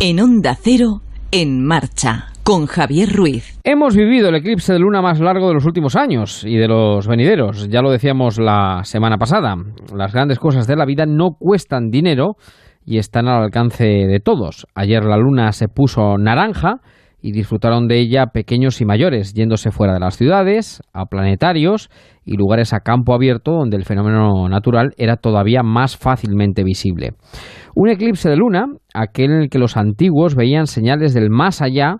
[0.00, 1.00] En Onda Cero,
[1.32, 3.58] en marcha, con Javier Ruiz.
[3.64, 7.08] Hemos vivido el eclipse de luna más largo de los últimos años y de los
[7.08, 7.68] venideros.
[7.68, 9.56] Ya lo decíamos la semana pasada.
[9.92, 12.36] Las grandes cosas de la vida no cuestan dinero
[12.84, 14.68] y están al alcance de todos.
[14.76, 16.76] Ayer la luna se puso naranja
[17.28, 21.90] y disfrutaron de ella pequeños y mayores, yéndose fuera de las ciudades, a planetarios
[22.24, 27.12] y lugares a campo abierto donde el fenómeno natural era todavía más fácilmente visible.
[27.74, 28.64] Un eclipse de luna,
[28.94, 31.96] aquel en el que los antiguos veían señales del más allá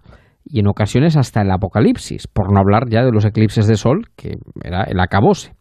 [0.46, 4.06] y en ocasiones hasta el apocalipsis, por no hablar ya de los eclipses de sol,
[4.16, 5.52] que era el acabose.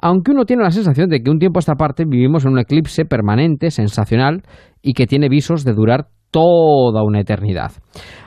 [0.00, 2.60] Aunque uno tiene la sensación de que un tiempo a esta parte vivimos en un
[2.60, 4.42] eclipse permanente, sensacional
[4.82, 7.72] y que tiene visos de durar toda una eternidad.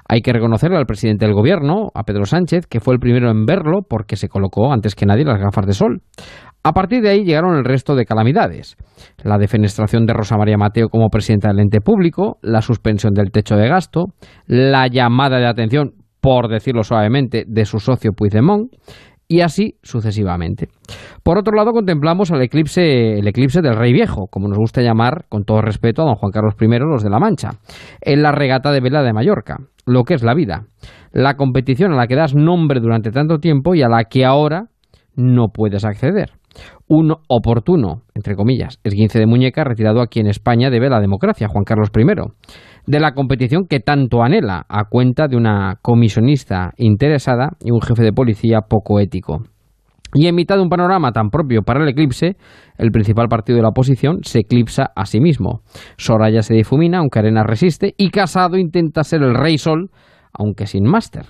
[0.07, 3.45] Hay que reconocerle al presidente del gobierno, a Pedro Sánchez, que fue el primero en
[3.45, 6.01] verlo porque se colocó antes que nadie las gafas de sol.
[6.63, 8.75] A partir de ahí llegaron el resto de calamidades.
[9.23, 13.55] La defenestración de Rosa María Mateo como presidenta del ente público, la suspensión del techo
[13.55, 14.07] de gasto,
[14.45, 18.71] la llamada de atención, por decirlo suavemente, de su socio Puigdemont,
[19.31, 20.67] y así sucesivamente.
[21.23, 25.23] Por otro lado, contemplamos el eclipse, el eclipse del Rey Viejo, como nos gusta llamar,
[25.29, 27.51] con todo respeto, a don Juan Carlos I, los de la Mancha,
[28.01, 30.65] en la regata de vela de Mallorca, lo que es la vida,
[31.13, 34.65] la competición a la que das nombre durante tanto tiempo y a la que ahora
[35.15, 36.31] no puedes acceder.
[36.89, 41.63] Un oportuno, entre comillas, esguince de muñeca retirado aquí en España debe la democracia, Juan
[41.63, 42.03] Carlos I
[42.85, 48.03] de la competición que tanto anhela, a cuenta de una comisionista interesada y un jefe
[48.03, 49.43] de policía poco ético.
[50.13, 52.35] Y en mitad de un panorama tan propio para el eclipse,
[52.77, 55.61] el principal partido de la oposición se eclipsa a sí mismo.
[55.97, 59.89] Soraya se difumina, aunque Arena resiste, y Casado intenta ser el rey sol,
[60.33, 61.27] aunque sin máster.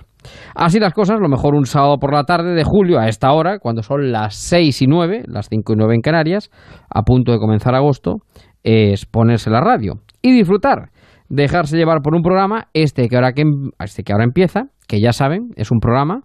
[0.54, 3.58] Así las cosas, lo mejor un sábado por la tarde de julio a esta hora,
[3.58, 6.50] cuando son las 6 y 9, las 5 y 9 en Canarias,
[6.90, 8.16] a punto de comenzar agosto,
[8.64, 10.90] es ponerse la radio y disfrutar
[11.32, 13.44] dejarse llevar por un programa, este que ahora, que,
[13.82, 16.20] este que ahora empieza, que ya saben, es un programa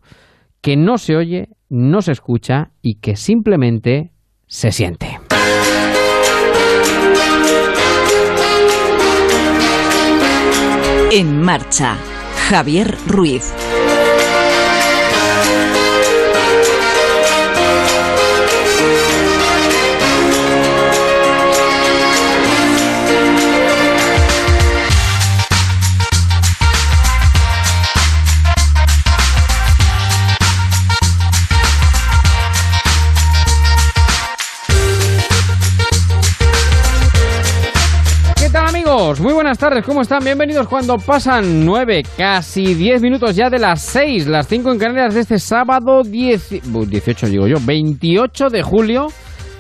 [0.62, 4.12] que no se oye, no se escucha y que simplemente
[4.48, 5.18] se siente.
[11.14, 11.96] En marcha,
[12.50, 13.54] Javier Ruiz.
[39.16, 40.22] Muy buenas tardes, ¿cómo están?
[40.22, 45.14] Bienvenidos cuando pasan nueve, casi diez minutos ya de las seis, las cinco en Canarias
[45.14, 49.08] de este sábado 10, 18, digo yo, 28 de julio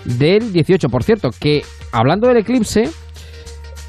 [0.04, 0.90] del 18.
[0.90, 1.62] Por cierto, que
[1.94, 2.90] hablando del eclipse,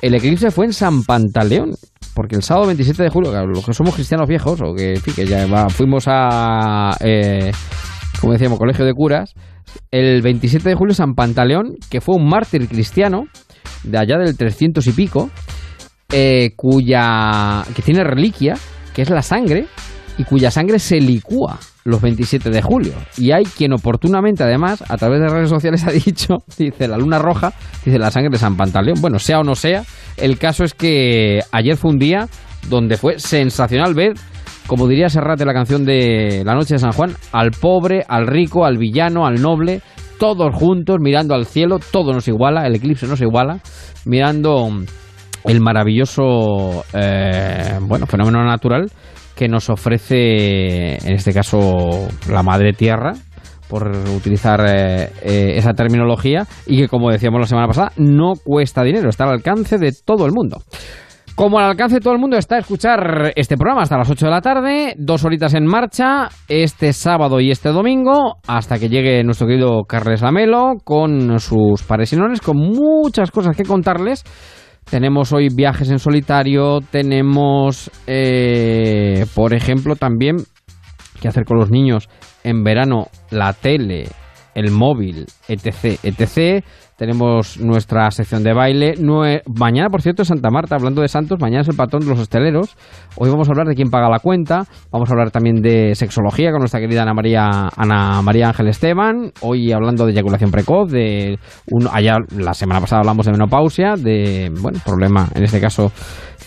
[0.01, 1.73] el eclipse fue en San Pantaleón,
[2.15, 5.69] porque el sábado 27 de julio, los que somos cristianos viejos, o que, que ya
[5.71, 7.51] fuimos a, eh,
[8.21, 9.35] como decíamos, colegio de curas,
[9.91, 13.25] el 27 de julio San Pantaleón, que fue un mártir cristiano,
[13.85, 15.31] de allá del 300 y pico,
[16.13, 18.55] eh, cuya que tiene reliquia,
[18.95, 19.67] que es la sangre,
[20.19, 22.93] y cuya sangre se licúa los 27 de julio.
[23.17, 27.19] Y hay quien oportunamente, además, a través de redes sociales ha dicho, dice la luna
[27.19, 27.53] roja,
[27.85, 29.01] dice la sangre de San Pantaleón.
[29.01, 29.83] Bueno, sea o no sea,
[30.17, 32.29] el caso es que ayer fue un día
[32.69, 34.15] donde fue sensacional ver,
[34.67, 38.27] como diría Serrat de la canción de La Noche de San Juan, al pobre, al
[38.27, 39.81] rico, al villano, al noble,
[40.19, 43.61] todos juntos mirando al cielo, todo nos iguala, el eclipse nos iguala,
[44.05, 44.69] mirando
[45.45, 48.91] el maravilloso eh, bueno, fenómeno natural
[49.35, 53.13] que nos ofrece, en este caso, la madre tierra,
[53.69, 58.83] por utilizar eh, eh, esa terminología, y que, como decíamos la semana pasada, no cuesta
[58.83, 60.61] dinero, está al alcance de todo el mundo.
[61.39, 64.31] Como al alcance de todo el mundo está escuchar este programa hasta las 8 de
[64.33, 69.47] la tarde, dos horitas en marcha, este sábado y este domingo, hasta que llegue nuestro
[69.47, 72.13] querido Carles Lamelo con sus pares
[72.45, 74.25] con muchas cosas que contarles.
[74.91, 80.39] Tenemos hoy viajes en solitario, tenemos, eh, por ejemplo, también
[81.21, 82.09] qué hacer con los niños
[82.43, 84.09] en verano, la tele,
[84.59, 86.65] el móvil, etc, etc.
[86.97, 88.95] Tenemos nuestra sección de baile.
[89.57, 92.77] mañana, por cierto, Santa Marta, hablando de santos, mañana es el patrón de los hosteleros.
[93.17, 94.65] Hoy vamos a hablar de quién paga la cuenta.
[94.91, 99.31] Vamos a hablar también de sexología con nuestra querida Ana María, Ana María Ángel Esteban.
[99.43, 101.39] Hoy hablando de eyaculación precoz, de
[101.93, 105.93] allá la semana pasada hablamos de menopausia, de bueno, problema, en este caso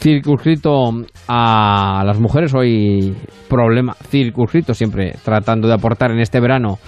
[0.02, 0.90] circunscrito
[1.30, 3.16] a las mujeres, hoy
[3.48, 6.80] problema circunscrito, siempre tratando de aportar en este verano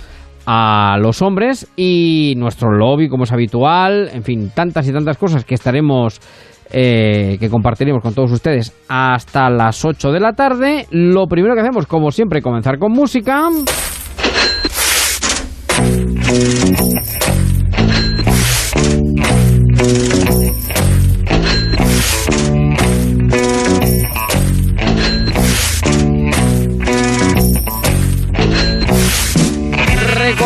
[0.46, 5.46] a los hombres y nuestro lobby como es habitual, en fin, tantas y tantas cosas
[5.46, 6.20] que estaremos
[6.72, 10.88] eh, que compartiremos con todos ustedes hasta las 8 de la tarde.
[10.90, 13.50] Lo primero que hacemos, como siempre, comenzar con música.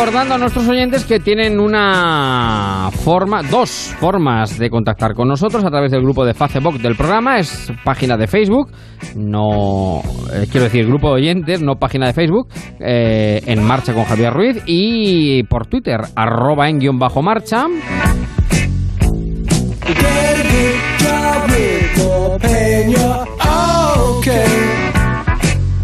[0.08, 5.68] Recordando a nuestros oyentes que tienen una forma, dos formas de contactar con nosotros a
[5.68, 8.70] través del grupo de Facebook del programa, es página de Facebook,
[9.14, 10.00] no
[10.32, 12.48] eh, quiero decir grupo de oyentes, no página de Facebook,
[12.80, 17.66] eh, en marcha con Javier Ruiz y por Twitter, arroba en guion bajo marcha.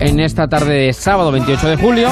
[0.01, 2.09] En esta tarde de sábado 28 de julio.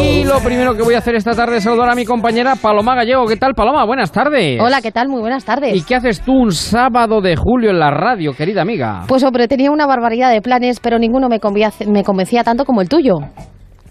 [0.00, 2.94] Y lo primero que voy a hacer esta tarde es saludar a mi compañera Paloma
[2.94, 3.26] Gallego.
[3.26, 3.84] ¿Qué tal, Paloma?
[3.84, 4.60] Buenas tardes.
[4.60, 5.08] Hola, ¿qué tal?
[5.08, 5.74] Muy buenas tardes.
[5.74, 9.02] ¿Y qué haces tú un sábado de julio en la radio, querida amiga?
[9.08, 11.40] Pues hombre, tenía una barbaridad de planes, pero ninguno me
[11.88, 13.16] me convencía tanto como el tuyo.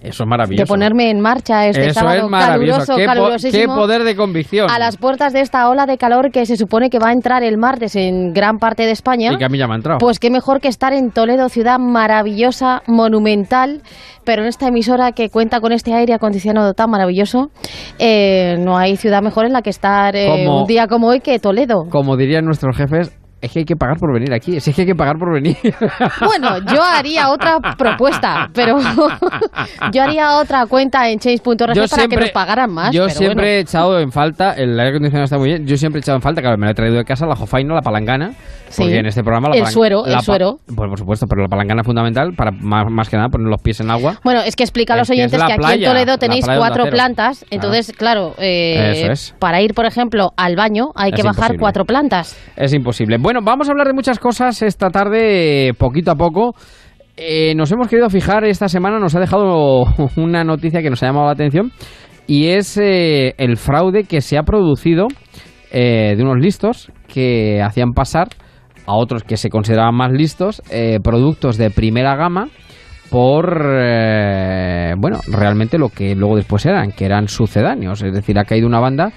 [0.01, 0.63] Eso es maravilloso.
[0.63, 2.95] De ponerme en marcha este Eso sábado es maravilloso.
[2.95, 4.69] caluroso, qué, poder de convicción.
[4.69, 7.43] A las puertas de esta ola de calor que se supone que va a entrar
[7.43, 9.33] el martes en gran parte de España.
[9.33, 9.99] Y que a mí ya me ha entrado.
[9.99, 13.81] Pues qué mejor que estar en Toledo, ciudad maravillosa, monumental,
[14.23, 17.49] pero en esta emisora que cuenta con este aire acondicionado tan maravilloso,
[17.97, 21.39] eh, no hay ciudad mejor en la que estar eh, un día como hoy que
[21.39, 21.85] Toledo.
[21.89, 24.87] Como dirían nuestros jefes, es que hay que pagar por venir aquí, es que hay
[24.87, 25.57] que pagar por venir.
[26.19, 28.77] Bueno, yo haría otra propuesta, pero
[29.91, 32.91] yo haría otra cuenta en change.org para que nos pagaran más.
[32.91, 36.01] Yo siempre he echado en falta, el aire acondicionado está muy bien, yo siempre he
[36.01, 38.31] echado en falta, claro, me lo he traído de casa, la jofaina, la palangana,
[38.75, 40.57] porque en este programa la El suero, el suero.
[40.65, 43.79] Pues por supuesto, pero la palangana es fundamental para más, que nada poner los pies
[43.79, 44.19] en agua.
[44.23, 47.91] Bueno, es que explica a los oyentes que, aquí en Toledo tenéis cuatro plantas, entonces,
[47.95, 52.37] claro, eh, para ir, por ejemplo, al baño hay que bajar cuatro plantas.
[52.55, 53.17] Es imposible.
[53.27, 56.55] Bueno, vamos a hablar de muchas cosas esta tarde, poquito a poco.
[57.17, 59.83] Eh, nos hemos querido fijar esta semana, nos ha dejado
[60.15, 61.73] una noticia que nos ha llamado la atención
[62.25, 65.07] y es eh, el fraude que se ha producido
[65.73, 68.29] eh, de unos listos que hacían pasar
[68.85, 70.61] a otros que se consideraban más listos
[71.03, 72.47] productos de primera gama
[73.09, 73.61] por,
[74.99, 78.01] bueno, realmente lo que luego después eran, que eran sucedáneos.
[78.03, 79.11] Es decir, ha caído una banda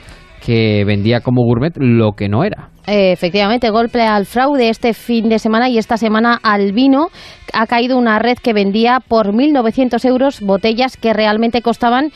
[0.44, 2.70] que vendía como gourmet lo que no era.
[2.86, 7.08] efectivamente, golpe al fraude este fin de semana y esta semana al vino.
[7.52, 12.10] Ha caído una red que vendía por 1.900 euros botellas que realmente costaban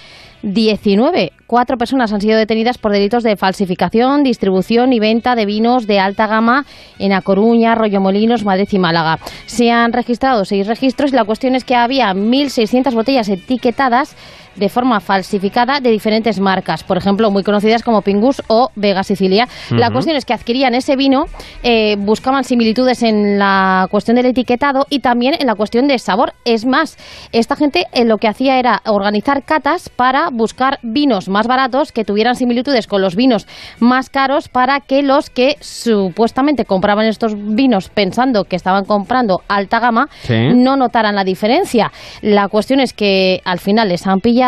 [0.44, 1.32] 19.
[1.46, 6.00] Cuatro personas han sido detenidas por delitos de falsificación, distribución y venta de vinos de
[6.00, 6.66] alta gama
[6.98, 9.18] en A Coruña, Molinos, Madrid y Málaga.
[9.46, 14.16] Se han registrado seis registros y la cuestión es que había 1.600 botellas etiquetadas
[14.56, 19.48] de forma falsificada de diferentes marcas, por ejemplo, muy conocidas como Pingus o Vega Sicilia.
[19.70, 21.24] La cuestión es que adquirían ese vino,
[21.62, 26.32] eh, buscaban similitudes en la cuestión del etiquetado y también en la cuestión de sabor.
[26.44, 26.96] Es más,
[27.32, 32.04] esta gente eh, lo que hacía era organizar catas para buscar vinos más baratos que
[32.04, 33.46] tuvieran similitudes con los vinos
[33.80, 39.80] más caros para que los que supuestamente compraban estos vinos pensando que estaban comprando alta
[39.80, 41.90] gama no notaran la diferencia.
[42.22, 44.43] La cuestión es que al final les han pillado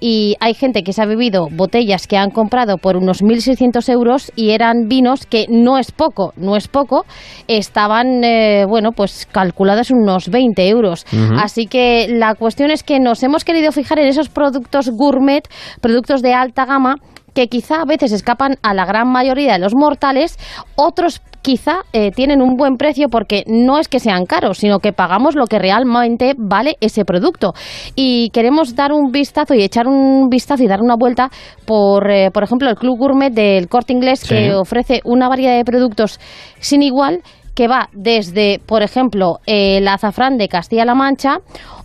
[0.00, 4.32] y hay gente que se ha bebido botellas que han comprado por unos 1.600 euros
[4.36, 7.04] y eran vinos que no es poco, no es poco,
[7.48, 11.06] estaban, eh, bueno, pues calculadas unos 20 euros.
[11.36, 15.48] Así que la cuestión es que nos hemos querido fijar en esos productos gourmet,
[15.80, 16.96] productos de alta gama,
[17.34, 20.38] que quizá a veces escapan a la gran mayoría de los mortales,
[20.76, 24.94] otros quizá eh, tienen un buen precio porque no es que sean caros, sino que
[24.94, 27.52] pagamos lo que realmente vale ese producto.
[27.94, 31.28] Y queremos dar un vistazo y echar un vistazo y dar una vuelta
[31.66, 35.64] por, eh, por ejemplo, el Club Gourmet del Corte Inglés que ofrece una variedad de
[35.64, 36.18] productos
[36.60, 37.20] sin igual
[37.54, 41.38] que va desde, por ejemplo, el azafrán de Castilla-La Mancha,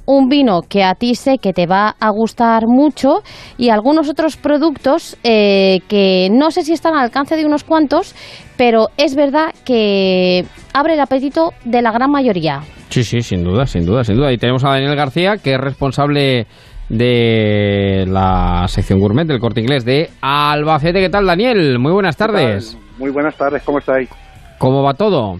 [0.09, 3.21] un vino que a ti sé que te va a gustar mucho
[3.59, 8.15] y algunos otros productos eh, que no sé si están al alcance de unos cuantos,
[8.57, 12.61] pero es verdad que abre el apetito de la gran mayoría.
[12.89, 14.33] Sí, sí, sin duda, sin duda, sin duda.
[14.33, 16.47] Y tenemos a Daniel García, que es responsable
[16.89, 21.01] de la sección gourmet del corte inglés de Albacete.
[21.01, 21.77] ¿Qué tal, Daniel?
[21.77, 22.75] Muy buenas tardes.
[22.97, 24.09] Muy buenas tardes, ¿cómo estáis?
[24.57, 25.35] ¿Cómo va todo?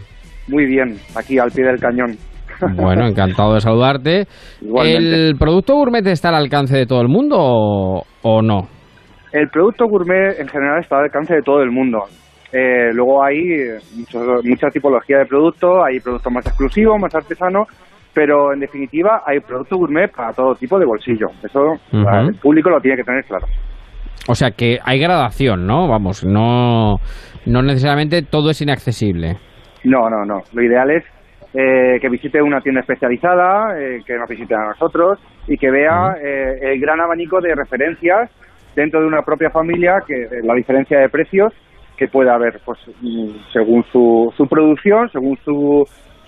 [0.48, 2.29] Muy bien, aquí al pie del cañón.
[2.76, 4.28] Bueno, encantado de saludarte.
[4.62, 8.68] ¿El producto gourmet está al alcance de todo el mundo o, no?
[9.32, 12.00] El producto gourmet en general está al alcance de todo el mundo.
[12.52, 13.38] Eh, luego hay
[14.44, 17.68] mucha tipología de productos, hay productos más exclusivos, más artesanos,
[18.14, 21.28] Pero en definitiva hay producto gourmet para todo tipo de bolsillo.
[21.44, 21.60] Eso
[21.92, 23.46] el público lo tiene que tener claro.
[24.28, 25.88] O sea que hay gradación, ¿no?
[25.88, 26.98] Vamos, no,
[27.46, 29.38] no necesariamente todo es inaccesible.
[29.84, 30.42] No, no, no.
[30.54, 31.04] Lo ideal es
[31.54, 36.16] eh, que visite una tienda especializada, eh, que nos visite a nosotros y que vea
[36.24, 38.30] eh, el gran abanico de referencias
[38.76, 41.54] dentro de una propia familia, que eh, la diferencia de precios
[41.98, 45.84] que puede haber, pues mm, según su, su producción, según su,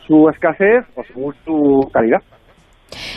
[0.08, 2.22] su escasez o según su calidad.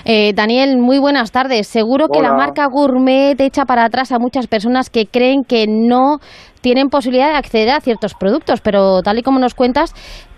[0.04, 1.66] Eh, Daniel, muy buenas tardes.
[1.66, 6.18] Seguro que la marca Gourmet echa para atrás a muchas personas que creen que no
[6.60, 9.92] tienen posibilidad de acceder a ciertos productos, pero tal y como nos cuentas,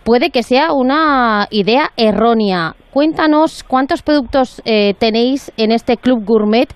[0.07, 2.73] puede que sea una idea errónea.
[2.93, 6.69] Cuéntanos cuántos productos eh, tenéis en este Club Gourmet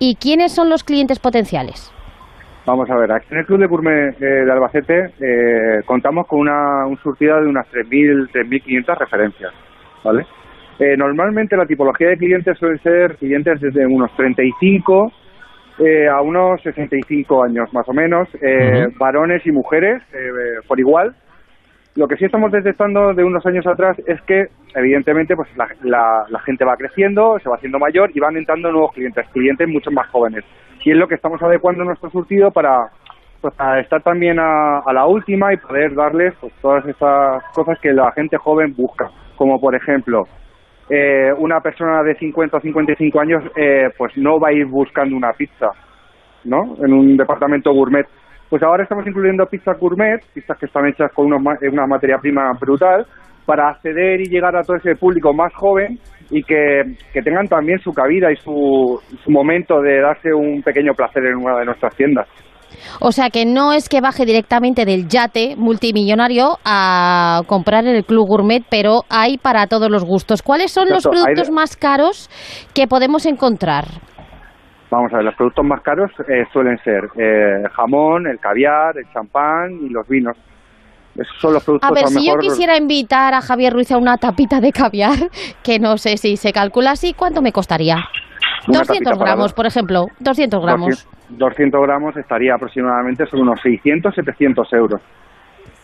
[0.00, 1.92] y quiénes son los clientes potenciales.
[2.66, 6.40] Vamos a ver, aquí en el Club de Gourmet eh, de Albacete eh, contamos con
[6.40, 9.52] una, un surtido de unas 3.000, 3.500 referencias,
[10.02, 10.24] ¿vale?
[10.78, 15.12] Eh, normalmente la tipología de clientes suelen ser clientes desde unos 35
[15.80, 21.14] eh, a unos 65 años más o menos, eh, varones y mujeres eh, por igual.
[22.00, 26.38] Lo que sí estamos detectando de unos años atrás es que, evidentemente, pues la, la-
[26.46, 30.08] gente va creciendo, se va haciendo mayor y van entrando nuevos clientes, clientes mucho más
[30.08, 30.42] jóvenes.
[30.82, 32.88] Y es lo que estamos adecuando nuestro surtido para,
[33.42, 37.78] pues, para estar también a, a la última y poder darles pues, todas esas cosas
[37.80, 39.10] que la gente joven busca.
[39.36, 40.26] Como, por ejemplo,
[40.88, 45.14] eh, una persona de 50 o 55 años eh, pues no va a ir buscando
[45.14, 45.68] una pizza,
[46.44, 46.76] ¿no?
[46.82, 48.06] En un departamento gourmet.
[48.50, 52.18] Pues ahora estamos incluyendo pizzas gourmet, pizzas que están hechas con unos eh, una materia
[52.20, 53.06] prima brutal,
[53.46, 55.98] para acceder y llegar a todo ese público más joven
[56.30, 60.92] y que, que tengan también su cabida y su, su momento de darse un pequeño
[60.94, 62.28] placer en una de nuestras tiendas.
[63.00, 68.04] O sea que no es que baje directamente del yate multimillonario a comprar en el
[68.04, 70.42] Club Gourmet, pero hay para todos los gustos.
[70.42, 72.28] ¿Cuáles son los Exacto, productos de- más caros
[72.74, 73.84] que podemos encontrar?
[74.90, 78.98] Vamos a ver, los productos más caros eh, suelen ser eh, el jamón, el caviar,
[78.98, 80.36] el champán y los vinos.
[81.14, 84.16] Esos son los productos A ver, si yo quisiera invitar a Javier Ruiz a una
[84.16, 85.16] tapita de caviar,
[85.62, 87.96] que no sé si se calcula así, ¿cuánto me costaría?
[88.66, 90.06] Una 200 tapita para gramos, por ejemplo.
[90.18, 91.06] 200 gramos.
[91.28, 95.00] 200, 200 gramos estaría aproximadamente sobre unos 600, 700 euros.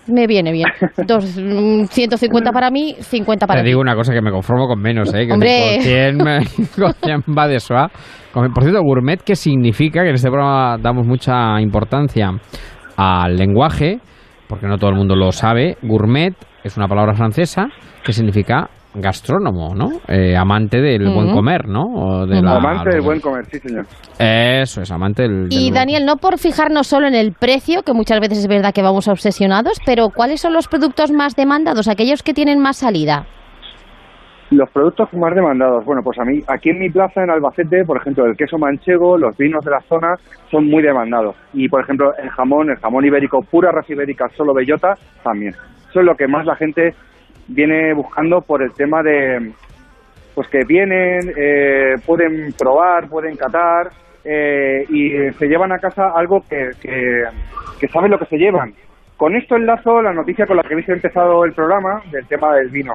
[0.09, 0.67] Me viene bien.
[1.07, 3.69] Dos, mm, 150 para mí, 50 para Te ti.
[3.71, 5.27] digo una cosa que me conformo con menos, ¿eh?
[5.27, 5.73] Que Hombre.
[5.77, 6.39] Con 100, me-
[6.77, 7.91] con 100 va de soa.
[8.33, 10.03] Por cierto, gourmet, ¿qué significa?
[10.03, 12.31] Que en este programa damos mucha importancia
[12.97, 13.99] al lenguaje,
[14.49, 15.77] porque no todo el mundo lo sabe.
[15.83, 17.69] Gourmet es una palabra francesa
[18.05, 18.69] que significa
[19.01, 19.89] gastrónomo, ¿no?
[20.09, 21.83] Eh, amante del buen comer, ¿no?
[21.85, 23.87] O de la- Amante del buen comer, sí señor.
[24.19, 25.49] Eso es, amante del...
[25.51, 28.83] Y Daniel, no por fijarnos solo en el precio, que muchas veces es verdad que
[28.83, 33.27] vamos obsesionados, pero ¿cuáles son los productos más demandados, aquellos que tienen más salida?
[34.51, 37.97] Los productos más demandados, bueno, pues a mí, aquí en mi plaza en Albacete, por
[37.97, 40.15] ejemplo, el queso manchego, los vinos de la zona
[40.53, 41.35] son muy demandados.
[41.53, 45.53] Y, por ejemplo, el jamón, el jamón ibérico, pura raza ibérica, solo bellota, también.
[45.91, 46.95] Eso es lo que más la gente
[47.49, 49.53] viene buscando por el tema de,
[50.35, 53.89] pues que vienen, eh, pueden probar, pueden catar
[54.25, 57.23] eh, y se llevan a casa algo que, que,
[57.81, 58.75] que saben lo que se llevan.
[59.17, 62.69] Con esto enlazo la noticia con la que habéis empezado el programa del tema del
[62.69, 62.93] vino.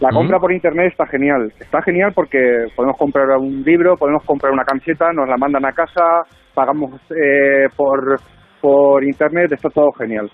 [0.00, 1.52] La compra por internet está genial.
[1.60, 5.70] Está genial porque podemos comprar un libro, podemos comprar una camiseta, nos la mandan a
[5.70, 8.16] casa, pagamos eh, por,
[8.60, 10.28] por internet, está todo genial.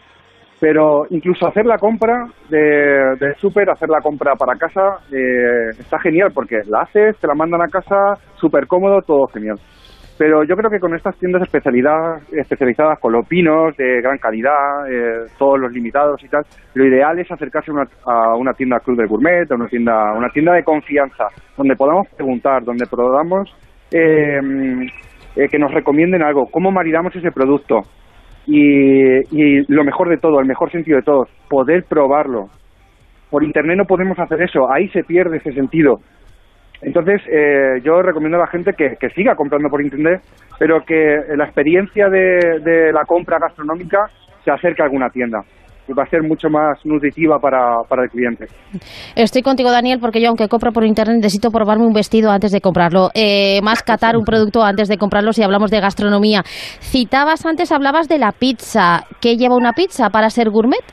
[0.60, 5.98] Pero incluso hacer la compra de, del súper, hacer la compra para casa, eh, está
[6.00, 9.56] genial porque la haces, te la mandan a casa, súper cómodo, todo genial.
[10.18, 14.90] Pero yo creo que con estas tiendas especialidad, especializadas con los vinos de gran calidad,
[14.90, 16.42] eh, todos los limitados y tal,
[16.74, 20.12] lo ideal es acercarse a una, a una tienda Club del Gourmet, a una tienda,
[20.16, 23.48] una tienda de confianza, donde podamos preguntar, donde podamos
[23.92, 24.40] eh,
[25.36, 27.82] eh, que nos recomienden algo, cómo maridamos ese producto.
[28.50, 32.48] Y, y lo mejor de todo, el mejor sentido de todo, poder probarlo.
[33.30, 36.00] Por internet no podemos hacer eso, ahí se pierde ese sentido.
[36.80, 40.22] Entonces, eh, yo recomiendo a la gente que, que siga comprando por internet,
[40.58, 44.06] pero que la experiencia de, de la compra gastronómica
[44.44, 45.42] se acerque a alguna tienda.
[45.96, 48.46] Va a ser mucho más nutritiva para, para el cliente.
[49.14, 52.60] Estoy contigo, Daniel, porque yo, aunque compro por internet, necesito probarme un vestido antes de
[52.60, 53.10] comprarlo.
[53.14, 56.42] Eh, más catar un producto antes de comprarlo si hablamos de gastronomía.
[56.80, 59.04] Citabas antes, hablabas de la pizza.
[59.20, 60.84] ¿Qué lleva una pizza para ser gourmet?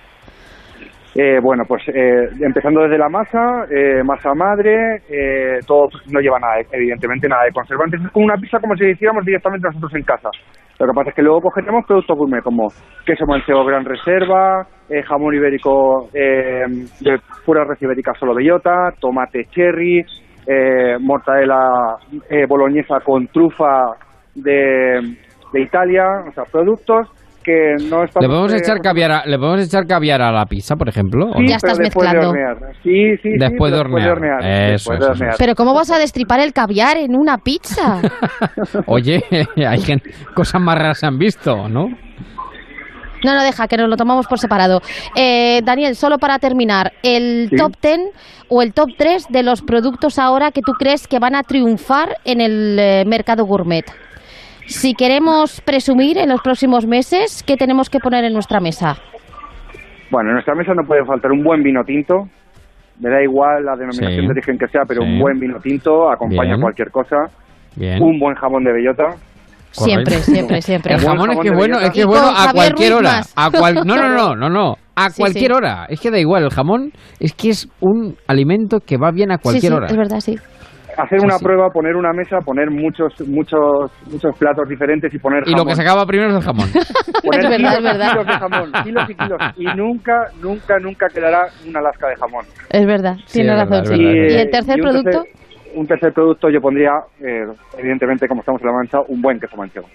[1.18, 6.40] Eh, bueno, pues eh, empezando desde la masa, eh, masa madre, eh, todo no lleva
[6.40, 8.02] nada, evidentemente nada de conservantes.
[8.02, 10.30] Es como una pizza como si hiciéramos directamente nosotros en casa.
[10.78, 12.68] Lo que pasa es que luego cogeremos productos gourmet como
[13.06, 16.66] queso manchego gran reserva, eh, jamón ibérico eh,
[17.00, 20.04] de pura red ibérica solo bellota, tomate cherry,
[21.00, 21.96] mortadela
[22.50, 23.96] boloñesa con trufa
[24.36, 25.00] de,
[25.54, 27.10] de Italia, o sea, productos
[27.46, 28.22] que no estamos...
[28.22, 31.28] ¿Le podemos, eh, echar caviar a, ¿Le podemos echar caviar a la pizza, por ejemplo?
[31.28, 31.48] ¿O Sí, no?
[31.50, 32.34] Ya estás pero después mezclando.
[32.34, 32.74] De hornear.
[32.84, 34.40] Sí, sí, sí, Después de pero hornear.
[34.44, 35.36] Eso, después de eso, hornear.
[35.38, 38.02] Pero ¿cómo vas a destripar el caviar en una pizza?
[38.88, 39.24] Oye,
[39.58, 41.88] hay gente, cosas más raras se han visto, ¿no?
[43.24, 44.82] No, no, deja, que nos lo tomamos por separado.
[45.16, 47.56] Eh, Daniel, solo para terminar, el Sí.
[47.56, 48.00] top 10
[48.50, 52.18] o el top 3 de los productos ahora que tú crees que van a triunfar
[52.24, 53.86] en el eh, mercado gourmet.
[54.68, 58.98] Si queremos presumir en los próximos meses, ¿qué tenemos que poner en nuestra mesa?
[60.12, 62.26] Bueno, en nuestra mesa no puede faltar un buen vino tinto.
[63.00, 64.26] Me da igual la denominación Sí.
[64.26, 65.08] de origen que sea, pero Sí.
[65.08, 66.62] un buen vino tinto acompaña Bien.
[66.62, 67.18] cualquier cosa.
[67.76, 68.02] Bien.
[68.02, 69.04] Un buen jamón de bellota.
[69.72, 70.94] Siempre, siempre, siempre.
[70.94, 73.22] El jamón es que bueno, es que bueno a cualquier hora.
[73.36, 74.76] A cual, no, no, no, no, no.
[74.96, 75.58] A Sí, cualquier sí.
[75.58, 75.86] hora.
[75.90, 79.36] Es que da igual, el jamón es que es un alimento que va bien a
[79.36, 79.88] Sí, cualquier sí, hora.
[79.88, 80.38] es verdad, sí.
[80.98, 81.44] Hacer una sí.
[81.44, 85.76] prueba, poner una mesa, poner muchos, muchos, muchos platos diferentes y poner Y lo que
[85.76, 86.68] se acaba primero es el jamón.
[87.24, 88.12] Poner Es verdad, kilos es y verdad.
[88.12, 89.42] kilos de jamón, kilos y kilos.
[89.58, 92.46] Y nunca, nunca, nunca quedará una lasca de jamón.
[92.70, 93.82] Es verdad, Sí, tiene es razón.
[93.84, 94.40] verdad, ¿Y verdad.
[94.42, 95.24] el tercer y producto?
[95.76, 97.44] un tercer producto yo pondría, eh,
[97.78, 99.88] evidentemente, como estamos en la mancha, un buen queso manchego.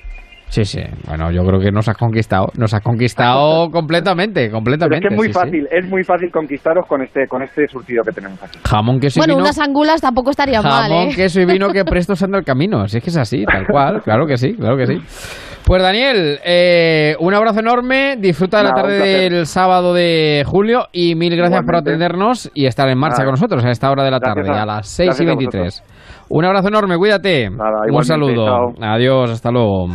[0.51, 0.81] Sí, sí.
[1.07, 2.49] Bueno, yo creo que nos has conquistado.
[2.59, 5.07] Nos has conquistado completamente, Pero completamente.
[5.07, 5.39] es que es muy sí, sí.
[5.39, 8.59] fácil, es muy fácil conquistaros con este, con este surtido que tenemos aquí.
[8.69, 9.45] Jamón, queso y Bueno, vino.
[9.45, 11.13] unas angulas tampoco estarían mal, Jamón, ¿eh?
[11.15, 12.87] queso y vino que presto anda el camino.
[12.89, 14.03] Si es que es así, tal cual.
[14.03, 15.01] Claro que sí, claro que sí.
[15.65, 18.17] Pues Daniel, eh, un abrazo enorme.
[18.19, 22.89] Disfruta de la tarde del sábado de julio y mil gracias por atendernos y estar
[22.89, 25.25] en marcha con nosotros a esta hora de la tarde, a- a, las 6 y
[25.25, 25.83] gracias a 23.
[26.31, 27.51] Un abrazo enorme, cuídate.
[27.51, 28.47] Nada, un saludo.
[28.47, 28.73] chao.
[28.81, 29.87] Adiós, hasta luego.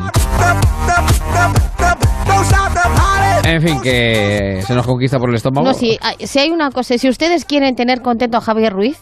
[3.47, 5.67] En fin, que se nos conquista por el estómago.
[5.67, 9.01] No, si, hay- si hay una cosa, si ustedes quieren tener contento a Javier Ruiz,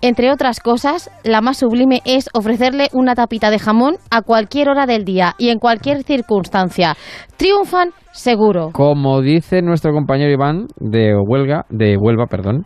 [0.00, 4.86] entre otras cosas, la más sublime es ofrecerle una tapita de jamón a cualquier hora
[4.86, 6.96] del día y en cualquier circunstancia.
[7.36, 8.70] Triunfan seguro.
[8.72, 12.64] Como dice nuestro compañero Iván de Huelga, de Huelva, perdón,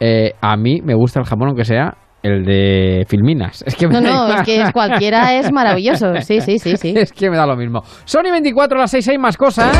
[0.00, 3.62] eh, a mí me gusta el jamón aunque sea el de Filminas.
[3.66, 4.38] Es que me No, da no, igual.
[4.40, 6.12] es que es- cualquiera es maravilloso.
[6.22, 6.94] Sí, sí, sí, sí.
[6.96, 7.82] Es que me da lo mismo.
[8.04, 9.76] Sony 24 a las 6 hay más cosas.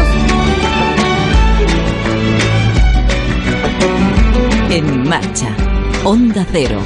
[4.70, 5.48] En marcha.
[6.05, 6.79] Onda Cero.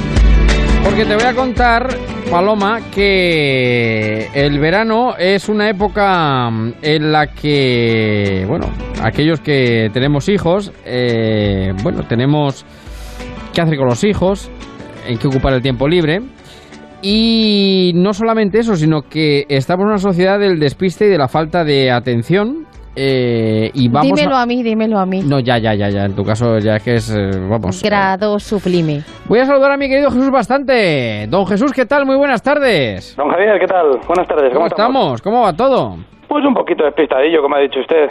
[0.83, 1.87] Porque te voy a contar,
[2.29, 8.67] Paloma, que el verano es una época mm, en la que, bueno,
[9.01, 12.65] aquellos que tenemos hijos, eh, bueno, tenemos
[13.53, 14.51] qué hacer con los hijos,
[15.07, 16.19] en qué ocupar el tiempo libre.
[17.01, 21.27] Y no solamente eso, sino que estamos en una sociedad del despiste y de la
[21.27, 22.65] falta de atención.
[22.95, 24.41] eh, y vamos dímelo a...
[24.41, 24.45] a...
[24.45, 25.21] mí, dímelo a mí.
[25.21, 26.05] No, ya, ya, ya, ya.
[26.05, 27.83] En tu caso ya es que es, eh, vamos.
[27.83, 29.01] Grado sublime.
[29.27, 31.27] Voy a saludar a mi querido Jesús bastante.
[31.27, 32.05] Don Jesús, ¿qué tal?
[32.05, 33.15] Muy buenas tardes.
[33.17, 33.99] Don Javier, ¿qué tal?
[34.07, 34.53] Buenas tardes.
[34.53, 35.21] ¿Cómo estamos?
[35.21, 35.97] ¿Cómo va todo?
[36.27, 38.07] Pues un poquito despistadillo, como ha dicho usted.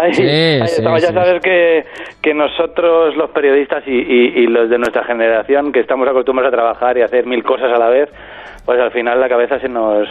[0.00, 1.00] Ahí, Sí, ahí sí, estamos.
[1.00, 1.06] sí.
[1.06, 1.84] Ya sabes que,
[2.22, 6.56] que nosotros, los periodistas y, y- y los de nuestra generación, que estamos acostumbrados a
[6.56, 8.08] trabajar y a hacer mil cosas a la vez,
[8.64, 10.08] pues al final la cabeza se nos,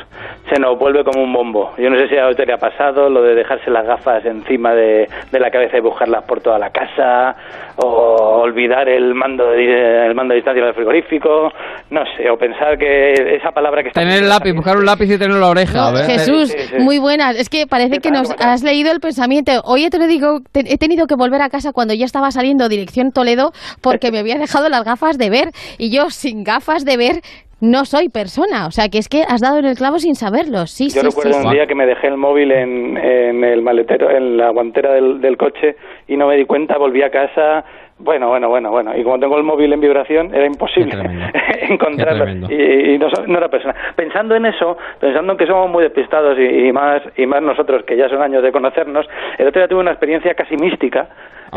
[0.52, 1.74] se nos vuelve como un bombo.
[1.78, 4.74] Yo no sé si a usted le ha pasado lo de dejarse las gafas encima
[4.74, 7.36] de, de la cabeza y buscarlas por toda la casa,
[7.78, 11.52] o olvidar el mando de, el mando de distancia del frigorífico,
[11.89, 14.02] no sé, o pensar que esa palabra que está...
[14.02, 15.74] Tener el lápiz, buscar un lápiz y tenerlo en la oreja.
[15.78, 16.06] No, a ver.
[16.06, 16.76] Jesús, Sí, sí.
[16.80, 17.36] muy buenas.
[17.38, 19.52] Es que parece ¿Qué que nos has leído el pensamiento.
[19.66, 22.70] Oye, te lo digo, te- he tenido que volver a casa cuando ya estaba saliendo
[22.70, 26.98] dirección Toledo porque me había dejado las gafas de ver y yo sin gafas de
[26.98, 27.16] ver
[27.63, 28.67] no soy persona.
[28.67, 30.67] O sea, que es que has dado en el clavo sin saberlo.
[30.67, 31.47] Sí, Yo sí, recuerdo sí.
[31.47, 35.21] un día que me dejé el móvil en, en el maletero, en la guantera del,
[35.21, 35.76] del coche
[36.08, 37.63] y no me di cuenta, volví a casa.
[37.99, 38.97] Bueno, bueno, bueno, bueno.
[38.97, 40.93] Y como tengo el móvil en vibración, era imposible
[41.69, 42.47] encontrarlo.
[42.52, 43.73] Y, y no, so- no era persona.
[43.95, 47.84] Pensando en eso, pensando en que somos muy despistados y, y más y más nosotros
[47.86, 51.08] que ya son años de conocernos, el otro día tuve una experiencia casi mística.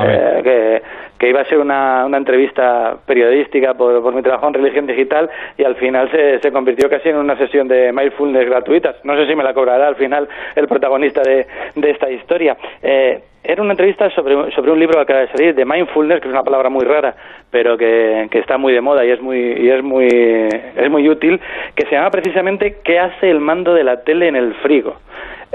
[0.04, 0.82] Eh, que,
[1.18, 5.30] que iba a ser una, una entrevista periodística por, por mi trabajo en religión digital
[5.56, 8.96] y al final se, se convirtió casi en una sesión de mindfulness gratuitas.
[9.04, 12.56] No sé si me la cobrará al final el protagonista de, de esta historia.
[12.82, 16.26] Eh, era una entrevista sobre, sobre un libro que acaba de salir de mindfulness, que
[16.26, 17.14] es una palabra muy rara,
[17.50, 21.08] pero que, que está muy de moda y es muy y es muy es muy
[21.08, 21.40] útil,
[21.76, 24.96] que se llama precisamente ¿Qué hace el mando de la tele en el frigo?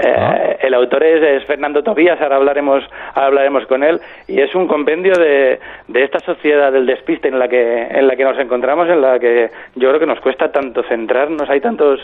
[0.04, 2.82] Eh, el autor es, Fernando Tobías, ahora hablaremos,
[3.14, 7.46] hablaremos con él, y es un compendio de, de esta sociedad del despiste en la
[7.46, 10.82] que en la que nos encontramos, en la que yo creo que nos cuesta tanto
[10.82, 12.00] centrarnos, hay tantos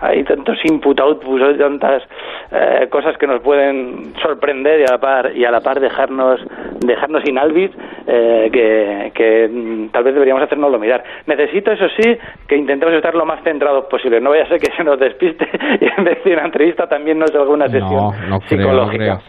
[0.00, 2.02] hay tantos input outputs, hay tantas
[2.50, 6.40] eh, cosas que nos pueden sorprender y a la par y a la par dejarnos
[6.80, 7.70] dejarnos sin albis
[8.06, 11.04] eh, que, que mm, tal vez deberíamos hacernoslo mirar.
[11.26, 12.16] Necesito eso sí
[12.48, 14.20] que intentemos estar lo más centrados posible.
[14.20, 15.48] No vaya a ser que se nos despiste
[15.80, 18.12] y en vez de una entrevista también nos alguna sesión
[18.46, 19.20] psicológica.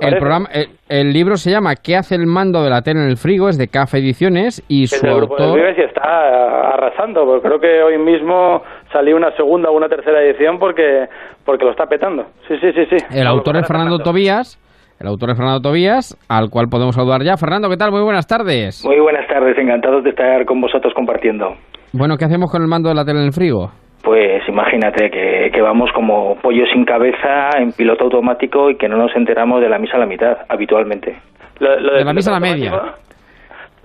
[0.00, 0.48] El, programa,
[0.88, 3.48] el, libro se llama ¿Qué hace el mando de la tele en el frigo?
[3.48, 5.58] Es de CAF Ediciones y su autor...
[5.58, 8.62] y está arrasando, porque creo que hoy mismo
[8.92, 11.06] salió una segunda o una tercera edición porque,
[11.44, 12.26] porque lo está petando.
[12.48, 12.96] Sí, sí, sí, sí.
[13.10, 14.58] El autor es Fernando Tobías.
[15.00, 17.36] El autor es Fernando Tobías, al cual podemos saludar ya.
[17.38, 17.90] Fernando, ¿qué tal?
[17.90, 18.84] Muy buenas tardes.
[18.84, 21.56] Muy buenas tardes, encantados de estar con vosotros compartiendo.
[21.92, 23.72] Bueno, ¿qué hacemos con el mando de la tele en el frigo?
[24.02, 28.96] Pues imagínate que, que vamos como pollo sin cabeza en piloto automático y que no
[28.96, 31.16] nos enteramos de la misa a la mitad, habitualmente.
[31.58, 32.72] de, la misa a la media.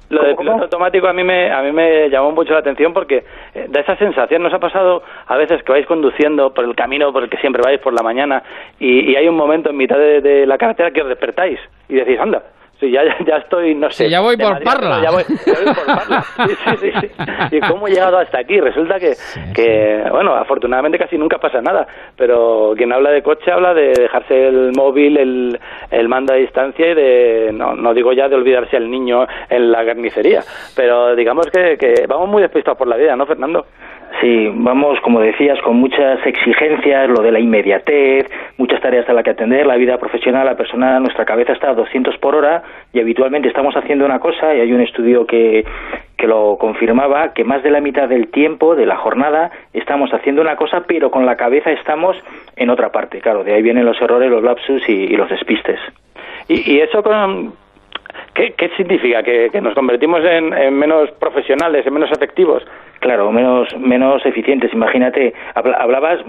[0.09, 3.23] Lo del piloto automático a mí me a mí me llamó mucho la atención porque
[3.55, 4.43] eh, da esa sensación.
[4.43, 7.61] Nos ha pasado a veces que vais conduciendo por el camino por el que siempre
[7.63, 8.43] vais por la mañana
[8.79, 12.19] y, hay un momento en mitad de, de la carretera que os despertáis y decís,
[12.19, 12.43] anda,
[12.79, 14.05] Sí, ya, ya estoy, no sé.
[14.05, 15.01] Sí, ya voy por Parla.
[15.01, 16.21] Ya voy, por Parla.
[16.47, 18.59] Sí, sí, sí, ¿Y cómo he llegado hasta aquí?
[18.59, 19.13] Resulta que,
[19.53, 24.47] que, bueno, afortunadamente casi nunca pasa nada, pero quien habla de coche habla de dejarse
[24.47, 25.59] el móvil, el,
[25.89, 29.71] el mando a distancia y de, no, no digo ya de olvidarse al niño en
[29.71, 30.41] la carnicería,
[30.75, 33.65] pero digamos que, que vamos muy despistados por la vida, ¿no, Fernando?
[34.21, 39.23] Sí, vamos, como decías, con muchas exigencias, lo de la inmediatez, muchas tareas a las
[39.23, 42.99] que atender, la vida profesional, la persona, nuestra cabeza está a 200 por hora y
[42.99, 45.65] habitualmente estamos haciendo una cosa y hay un estudio que,
[46.17, 50.41] que lo confirmaba, que más de la mitad del tiempo de la jornada estamos haciendo
[50.41, 52.15] una cosa, pero con la cabeza estamos
[52.55, 53.19] en otra parte.
[53.19, 55.79] Claro, de ahí vienen los errores, los lapsus y, los despistes.
[56.47, 57.53] Y, y eso con,
[58.35, 59.23] ¿Qué, ¿Qué, significa?
[59.23, 62.63] ¿Que, nos convertimos en, menos profesionales, en menos efectivos?
[62.99, 64.73] Claro, menos, menos eficientes.
[64.73, 66.19] Imagínate, hablabas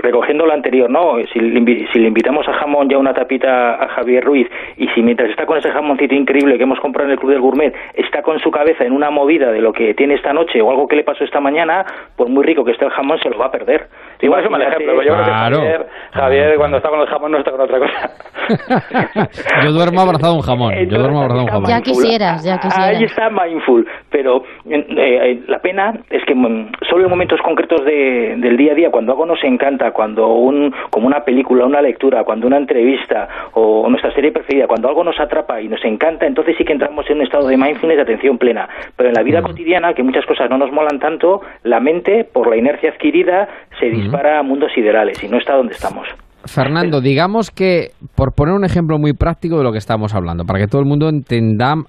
[0.00, 1.16] recogiendo lo anterior, ¿no?
[1.32, 5.02] Si le, si le invitamos a jamón ya una tapita a Javier Ruiz y si
[5.02, 8.22] mientras está con ese jamoncito increíble que hemos comprado en el Club del Gourmet está
[8.22, 10.96] con su cabeza en una movida de lo que tiene esta noche o algo que
[10.96, 11.84] le pasó esta mañana,
[12.16, 13.88] por muy rico que esté el jamón, se lo va a perder.
[14.22, 17.32] Igual es un mal ejemplo, yo creo que Javier, Javier cuando está con el jamón
[17.32, 18.10] no está con otra cosa.
[19.64, 21.70] yo duermo abrazado a un jamón, yo duermo abrazado a un jamón.
[21.70, 22.96] Ya quisieras, ya quisieras.
[22.96, 27.82] Ahí está mindful, pero eh, eh, la pena es que mm, solo en momentos concretos
[27.84, 31.80] de, del día a día, cuando algo nos encanta, cuando un, como una película, una
[31.80, 36.26] lectura, cuando una entrevista o nuestra serie preferida, cuando algo nos atrapa y nos encanta,
[36.26, 38.68] entonces sí que entramos en un estado de mindfulness de atención plena.
[38.96, 42.48] Pero en la vida cotidiana, que muchas cosas no nos molan tanto, la mente, por
[42.48, 46.06] la inercia adquirida, se dispara a mundos siderales y no está donde estamos.
[46.46, 50.58] Fernando, digamos que, por poner un ejemplo muy práctico de lo que estamos hablando, para
[50.58, 51.86] que todo el mundo entendamos,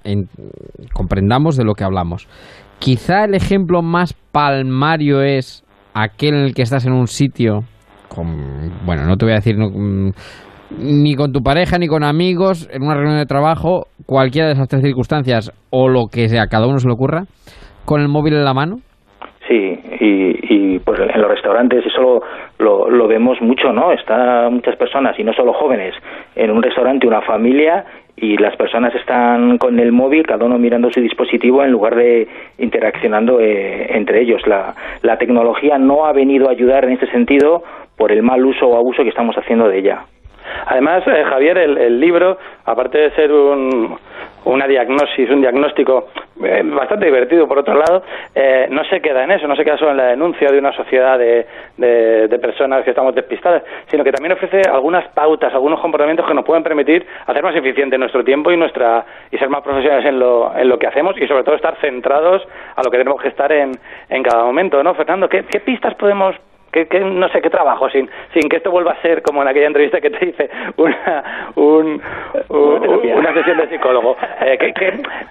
[0.92, 2.28] comprendamos de lo que hablamos,
[2.78, 7.60] quizá el ejemplo más palmario es aquel en el que estás en un sitio,
[8.08, 8.26] con,
[8.84, 10.10] bueno, no te voy a decir mm,
[10.78, 14.68] ni con tu pareja ni con amigos, en una reunión de trabajo, cualquiera de esas
[14.68, 17.24] tres circunstancias o lo que sea, cada uno se le ocurra,
[17.84, 18.76] con el móvil en la mano.
[19.48, 20.41] Sí, y,
[20.80, 22.22] pues en los restaurantes eso
[22.58, 23.92] lo, lo, vemos mucho, ¿no?
[23.92, 25.94] Están muchas personas, y no solo jóvenes,
[26.34, 27.84] en un restaurante, una familia,
[28.16, 32.28] y las personas están con el móvil, cada uno mirando su dispositivo en lugar de
[32.58, 34.46] interaccionando eh, entre ellos.
[34.46, 37.62] La, la tecnología no ha venido a ayudar en ese sentido
[37.96, 40.04] por el mal uso o abuso que estamos haciendo de ella.
[40.66, 43.96] Además, eh, Javier, el, libro, aparte de ser un,
[44.44, 46.08] una diagnosis, un diagnóstico
[46.42, 48.02] eh, bastante divertido por otro lado,
[48.34, 50.72] eh, no se queda en eso, no se queda solo en la denuncia de una
[50.72, 56.26] sociedad de, de, personas que estamos despistadas, sino que también ofrece algunas pautas, algunos comportamientos
[56.26, 60.04] que nos pueden permitir hacer más eficiente nuestro tiempo y nuestra y ser más profesionales
[60.06, 62.42] en lo, en lo que hacemos y sobre todo estar centrados
[62.74, 63.72] a lo que tenemos que estar en,
[64.08, 64.94] en cada momento, ¿no?
[64.94, 66.34] Fernando, ¿qué, qué pistas podemos
[66.72, 69.66] que, no sé qué trabajo sin sin que esto vuelva a ser como en aquella
[69.66, 72.02] entrevista que te hice una un,
[72.48, 74.16] una sesión de psicólogo.
[74.40, 74.58] Eh,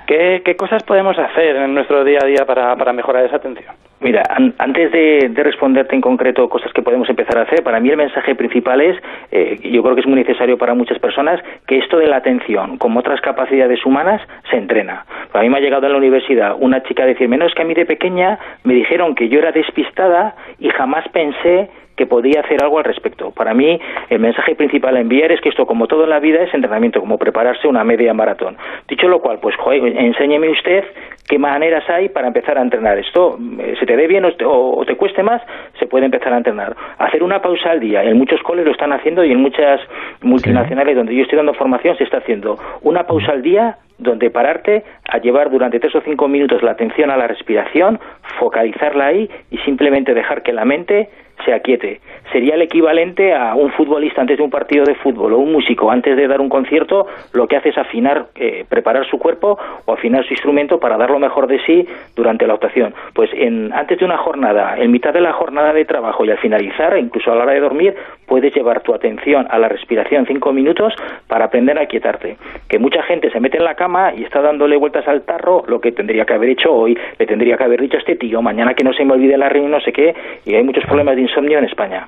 [0.05, 3.73] ¿qué, qué, cosas podemos hacer en nuestro día a día para, para mejorar esa atención
[4.01, 4.23] Mira,
[4.57, 7.97] antes de, de, responderte en concreto cosas que podemos empezar a hacer, para mí el
[7.97, 8.97] mensaje principal es,
[9.31, 12.79] eh, yo creo que es muy necesario para muchas personas, que esto de la atención,
[12.79, 15.05] como otras capacidades humanas, se entrena.
[15.33, 17.65] A mí me ha llegado en la universidad una chica a decirme, no, que a
[17.65, 21.69] mí de pequeña me dijeron que yo era despistada y jamás pensé
[22.01, 23.29] que podía hacer algo al respecto.
[23.29, 26.41] Para mí, el mensaje principal a enviar es que esto, como todo en la vida,
[26.41, 28.57] es entrenamiento, como prepararse una media maratón.
[28.87, 30.83] Dicho lo cual, pues, joder, enséñeme usted
[31.29, 32.97] qué maneras hay para empezar a entrenar.
[32.97, 35.43] Esto eh, se te dé bien o te, cueste más,
[35.77, 36.75] se puede empezar a entrenar.
[36.97, 39.79] Hacer una pausa al día, en muchos coles lo están haciendo y en muchas
[40.23, 42.57] multinacionales donde yo estoy dando formación se está haciendo.
[42.81, 47.11] Una pausa al día donde pararte a llevar durante tres o cinco minutos la atención
[47.11, 47.99] a la respiración,
[48.39, 51.09] focalizarla ahí y simplemente dejar que la mente
[51.43, 52.01] se aquiete.
[52.31, 55.91] Sería el equivalente a un futbolista antes de un partido de fútbol o un músico
[55.91, 59.93] antes de dar un concierto, lo que hace es afinar, eh, preparar su cuerpo o
[59.93, 62.93] afinar su instrumento para dar lo mejor de sí durante la actuación.
[63.13, 66.37] Pues en, antes de una jornada, en mitad de la jornada de trabajo y al
[66.37, 67.95] finalizar, incluso a la hora de dormir,
[68.31, 70.93] puedes llevar tu atención a la respiración cinco minutos
[71.27, 72.37] para aprender a quietarte.
[72.69, 75.81] Que mucha gente se mete en la cama y está dándole vueltas al tarro, lo
[75.81, 78.73] que tendría que haber hecho hoy, le tendría que haber dicho a este tío, mañana
[78.73, 80.15] que no se me olvide la reunión, no sé qué,
[80.45, 82.07] y hay muchos problemas de insomnio en España.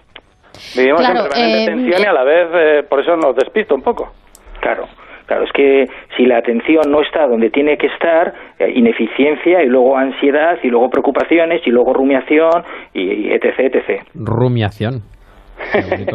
[0.78, 3.82] Vivimos en permanente eh, tensión y a la vez eh, por eso nos despisto un
[3.82, 4.14] poco.
[4.62, 4.86] Claro.
[5.26, 9.68] Claro, es que si la atención no está donde tiene que estar, eh, ineficiencia y
[9.68, 14.04] luego ansiedad y luego preocupaciones y luego rumiación y etc, etc.
[14.16, 15.02] Rumiación.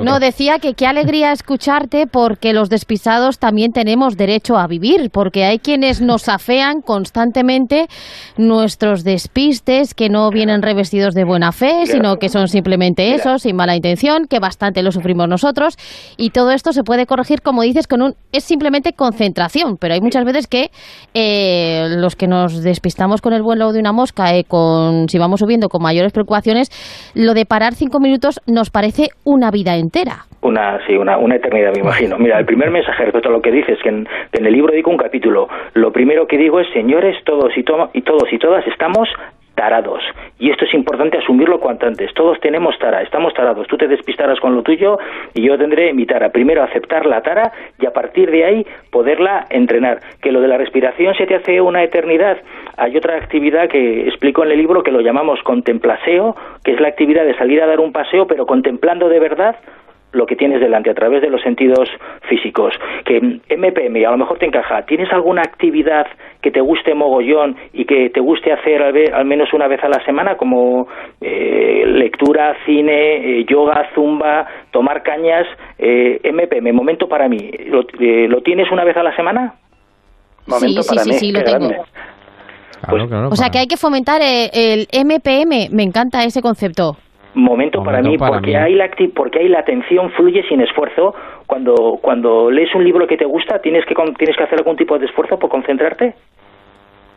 [0.02, 5.44] No, decía que qué alegría escucharte porque los despistados también tenemos derecho a vivir, porque
[5.44, 7.88] hay quienes nos afean constantemente
[8.36, 13.56] nuestros despistes que no vienen revestidos de buena fe, sino que son simplemente eso, sin
[13.56, 15.76] mala intención, que bastante lo sufrimos nosotros.
[16.16, 20.00] Y todo esto se puede corregir, como dices, con un es simplemente concentración, pero hay
[20.00, 20.70] muchas veces que
[21.14, 25.40] eh, los que nos despistamos con el vuelo de una mosca, eh, con, si vamos
[25.40, 26.70] subiendo con mayores preocupaciones,
[27.14, 30.24] lo de parar cinco minutos nos parece una vida entera.
[30.40, 32.16] Una, sí, una, una eternidad, me imagino.
[32.18, 34.96] Mira, el primer mensaje respecto a lo que dices, que en, el libro digo un
[34.96, 39.08] capítulo, lo primero que digo es, señores, todos y, y todos y todas estamos
[39.58, 40.00] tarados.
[40.38, 42.14] Y esto es importante asumirlo cuanto antes.
[42.14, 43.66] Todos tenemos tara, estamos tarados.
[43.66, 44.98] Tú te despistarás con lo tuyo
[45.34, 46.30] y yo tendré mi tara.
[46.30, 49.98] Primero aceptar la tara y a partir de ahí poderla entrenar.
[50.22, 52.38] Que lo de la respiración se te hace una eternidad.
[52.76, 56.88] Hay otra actividad que explico en el libro que lo llamamos contemplaseo, que es la
[56.88, 59.56] actividad de salir a dar un paseo pero contemplando de verdad
[60.12, 61.88] lo que tienes delante a través de los sentidos
[62.28, 62.74] físicos.
[63.04, 64.82] Que MPM a lo mejor te encaja.
[64.82, 66.06] ¿Tienes alguna actividad
[66.40, 70.02] que te guste mogollón y que te guste hacer al, menos una vez a la
[70.04, 70.88] semana, como
[71.20, 75.46] eh, lectura, cine, eh, yoga, zumba, tomar cañas?
[75.78, 77.50] Eh, MPM, momento para mí.
[77.66, 77.82] ¿Lo,
[78.28, 79.54] ¿Lo, tienes una vez a la semana?
[80.46, 81.16] Momento sí, para sí, mí.
[81.16, 81.84] Sí, lo tengo.
[82.88, 85.68] Pues, o sea que hay que fomentar el MPM.
[85.74, 86.96] Me encanta ese concepto
[87.34, 91.14] momento, para mí porque hay la porque hay la atención fluye sin esfuerzo.
[91.46, 94.98] Cuando cuando lees un libro que te gusta tienes que tienes que hacer algún tipo
[94.98, 96.14] de esfuerzo por concentrarte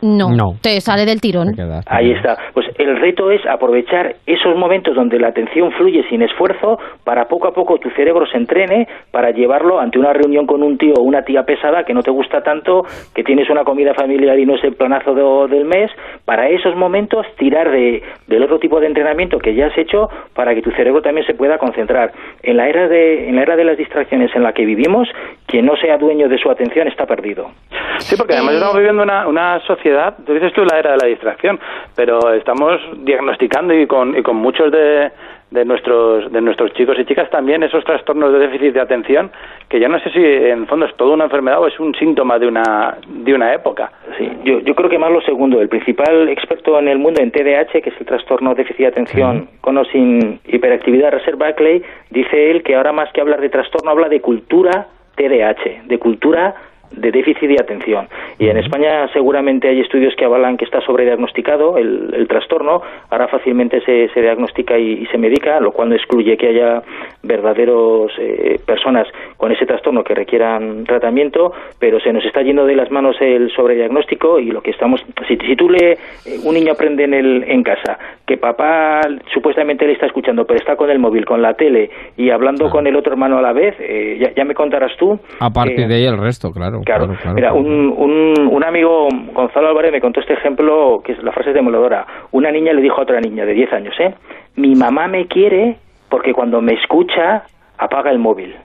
[0.01, 1.53] no, te sale del tirón.
[1.85, 2.37] Ahí está.
[2.53, 7.47] Pues el reto es aprovechar esos momentos donde la atención fluye sin esfuerzo para poco
[7.47, 11.01] a poco tu cerebro se entrene para llevarlo ante una reunión con un tío o
[11.01, 12.83] una tía pesada que no te gusta tanto,
[13.13, 15.91] que tienes una comida familiar y no es el planazo del mes.
[16.25, 20.55] Para esos momentos tirar de, del otro tipo de entrenamiento que ya has hecho para
[20.55, 22.11] que tu cerebro también se pueda concentrar.
[22.43, 25.07] En la era de, en la era de las distracciones en la que vivimos,
[25.45, 27.51] quien no sea dueño de su atención está perdido.
[27.97, 29.90] Sí, porque además estamos viviendo una, una sociedad
[30.25, 31.59] tú dices tú la era de la distracción,
[31.95, 35.11] pero estamos diagnosticando y con, y con muchos de,
[35.51, 39.29] de nuestros de nuestros chicos y chicas también esos trastornos de déficit de atención
[39.67, 42.39] que yo no sé si en fondo es toda una enfermedad o es un síntoma
[42.39, 43.91] de una de una época.
[44.17, 47.31] Sí yo, yo creo que más lo segundo el principal experto en el mundo en
[47.31, 51.83] TDAH que es el trastorno de déficit de atención con o sin hiperactividad Reserve Barclay
[52.09, 56.55] dice él que ahora más que hablar de trastorno habla de cultura TDAH de cultura
[56.91, 58.07] de déficit de atención.
[58.39, 62.81] Y en España seguramente hay estudios que avalan que está sobrediagnosticado el, el trastorno.
[63.09, 66.81] Ahora fácilmente se, se diagnostica y, se medica, lo cual no excluye que haya
[67.23, 72.75] verdaderos eh, personas con ese trastorno que requieran tratamiento, pero se nos está yendo de
[72.75, 75.03] las manos el sobrediagnóstico y lo que estamos...
[75.27, 75.93] Si, si tú le...
[75.93, 75.97] Eh,
[76.43, 77.97] un niño aprende en, el, en casa
[78.31, 79.01] que papá
[79.33, 82.69] supuestamente le está escuchando, pero está con el móvil, con la tele y hablando ah.
[82.69, 85.19] con el otro hermano a la vez, eh, ya, ya, me contarás tú.
[85.39, 86.80] A partir de ahí el resto, claro.
[86.85, 91.31] Claro, Mira, un, un, un, amigo, Gonzalo Álvarez, me contó este ejemplo, que es la
[91.31, 92.05] frase demoledora.
[92.31, 94.13] Una niña le dijo a otra niña de 10 años, ¿eh?
[94.55, 95.77] Mi mamá me quiere
[96.09, 97.43] porque cuando me escucha
[97.77, 98.55] apaga el móvil.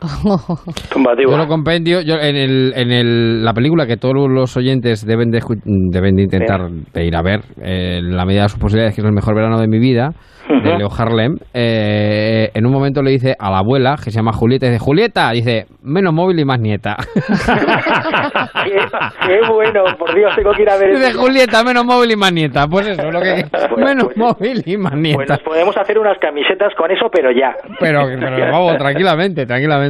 [0.00, 5.30] Yo lo compendio yo en, el, en el, la película que todos los oyentes deben
[5.30, 6.60] de, deben de intentar
[6.94, 9.58] ir a ver eh, en la medida de sus posibilidades que es el mejor verano
[9.60, 10.14] de mi vida
[10.48, 14.32] de Leo Harlem, eh, en un momento le dice a la abuela, que se llama
[14.32, 16.96] Julieta, dice, Julieta, dice, menos móvil y más nieta.
[19.26, 22.32] qué, bueno, por Dios, tengo que ir a ver Dice Julieta, menos móvil y más
[22.32, 22.66] nieta.
[22.66, 23.44] Pues eso, lo que...
[23.76, 25.24] menos pues, móvil y más nieta.
[25.26, 27.54] Pues podemos hacer unas camisetas con eso, pero ya.
[27.78, 29.87] Pero, pero vamos, tranquilamente, tranquilamente.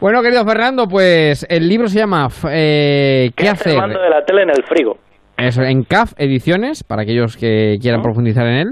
[0.00, 3.74] Bueno, querido Fernando, pues el libro se llama eh, ¿Qué, hacer?
[3.74, 4.96] de la tele en el frigo.
[5.36, 8.68] Es en CAF Ediciones, para aquellos que quieran profundizar en él.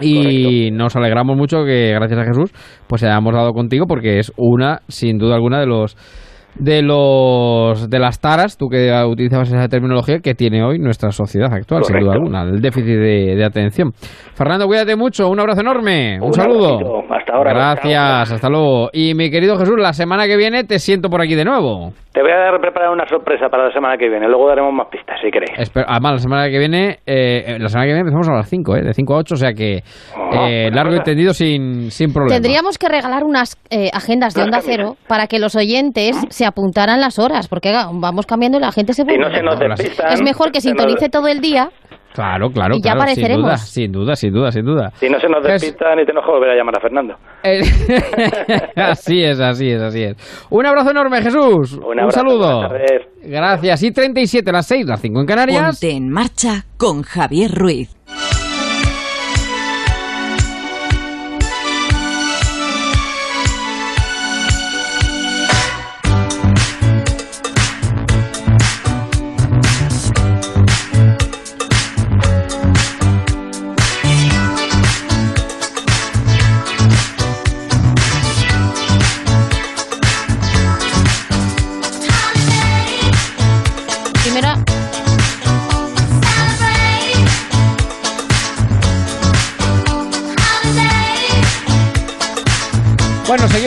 [0.00, 2.52] Y nos alegramos mucho que, gracias a Jesús,
[2.86, 5.96] pues hayamos dado contigo porque es una, sin duda alguna, de los
[6.58, 11.52] de los de las taras, tú que utilizabas esa terminología que tiene hoy nuestra sociedad
[11.52, 13.92] actual, sin duda alguna, el déficit de, atención.
[14.34, 17.02] Fernando, cuídate mucho, un abrazo enorme, un, saludo.
[17.10, 17.52] Hasta ahora.
[17.52, 18.90] Gracias, hasta luego.
[18.92, 21.92] Y mi querido Jesús, la semana que viene te siento por aquí de nuevo.
[22.12, 25.20] Te voy a preparar una sorpresa para la semana que viene, luego daremos más pistas
[25.22, 25.70] si queréis.
[25.86, 28.82] además, la semana que viene, eh, la semana que viene empezamos a las 5, ¿eh?
[28.82, 29.82] de 5 a 8, o sea que
[30.16, 32.34] ah, eh, largo y tendido sin, sin problema.
[32.34, 37.00] Tendríamos que regalar unas eh, agendas de onda cero para que los oyentes se apuntaran
[37.00, 39.24] las horas, porque vamos cambiando y la gente se vuelve.
[39.24, 41.70] no se nos despistan, es mejor que sintonice todo el día.
[42.14, 43.60] Claro, claro, y ya claro, apareceremos.
[43.60, 46.50] Sin duda, sin duda, sin duda, Si no se nos despistan, y te enojo volver
[46.50, 47.14] a llamar a Fernando.
[48.76, 50.46] así es, así es, así es.
[50.50, 51.78] Un abrazo enorme, Jesús.
[51.78, 52.68] Un, saludo.
[53.22, 53.82] Gracias.
[53.82, 55.78] Y 37, las 6, las 5 en Canarias.
[55.80, 57.97] Ponte en marcha con Javier Ruiz.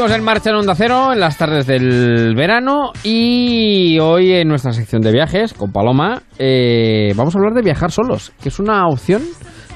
[0.01, 4.99] En marcha en Onda Cero en las tardes del verano y hoy en nuestra sección
[5.03, 9.21] de viajes con Paloma eh, vamos a hablar de viajar solos, que es una opción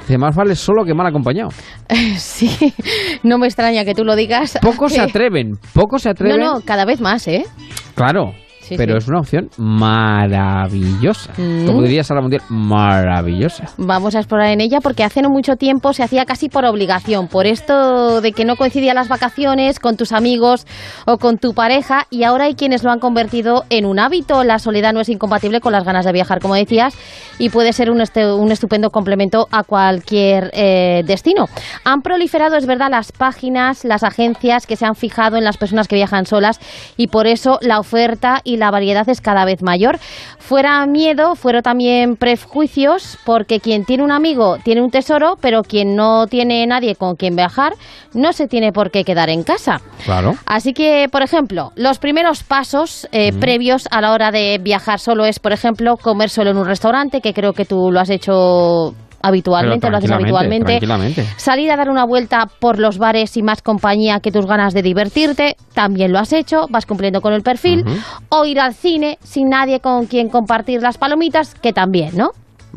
[0.08, 1.50] que más vale solo que mal acompañado.
[2.18, 2.74] Sí,
[3.22, 4.58] no me extraña que tú lo digas.
[4.64, 6.40] Pocos se atreven, pocos se atreven.
[6.40, 7.46] No, no, cada vez más, ¿eh?
[7.94, 8.34] Claro,
[8.78, 11.34] pero es una opción maravillosa.
[11.38, 11.66] Mm.
[11.66, 13.66] Como diría Sala Mundial, maravillosa.
[13.78, 17.28] Vamos a explorar en ella porque hace no mucho tiempo se hacía casi por obligación,
[17.28, 20.66] por esto de que no coincidían las vacaciones con tus amigos
[21.06, 24.44] o con tu pareja y ahora hay quienes lo han convertido en un hábito.
[24.44, 26.96] La soledad no es incompatible con las ganas de viajar, como decías,
[27.40, 31.46] y puede ser un, un estupendo complemento a cualquier eh, destino.
[31.84, 35.88] Han proliferado, es verdad, las páginas, las agencias que se han fijado en las personas
[35.88, 36.60] que viajan solas
[36.98, 40.00] y por eso la oferta y la variedad es cada vez mayor.
[40.40, 45.96] Fuera miedo, fueron también prejuicios, porque quien tiene un amigo tiene un tesoro, pero quien
[45.96, 47.74] no tiene nadie con quien viajar
[48.14, 49.82] no se tiene por qué quedar en casa.
[50.04, 50.34] Claro.
[50.46, 55.26] Así que, por ejemplo, los primeros pasos eh, previos a la hora de viajar solo
[55.26, 58.94] es, por ejemplo, comer solo en un restaurante, que creo que tú lo has hecho
[59.28, 60.80] habitualmente, lo haces habitualmente.
[61.38, 64.82] Salir a dar una vuelta por los bares y más compañía que tus ganas de
[64.82, 67.84] divertirte, también lo has hecho, vas cumpliendo con el perfil.
[68.30, 72.32] O ir al cine sin nadie con quien compartir las palomitas, que también, ¿no?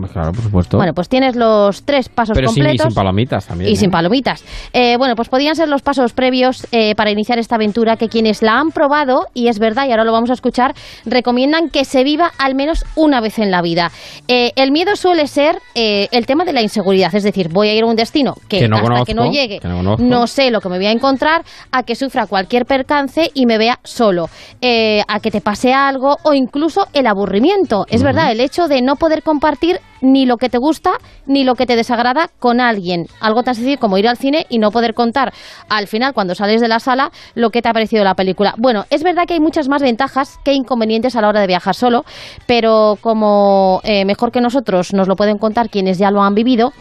[0.07, 0.77] Claro, por supuesto.
[0.77, 2.87] Bueno, pues tienes los tres pasos Pero completos.
[2.87, 3.73] y sin palomitas también.
[3.73, 3.93] Y sin ¿eh?
[3.93, 4.45] palomitas.
[4.73, 8.43] Eh, bueno, pues podrían ser los pasos previos eh, para iniciar esta aventura que quienes
[8.43, 12.05] la han probado, y es verdad, y ahora lo vamos a escuchar, recomiendan que se
[12.05, 13.91] viva al menos una vez en la vida.
[14.29, 17.87] el miedo suele ser el tema de la inseguridad, es decir, voy a ir a
[17.87, 19.61] un destino que, hasta que no llegue
[19.99, 23.59] no, sé lo que me voy a encontrar, a que sufra cualquier percance y me
[23.59, 27.87] vea solo, a que te pase algo o incluso el aburrimiento.
[27.89, 30.93] Es verdad, el hecho de no poder compartir ni lo que te gusta
[31.27, 33.07] ni lo que te desagrada con alguien.
[33.21, 35.33] Algo tan sencillo como ir al cine y no poder contar
[35.69, 38.55] al final, cuando sales de la sala, lo que te ha parecido la película.
[38.57, 41.75] Bueno, es verdad que hay muchas más ventajas que inconvenientes a la hora de viajar
[41.75, 42.05] solo,
[42.47, 46.73] pero como eh, mejor que nosotros nos lo pueden contar quienes ya lo han vivido,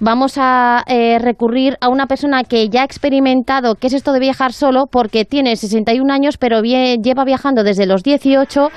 [0.00, 4.20] vamos a eh, recurrir a una persona que ya ha experimentado qué es esto de
[4.20, 8.70] viajar solo, porque tiene 61 años, pero lleva viajando desde los 18,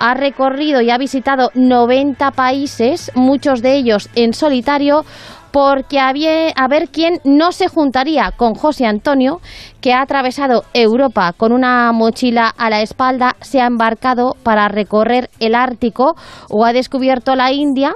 [0.00, 5.04] ha recorrido y ha visitado 90 países, muchos de ellos en solitario,
[5.50, 9.40] porque había, a ver quién no se juntaría con José Antonio,
[9.80, 15.28] que ha atravesado Europa con una mochila a la espalda, se ha embarcado para recorrer
[15.40, 16.14] el Ártico
[16.48, 17.94] o ha descubierto la India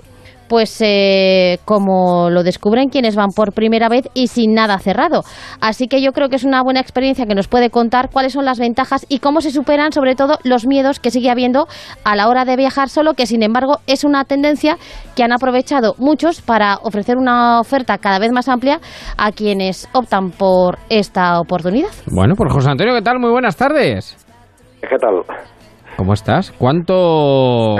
[0.48, 5.22] pues eh, como lo descubren quienes van por primera vez y sin nada cerrado.
[5.60, 8.44] Así que yo creo que es una buena experiencia que nos puede contar cuáles son
[8.44, 11.66] las ventajas y cómo se superan sobre todo los miedos que sigue habiendo
[12.04, 14.76] a la hora de viajar solo, que sin embargo es una tendencia
[15.14, 18.80] que han aprovechado muchos para ofrecer una oferta cada vez más amplia
[19.16, 21.90] a quienes optan por esta oportunidad.
[22.10, 23.18] Bueno, pues José Antonio, ¿qué tal?
[23.18, 24.16] Muy buenas tardes.
[24.80, 25.22] ¿Qué tal?
[25.96, 26.52] ¿Cómo estás?
[26.52, 27.76] ¿Cuánto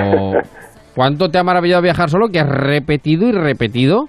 [0.97, 4.09] ¿Cuánto te ha maravillado viajar solo que has repetido y repetido?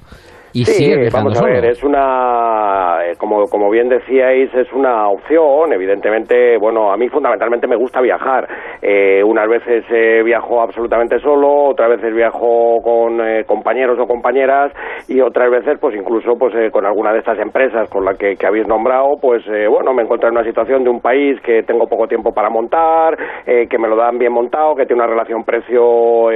[0.58, 5.72] Y sí, vamos a ver, es una, eh, como, como bien decíais, es una opción,
[5.72, 8.48] evidentemente, bueno, a mí fundamentalmente me gusta viajar,
[8.82, 14.72] Eh, unas veces eh, viajo absolutamente solo, otras veces viajo con eh, compañeros o compañeras
[15.08, 18.46] y otras veces, pues incluso pues con alguna de estas empresas con la que, que
[18.48, 22.08] habéis nombrado, pues bueno, me encuentro en una situación de un país que tengo poco
[22.08, 26.32] tiempo para montar, que me lo dan bien montado, que tiene una relación precio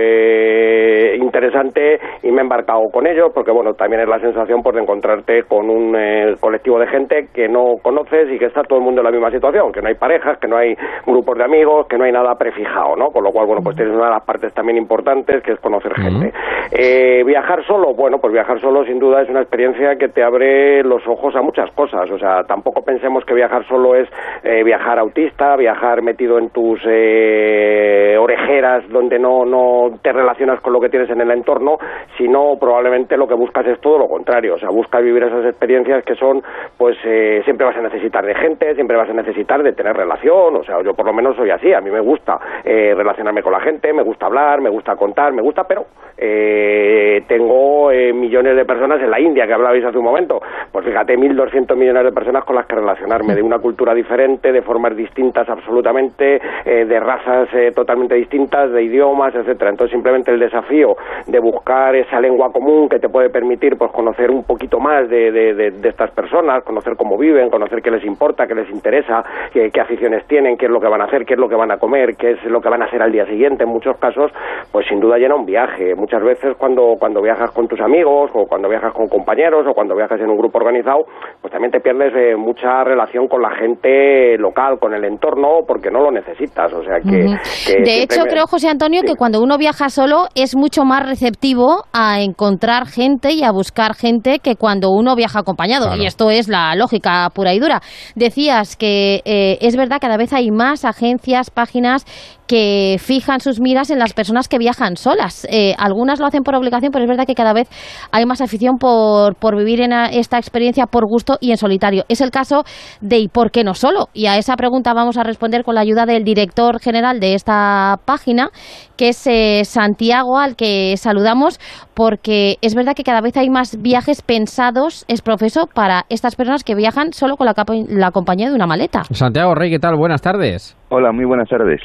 [1.15, 4.81] interesante y me he embarcado con ellos porque bueno, también es la sensación pues, de
[4.81, 5.95] encontrarte con un
[6.39, 9.31] colectivo de gente que no conoces y que está todo el mundo en la misma
[9.31, 12.35] situación, que no hay parejas, que no hay grupos de amigos, que no hay nada
[12.35, 13.07] prefijado, ¿no?
[13.07, 15.93] Con lo cual, bueno, pues tienes una de las partes también importantes que es conocer
[15.95, 16.33] gente.
[16.71, 20.83] Eh, viajar solo, bueno, pues viajar solo sin duda es una experiencia que te abre
[20.83, 24.09] los ojos a muchas cosas, o sea, tampoco pensemos que viajar solo es
[24.43, 30.73] eh, viajar autista, viajar metido en tus eh, orejeras donde no, no te relacionas con
[30.73, 31.77] lo que tienes en el entorno,
[32.17, 36.03] sino probablemente lo que buscas es todo lo contrario, o sea, buscas vivir esas experiencias
[36.03, 36.41] que son,
[36.77, 36.97] pues
[37.43, 40.81] siempre vas a necesitar de gente, siempre vas a necesitar de tener relación, o sea,
[40.83, 43.93] yo por lo menos soy así, a mí me gusta eh, relacionarme con la gente,
[43.93, 45.85] me gusta hablar, me gusta contar, me gusta, pero
[46.17, 50.41] eh, tengo eh, millones de personas en la India que hablabais hace un momento,
[50.71, 54.61] pues fíjate, 1.200 millones de personas con las que relacionarme, de una cultura diferente, de
[54.61, 59.71] formas distintas absolutamente, de razas totalmente distintas, de idiomas, etcétera.
[59.71, 60.95] Entonces simplemente el desafío
[61.27, 65.31] de buscar esa lengua común que te puede permitir pues conocer un poquito más de,
[65.31, 70.23] de estas personas, conocer cómo viven, conocer qué les importa, qué les interesa, qué, aficiones
[70.27, 72.15] tienen, qué es lo que van a hacer, qué es lo que van a comer,
[72.15, 73.63] qué es lo que van a hacer al día siguiente.
[73.63, 74.31] En muchos casos,
[74.71, 75.95] pues sin duda llena un viaje.
[75.95, 79.95] Muchas veces cuando, cuando viajas con tus amigos o cuando viajas con compañeros o cuando
[79.95, 81.05] viajas en un grupo organizado,
[81.41, 85.89] pues también te pierdes eh, mucha relación con la gente local, con el entorno, porque
[85.89, 86.71] no lo necesitas.
[86.71, 87.81] O sea que.
[87.81, 92.21] de hecho, creo, José Antonio, que cuando uno viaja solo es mucho más receptivo a
[92.21, 95.95] encontrar gente y a buscar gente que cuando uno viaja acompañado.
[95.95, 97.81] Y esto es la lógica pura y dura.
[98.15, 102.05] Decías que eh, es verdad, cada vez hay más agencias, páginas
[102.51, 105.47] que fijan sus miras en las personas que viajan solas.
[105.49, 107.69] Eh, algunas lo hacen por obligación, pero es verdad que cada vez
[108.11, 112.03] hay más afición por, por vivir en esta experiencia por gusto y en solitario.
[112.09, 112.65] Es el caso
[112.99, 114.09] de ¿y por qué no solo?
[114.13, 117.95] Y a esa pregunta vamos a responder con la ayuda del director general de esta
[118.03, 118.49] página,
[118.97, 121.57] que es eh, Santiago, al que saludamos,
[121.93, 126.65] porque es verdad que cada vez hay más viajes pensados, es profeso, para estas personas
[126.65, 127.53] que viajan solo con la,
[127.87, 129.03] la compañía de una maleta.
[129.09, 129.95] Santiago Rey, ¿qué tal?
[129.95, 130.75] Buenas tardes.
[130.89, 131.79] Hola, muy buenas tardes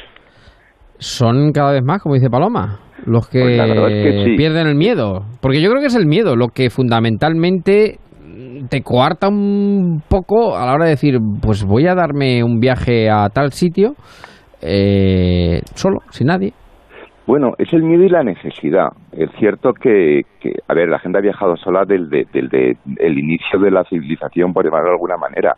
[0.97, 5.25] son cada vez más, como dice Paloma, los que, pues pierden el miedo.
[5.41, 7.99] Porque yo creo que es el miedo lo que fundamentalmente
[8.69, 13.09] te coarta un poco a la hora de decir, pues voy a darme un viaje
[13.09, 13.93] a tal sitio
[14.61, 16.53] eh, solo, sin nadie.
[17.27, 18.87] Bueno, es el miedo y la necesidad.
[19.11, 20.21] Es cierto que,
[20.67, 24.63] a ver, la gente ha viajado sola desde, desde el inicio de la civilización, por
[24.63, 25.55] llamarlo de alguna manera.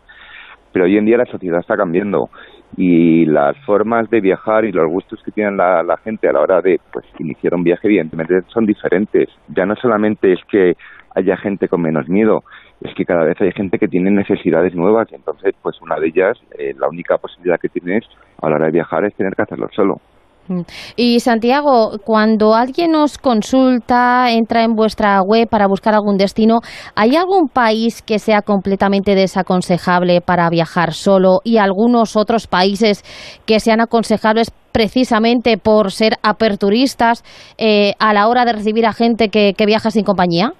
[0.73, 2.29] Pero hoy en día la sociedad está cambiando
[2.77, 6.61] y las formas de viajar y los gustos que tiene la, gente a la hora
[6.61, 9.29] de pues iniciar un viaje evidentemente son diferentes.
[9.47, 10.75] Ya no solamente es que
[11.15, 12.43] haya gente con menos miedo
[12.81, 16.07] es que cada vez hay gente que tiene necesidades nuevas y entonces pues una de
[16.07, 18.05] ellas eh, la única posibilidad que tienes
[18.41, 19.99] a la hora de viajar es tener que hacerlo solo
[20.95, 26.59] y Santiago, cuando alguien os consulta, entra en vuestra web para buscar algún destino,
[26.95, 33.03] ¿hay algún país que sea completamente desaconsejable para viajar solo y algunos otros países
[33.45, 37.23] que sean aconsejables precisamente por ser aperturistas
[37.57, 40.53] eh, a la hora de recibir a gente que viaja sin compañía?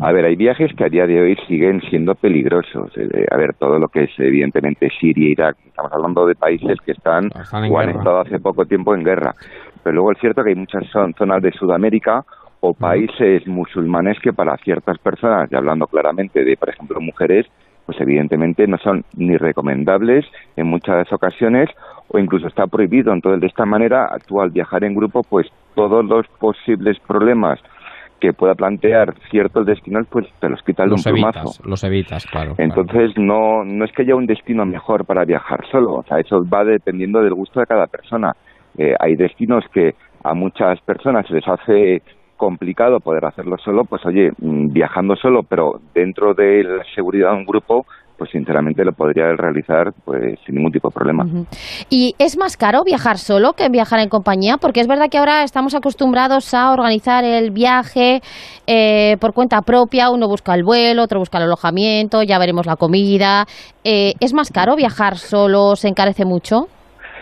[0.00, 2.90] A ver, hay viajes que a día de hoy siguen siendo peligrosos.
[2.96, 6.92] Eh, a ver, todo lo que es evidentemente Siria, Irak, estamos hablando de países que
[6.92, 7.30] están,
[7.70, 9.34] o han estado hace poco tiempo en guerra.
[9.82, 12.24] Pero luego es cierto que hay muchas zonas de Sudamérica
[12.60, 17.46] o países musulmanes que para ciertas personas, y hablando claramente de, por ejemplo, mujeres,
[17.86, 20.26] pues evidentemente no son ni recomendables
[20.56, 21.70] en muchas ocasiones
[22.08, 23.12] o incluso está prohibido.
[23.12, 27.58] Entonces, de esta manera, actual viajar en grupo, pues todos los posibles problemas
[28.20, 31.62] que pueda plantear ciertos destinos, pues te los quitas de un plumazo.
[31.64, 32.54] Los evitas, claro.
[32.58, 36.42] Entonces, No, no es que haya un destino mejor para viajar solo, o sea, eso
[36.52, 38.32] va dependiendo del gusto de cada persona.
[38.76, 39.94] Eh, hay destinos que
[40.24, 42.02] a muchas personas se les hace
[42.36, 47.38] complicado poder hacerlo solo, pues oye, mm, viajando solo, pero dentro de la seguridad de
[47.38, 47.84] un grupo,
[48.18, 51.24] pues sinceramente lo podría realizar pues sin ningún tipo de problema.
[51.88, 54.56] ¿Y es más caro viajar solo que viajar en compañía?
[54.60, 58.20] Porque es verdad que ahora estamos acostumbrados a organizar el viaje
[58.66, 62.76] eh, por cuenta propia, uno busca el vuelo, otro busca el alojamiento, ya veremos la
[62.76, 63.44] comida.
[63.84, 65.76] Eh, ¿Es más caro viajar solo?
[65.76, 66.66] ¿Se encarece mucho?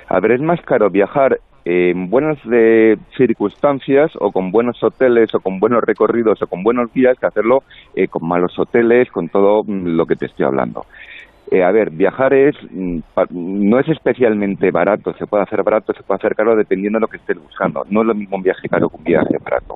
[0.08, 5.40] A ver, es más caro viajar en buenas de circunstancias o con buenos hoteles o
[5.40, 7.64] con buenos recorridos o con buenos guías que hacerlo
[7.96, 10.86] eh, con malos hoteles, con todo lo que te estoy hablando.
[11.50, 13.00] Eh, a ver, viajar es mm,
[13.30, 17.08] no es especialmente barato, se puede hacer barato, se puede hacer caro dependiendo de lo
[17.08, 17.82] que estés buscando.
[17.90, 19.74] No es lo mismo un viaje caro que un viaje barato.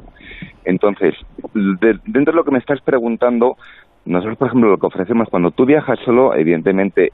[0.65, 1.15] Entonces,
[1.53, 3.57] dentro de lo que me estás preguntando,
[4.05, 7.11] nosotros, por ejemplo, lo que ofrecemos cuando tú viajas solo, evidentemente,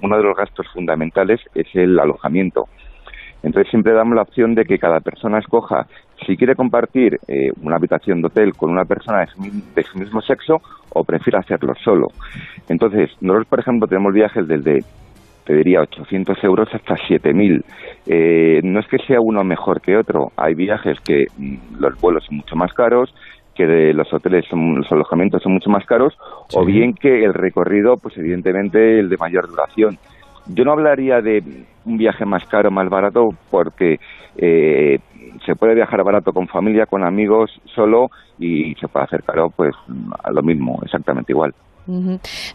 [0.00, 2.68] uno de los gastos fundamentales es el alojamiento.
[3.42, 5.86] Entonces siempre damos la opción de que cada persona escoja
[6.24, 10.60] si quiere compartir eh, una habitación de hotel con una persona de su, mismo sexo
[10.92, 12.08] o prefiere hacerlo solo.
[12.68, 14.80] Entonces, nosotros, por ejemplo, tenemos viajes desde,
[15.44, 17.62] te diría, 800 euros hasta 7.000.
[18.06, 20.32] Eh, no es que sea uno mejor que otro.
[20.36, 23.14] Hay viajes que mm, los vuelos son mucho más caros,
[23.54, 26.16] que de los hoteles los alojamientos son mucho más caros,
[26.54, 29.98] o bien que el recorrido, pues evidentemente el de mayor duración.
[30.48, 31.40] Yo no hablaría de
[31.84, 33.96] un viaje más caro, más barato, porque
[34.36, 34.98] eh,
[35.44, 39.74] se puede viajar barato con familia, con amigos, solo, y se puede hacer caro, pues
[40.22, 41.52] a lo mismo, exactamente igual.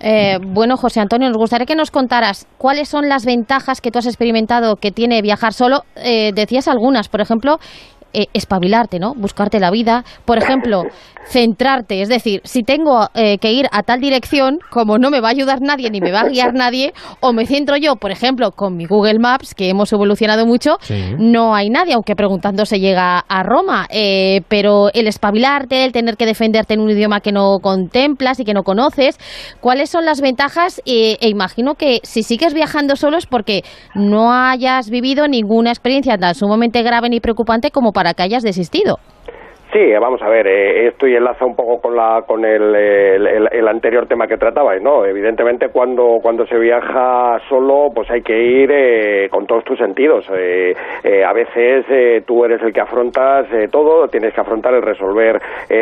[0.01, 3.99] Eh, bueno, José Antonio, nos gustaría que nos contaras cuáles son las ventajas que tú
[3.99, 5.83] has experimentado que tiene viajar solo.
[5.95, 7.57] Eh, decías algunas, por ejemplo,
[8.13, 9.13] eh, espabilarte, ¿no?
[9.15, 10.03] Buscarte la vida.
[10.25, 10.83] Por ejemplo,
[11.27, 12.01] centrarte.
[12.01, 15.31] Es decir, si tengo eh, que ir a tal dirección, como no me va a
[15.31, 18.75] ayudar nadie ni me va a guiar nadie, o me centro yo, por ejemplo, con
[18.75, 20.77] mi Google Maps, que hemos evolucionado mucho,
[21.17, 23.87] no hay nadie, aunque preguntando se llega a Roma.
[23.89, 28.45] Eh, pero el espabilarte, el tener que defenderte en un idioma que no contemplas y
[28.45, 29.17] que no conoces,
[29.59, 30.81] ¿cuáles son las ventajas?
[30.85, 33.63] e imagino que si sigues viajando solo es porque
[33.95, 38.99] no hayas vivido ninguna experiencia tan sumamente grave ni preocupante como para que hayas desistido.
[39.71, 43.67] Sí, vamos a ver, eh, esto y enlaza un poco con, la, con el, el,
[43.69, 45.05] anterior tema que tratabais, ¿no?
[45.05, 50.25] Evidentemente cuando, cuando se viaja solo, pues hay que ir eh, con todos tus sentidos.
[50.33, 55.39] Eh, eh a veces tú eres el que afrontas todo, tienes que afrontar el resolver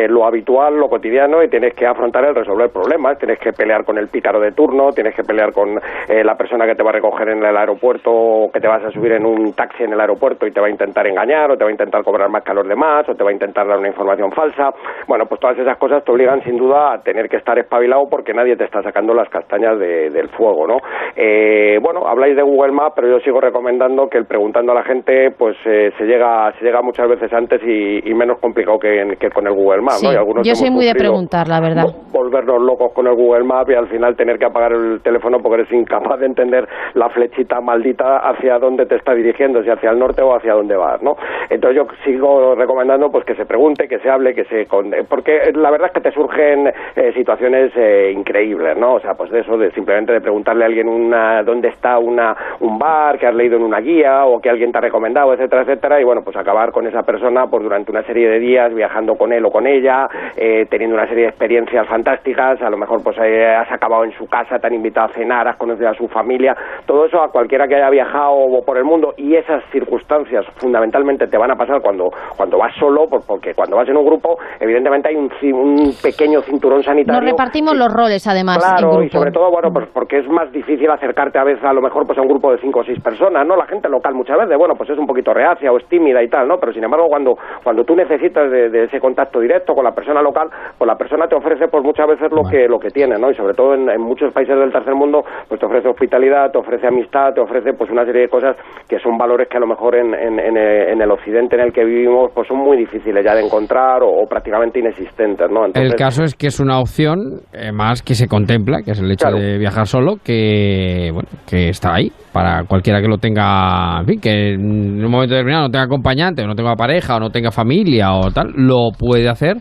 [0.08, 3.98] lo habitual, lo cotidiano, y tienes que afrontar el resolver problemas, tienes que pelear con
[3.98, 7.30] el pícaro de turno, tienes que pelear con la persona que te va a recoger
[7.30, 10.46] en el aeropuerto, o que te vas a subir en un taxi en el aeropuerto
[10.46, 12.76] y te va a intentar engañar, o te va a intentar cobrar más calor de
[12.76, 14.70] más, o te va a intentar una información falsa.
[15.08, 18.32] Bueno, pues todas esas cosas te obligan sin duda a tener que estar espabilado porque
[18.32, 20.76] nadie te está sacando las castañas del fuego, ¿no?
[21.16, 24.84] Eh, bueno, habláis de Google Maps, pero yo sigo recomendando que el preguntando a la
[24.84, 29.46] gente, pues eh, se llega se llega muchas veces antes y, menos complicado que, con
[29.46, 30.42] el Google Maps, ¿no?
[30.42, 31.84] yo soy muy de preguntar, la verdad.
[32.12, 35.62] Volvernos locos con el Google Maps y al final tener que apagar el teléfono porque
[35.62, 39.98] eres incapaz de entender la flechita maldita hacia dónde te está dirigiendo, si hacia el
[39.98, 41.16] norte o hacia dónde vas, ¿no?
[41.48, 44.66] Entonces yo sigo recomendando pues que se pregunte, que se hable, que se...
[45.08, 48.94] porque la verdad es que te surgen eh, situaciones eh, increíbles, ¿no?
[48.94, 52.36] O sea, pues de eso, de simplemente de preguntarle a alguien una, dónde está una,
[52.60, 55.62] un bar que has leído en una guía o que alguien te ha recomendado, etcétera,
[55.62, 59.16] etcétera, y bueno, pues acabar con esa persona pues durante una serie de días viajando
[59.16, 63.02] con él o con ella, eh, teniendo una serie de experiencias fantásticas, a lo mejor
[63.02, 66.08] pues has acabado en su casa, te han invitado a cenar, has conocido a su
[66.08, 66.56] familia,
[66.86, 69.14] todo eso a cualquiera que haya viajado por el mundo.
[69.16, 73.86] Y esas circunstancias fundamentalmente te van a pasar cuando, cuando vas solo, porque cuando vas
[73.90, 77.20] en un grupo, evidentemente hay un, un pequeño cinturón sanitario.
[77.20, 78.56] Nos repartimos los roles, además.
[78.56, 81.82] Claro, y sobre todo, bueno, pues porque es más difícil acercarte a veces a lo
[81.82, 83.56] mejor pues a un grupo de cinco o seis personas, ¿no?
[83.56, 86.28] La gente local muchas veces, bueno, pues es un poquito reacia o es tímida y
[86.28, 86.56] tal, ¿no?
[86.58, 90.48] Pero sin embargo, cuando, cuando tú necesitas de, ese contacto directo con la persona local,
[90.78, 93.30] pues la persona te ofrece pues muchas veces lo que lo que tiene, ¿no?
[93.30, 96.86] Y sobre todo en, muchos países del tercer mundo, pues te ofrece hospitalidad, te ofrece
[96.86, 98.56] amistad, te ofrece pues una serie de cosas
[98.88, 102.30] que son valores que a lo mejor en, en, el occidente en el que vivimos
[102.32, 105.66] pues son muy difíciles ya de encontrar o, prácticamente inexistentes, ¿no?
[105.74, 109.10] el caso es que es una opción eh, más que se contempla, que es el
[109.10, 114.06] hecho de viajar solo, que bueno, que está ahí para cualquiera que lo tenga, en
[114.06, 117.30] fin, que en un momento determinado no tenga acompañante, o no tenga pareja, o no
[117.30, 119.56] tenga familia o tal, lo puede hacer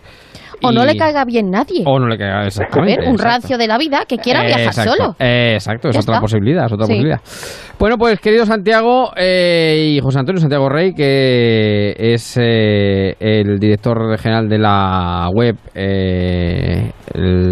[0.61, 1.83] o no le caiga bien nadie.
[1.85, 3.07] O no le caiga exactamente.
[3.07, 5.15] un rancio de la vida que quiera viajar solo.
[5.19, 7.19] exacto, es otra posibilidad, es otra posibilidad.
[7.79, 14.17] Bueno, pues querido Santiago eh, y José Antonio Santiago Rey, que es eh, el director
[14.17, 15.55] general de la web.
[15.73, 16.91] Eh,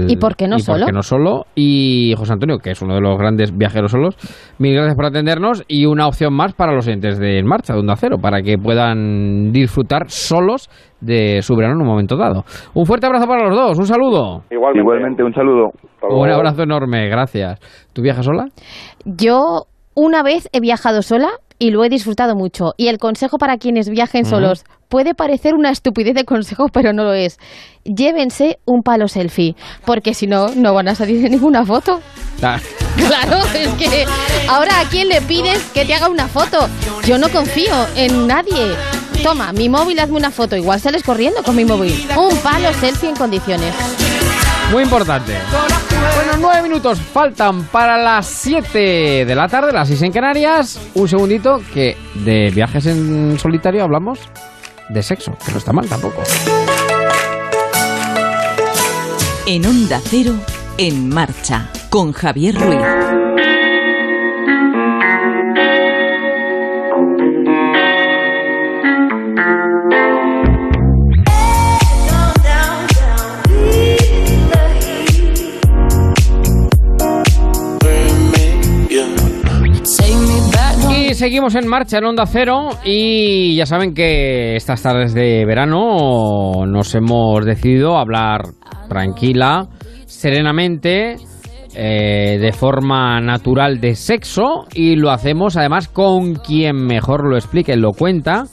[0.07, 0.79] ¿Y por qué no y solo?
[0.79, 1.45] Por qué no solo.
[1.55, 4.15] Y José Antonio, que es uno de los grandes viajeros solos.
[4.59, 7.79] Mil gracias por atendernos y una opción más para los entes de En Marcha, de
[7.79, 10.69] Onda Cero, para que puedan disfrutar solos
[11.01, 12.43] de su verano en un momento dado.
[12.73, 14.43] Un fuerte abrazo para los dos, un saludo.
[14.49, 15.71] Igualmente, un saludo.
[16.09, 17.59] Un abrazo enorme, gracias.
[17.93, 18.45] ¿Tú viajas sola?
[19.05, 19.65] Yo
[19.95, 21.29] una vez he viajado sola
[21.59, 22.73] y lo he disfrutado mucho.
[22.77, 27.03] Y el consejo para quienes viajen solos puede parecer una estupidez de consejo, pero no
[27.03, 27.39] lo es.
[27.83, 29.55] Llévense un palo selfie,
[29.85, 32.01] porque si no, no van a salir ninguna foto.
[32.41, 32.59] Ah.
[32.97, 34.05] Claro, es que
[34.49, 36.67] ahora a quién le pides que te haga una foto.
[37.05, 38.73] Yo no confío en nadie.
[39.21, 40.55] Toma, mi móvil, hazme una foto.
[40.55, 41.93] Igual sales corriendo con mi móvil.
[42.17, 43.73] Un palo selfie en condiciones.
[44.71, 45.33] Muy importante.
[46.15, 50.79] Bueno, nueve minutos faltan para las siete de la tarde, las seis en Canarias.
[50.93, 54.19] Un segundito que de viajes en solitario hablamos
[54.89, 56.21] de sexo, que no está mal tampoco.
[59.45, 60.33] En Onda Cero,
[60.77, 63.06] en marcha, con Javier Ruiz.
[81.17, 86.93] Seguimos en marcha en Onda Cero y ya saben que estas tardes de verano nos
[86.93, 88.41] hemos decidido hablar
[88.87, 89.65] tranquila,
[90.05, 91.15] serenamente,
[91.75, 97.75] eh, de forma natural de sexo y lo hacemos además con quien mejor lo explique,
[97.77, 98.43] lo cuenta,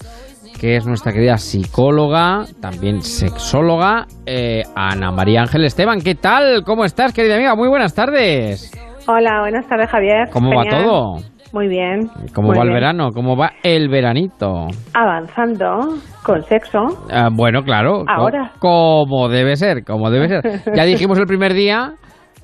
[0.59, 6.01] que es nuestra querida psicóloga, también sexóloga, eh, Ana María Ángel Esteban.
[6.01, 6.65] ¿Qué tal?
[6.65, 7.55] ¿Cómo estás, querida amiga?
[7.57, 8.73] Muy buenas tardes.
[9.07, 10.31] Hola, buenas tardes, Javier.
[10.33, 11.34] ¿Cómo va todo?
[11.55, 12.11] Muy bien.
[12.35, 13.13] ¿Cómo va el verano?
[13.13, 14.67] ¿Cómo va el veranito?
[14.93, 15.95] Avanzando
[16.25, 16.81] con sexo.
[17.09, 18.03] Ah, bueno, claro.
[18.09, 18.51] Ahora.
[18.59, 20.75] como debe ser, como debe ser.
[20.75, 21.93] Ya dijimos el primer día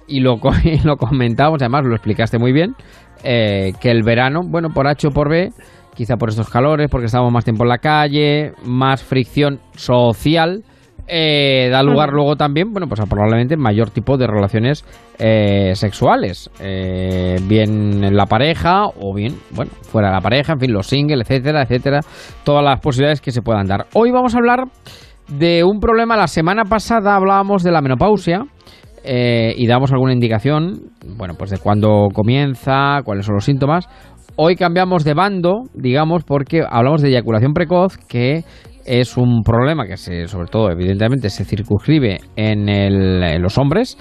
[0.07, 0.37] y lo,
[0.85, 2.77] lo comentábamos, además lo explicaste muy bien,
[3.25, 5.51] eh, que el verano, bueno, por H o por B,
[5.93, 10.63] quizá por estos calores, porque estamos más tiempo en la calle, más fricción social
[11.07, 14.85] eh, da lugar luego también, bueno, pues a probablemente mayor tipo de relaciones
[15.19, 20.61] eh, sexuales, eh, bien en la pareja o bien, bueno, fuera de la pareja, en
[20.61, 22.01] fin, los singles, etcétera, etcétera,
[22.45, 23.87] todas las posibilidades que se puedan dar.
[23.95, 24.65] Hoy vamos a hablar
[25.29, 26.17] de un problema.
[26.17, 28.45] La semana pasada hablábamos de la menopausia.
[29.03, 33.89] y damos alguna indicación, bueno, pues de cuándo comienza, cuáles son los síntomas.
[34.37, 38.45] Hoy cambiamos de bando, digamos, porque hablamos de eyaculación precoz, que
[38.91, 43.97] es un problema que se, sobre todo, evidentemente, se circunscribe en, en los hombres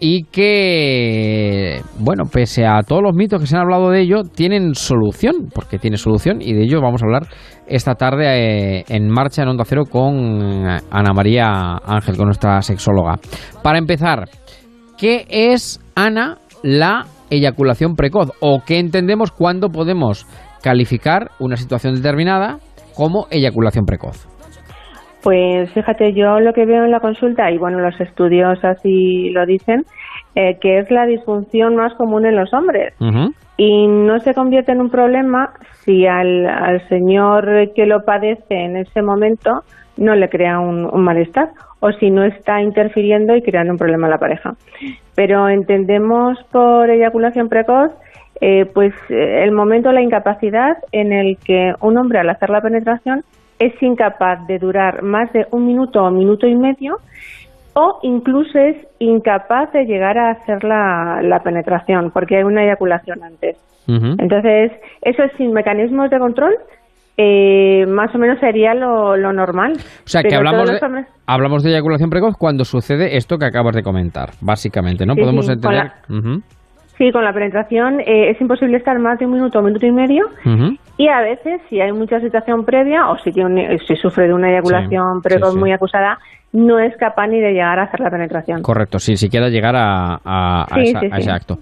[0.00, 4.74] y que, bueno, pese a todos los mitos que se han hablado de ello, tienen
[4.74, 7.28] solución, porque tiene solución y de ello vamos a hablar
[7.66, 13.18] esta tarde eh, en marcha en Onda Cero con Ana María Ángel, con nuestra sexóloga.
[13.62, 14.30] Para empezar,
[14.96, 18.30] ¿qué es, Ana, la eyaculación precoz?
[18.40, 20.26] ¿O qué entendemos cuando podemos
[20.62, 22.58] calificar una situación determinada
[23.00, 24.28] como eyaculación precoz?
[25.22, 29.46] Pues fíjate, yo lo que veo en la consulta, y bueno, los estudios así lo
[29.46, 29.84] dicen,
[30.34, 32.92] eh, que es la disfunción más común en los hombres.
[33.56, 38.76] Y no se convierte en un problema si al, al, señor que lo padece en
[38.76, 39.62] ese momento
[39.96, 41.48] no le crea un, malestar
[41.80, 44.52] o si no está interfiriendo y creando un problema a la pareja.
[45.14, 47.92] Pero entendemos por eyaculación precoz
[48.40, 52.60] eh, pues eh, el momento, la incapacidad en el que un hombre al hacer la
[52.60, 53.22] penetración
[53.58, 56.96] es incapaz de durar más de un minuto o minuto y medio
[57.74, 63.56] o incluso es incapaz de llegar a hacer la, penetración porque hay una eyaculación antes.
[63.88, 64.70] Entonces,
[65.02, 66.54] eso es sin mecanismos de control,
[67.16, 69.72] eh, más o menos sería lo, normal.
[69.72, 70.78] O sea, que hablamos de,
[71.26, 75.16] hablamos de eyaculación precoz cuando sucede esto que acabas de comentar, básicamente, ¿no?
[75.16, 75.90] Podemos entender...
[77.00, 79.90] Sí, con la penetración eh, es imposible estar más de un minuto o minuto y
[79.90, 80.26] medio
[80.98, 84.50] y a veces si hay mucha situación previa o si, tiene, si sufre de una
[84.50, 86.18] eyaculación precoz muy acusada,
[86.52, 88.60] no es capaz ni de llegar a hacer la penetración.
[88.60, 91.54] Correcto, sin siquiera llegar a, ese acto.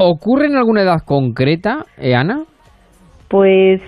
[0.00, 2.42] ¿Ocurre en alguna edad concreta, eh, Ana?
[3.28, 3.80] Pues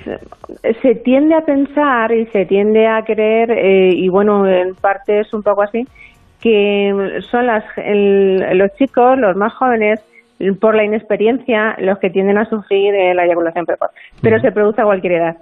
[0.81, 5.35] se tiende a pensar y se tiende a creer, eh, y bueno, en parte es
[5.35, 5.85] un poco así,
[6.41, 10.01] que son las, los chicos, los más jóvenes,
[10.61, 13.91] por la inexperiencia los que tienden a sufrir la eyaculación precoz,
[14.21, 15.37] pero se produce a cualquier edad.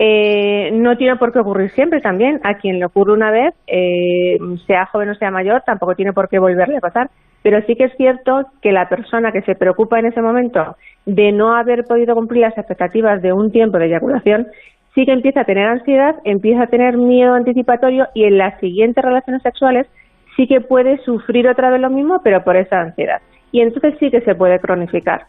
[0.00, 2.40] Eh, no tiene por qué ocurrir siempre también.
[2.44, 6.28] A quien le ocurre una vez, eh, sea joven o sea mayor, tampoco tiene por
[6.28, 7.10] qué volverle a pasar.
[7.42, 10.76] Pero sí que es cierto que la persona que se preocupa en ese momento
[11.06, 14.48] de no haber podido cumplir las expectativas de un tiempo de eyaculación,
[14.94, 19.04] sí que empieza a tener ansiedad, empieza a tener miedo anticipatorio y en las siguientes
[19.04, 19.86] relaciones sexuales
[20.36, 23.20] sí que puede sufrir otra vez lo mismo, pero por esa ansiedad
[23.52, 25.22] y entonces sí que se puede cronificar.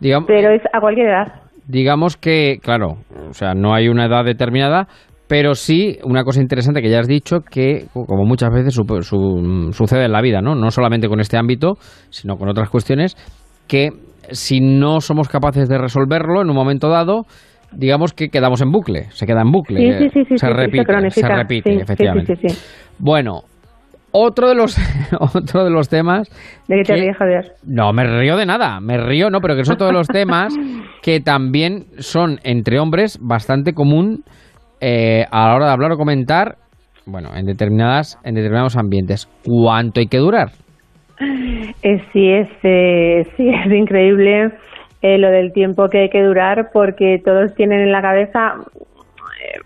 [0.00, 1.26] pero es a cualquier edad.
[1.66, 2.98] Digamos que, claro,
[3.28, 4.86] o sea, no hay una edad determinada,
[5.28, 10.12] pero sí una cosa interesante que ya has dicho que como muchas veces sucede en
[10.12, 10.54] la vida, ¿no?
[10.54, 11.74] No solamente con este ámbito,
[12.10, 13.16] sino con otras cuestiones
[13.66, 13.90] que
[14.30, 17.22] si no somos capaces de resolverlo en un momento dado,
[17.72, 21.28] digamos que quedamos en bucle, se queda en bucle, sí, sí, sí, se, repite, se,
[21.28, 22.34] repite, efectivamente.
[22.98, 23.42] Bueno,
[24.18, 24.76] otro de los
[25.20, 26.28] otro de los temas
[26.68, 27.52] ¿De qué te ríes, Javier?
[27.66, 30.54] No, me río de nada, me río, no, pero que es otro de los temas
[31.02, 34.24] que también son entre hombres bastante común
[34.80, 36.56] eh, a la hora de hablar o comentar,
[37.06, 39.28] bueno, en determinadas en determinados ambientes.
[39.44, 40.50] ¿Cuánto hay que durar?
[41.20, 44.50] Eh, sí, es, eh, sí, es increíble
[45.02, 48.54] eh, lo del tiempo que hay que durar porque todos tienen en la cabeza,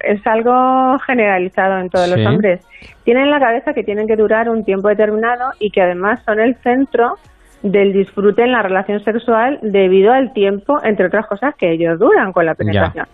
[0.01, 2.61] es algo generalizado en todos los hombres,
[3.05, 6.41] tienen en la cabeza que tienen que durar un tiempo determinado y que además son
[6.41, 7.17] el centro
[7.63, 12.33] del disfrute en la relación sexual debido al tiempo, entre otras cosas, que ellos duran
[12.33, 13.07] con la penetración.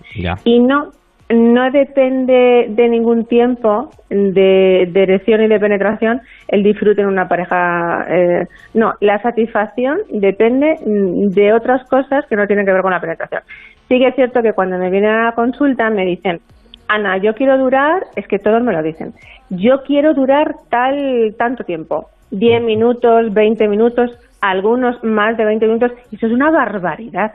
[0.45, 0.93] Y no
[1.29, 7.27] no depende de ningún tiempo de, de, erección y de penetración el disfrute en una
[7.27, 8.07] pareja.
[8.09, 13.01] Eh, no, la satisfacción depende de otras cosas que no tienen que ver con la
[13.01, 13.43] penetración.
[13.89, 16.41] Sí que es cierto que cuando me vienen a la consulta me dicen,
[16.89, 19.13] Ana, yo quiero durar, es que todos me lo dicen,
[19.51, 24.11] yo quiero durar tal tanto tiempo, 10 minutos, 20 minutos,
[24.41, 27.33] algunos más de 20 minutos, eso es una barbaridad.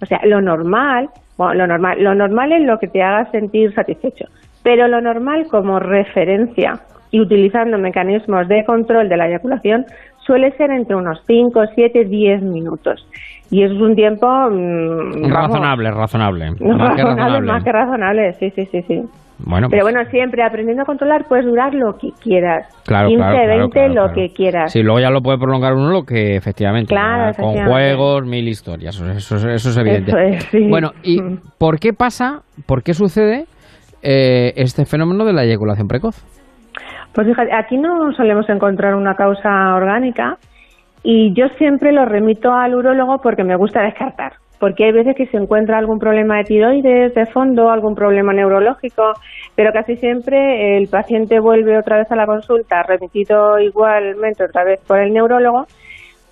[0.00, 3.74] O sea, lo normal, bueno, lo normal, lo normal es lo que te haga sentir
[3.74, 4.26] satisfecho,
[4.62, 6.80] pero lo normal como referencia
[7.10, 9.86] y utilizando mecanismos de control de la eyaculación
[10.18, 13.08] suele ser entre unos 5, 7, 10 minutos.
[13.50, 14.26] Y eso es un tiempo...
[14.26, 16.50] Mm, razonable, razonable.
[16.60, 17.46] Más, que razonable.
[17.46, 19.02] más que razonable, sí, sí, sí, sí.
[19.40, 22.66] Bueno, Pero pues bueno, siempre aprendiendo a controlar puedes durar lo que quieras.
[22.84, 24.72] Claro, 15, 20, lo que quieras.
[24.72, 26.88] Sí, luego ya lo puede prolongar uno lo que efectivamente.
[26.88, 29.00] Claro, Con juegos, mil historias.
[29.00, 30.12] Eso, eso, es evidente.
[30.68, 31.40] Bueno, ¿y mm.
[31.56, 33.44] por qué pasa, por qué sucede
[34.02, 36.16] eh, este fenómeno de la eyaculación precoz?
[37.14, 40.36] Pues fíjate, aquí no solemos encontrar una causa orgánica
[41.02, 45.26] y yo siempre lo remito al urólogo porque me gusta descartar porque hay veces que
[45.26, 49.12] se encuentra algún problema de tiroides de fondo, algún problema neurológico,
[49.54, 54.80] pero casi siempre el paciente vuelve otra vez a la consulta, remitido igualmente otra vez
[54.86, 55.66] por el neurólogo,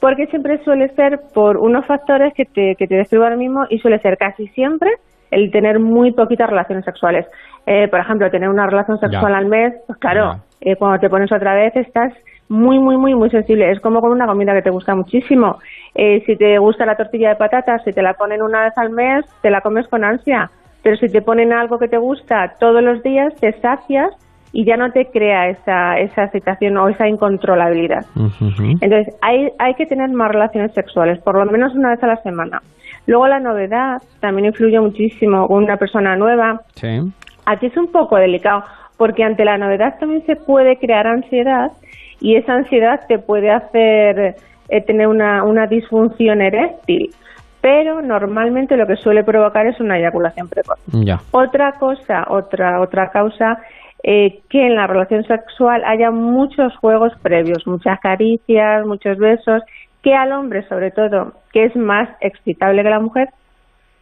[0.00, 3.78] porque siempre suele ser por unos factores que te, que te describo ahora mismo y
[3.78, 4.90] suele ser casi siempre
[5.30, 7.26] el tener muy poquitas relaciones sexuales.
[7.66, 11.32] Eh, por ejemplo, tener una relación sexual al mes, pues claro, eh, cuando te pones
[11.32, 12.12] otra vez estás
[12.48, 13.70] muy, muy, muy, muy sensible.
[13.70, 15.58] Es como con una comida que te gusta muchísimo.
[15.94, 18.90] Eh, si te gusta la tortilla de patatas, si te la ponen una vez al
[18.90, 20.50] mes, te la comes con ansia.
[20.82, 24.10] Pero si te ponen algo que te gusta todos los días, te sacias
[24.52, 28.06] y ya no te crea esa, esa excitación o esa incontrolabilidad.
[28.80, 32.16] Entonces, hay, hay que tener más relaciones sexuales, por lo menos una vez a la
[32.22, 32.60] semana.
[33.06, 36.60] Luego la novedad también influye muchísimo con una persona nueva.
[37.44, 38.64] Aquí es un poco delicado,
[38.96, 41.72] porque ante la novedad también se puede crear ansiedad
[42.20, 44.36] y esa ansiedad te puede hacer
[44.68, 47.10] eh, tener una, una disfunción eréctil.
[47.60, 50.78] Pero normalmente lo que suele provocar es una eyaculación precoz.
[51.32, 53.58] Otra cosa, otra otra causa
[54.02, 59.62] eh, que en la relación sexual haya muchos juegos previos, muchas caricias, muchos besos,
[60.02, 63.30] que al hombre sobre todo, que es más excitable que la mujer,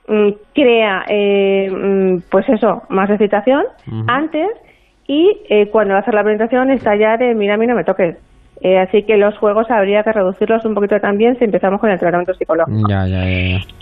[0.09, 3.65] mm, crea eh, mm, pues eso, más excitación.
[4.07, 4.51] Antes
[5.07, 7.75] y eh, cuando va a hacer la presentación está ya de mira a mí no
[7.75, 8.17] me toques.
[8.61, 11.99] Eh, así que los juegos habría que reducirlos un poquito también si empezamos con el
[11.99, 12.89] tratamiento psicológico.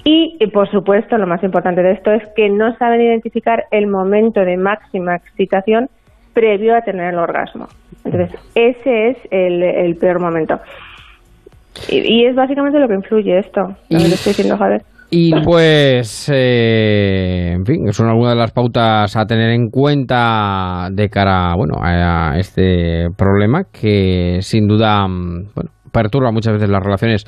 [0.05, 3.87] Y, y, por supuesto, lo más importante de esto es que no saben identificar el
[3.87, 5.89] momento de máxima excitación
[6.33, 7.69] previo a tener el orgasmo.
[8.05, 10.59] Entonces, ese es el, el peor momento.
[11.89, 14.83] Y, es básicamente lo que influye esto, lo que estoy diciendo, Javier.
[15.15, 21.11] Y pues, eh, en fin, son algunas de las pautas a tener en cuenta de
[21.11, 25.51] cara, bueno, a este problema que sin duda, mm,
[25.93, 27.27] perturba muchas veces las relaciones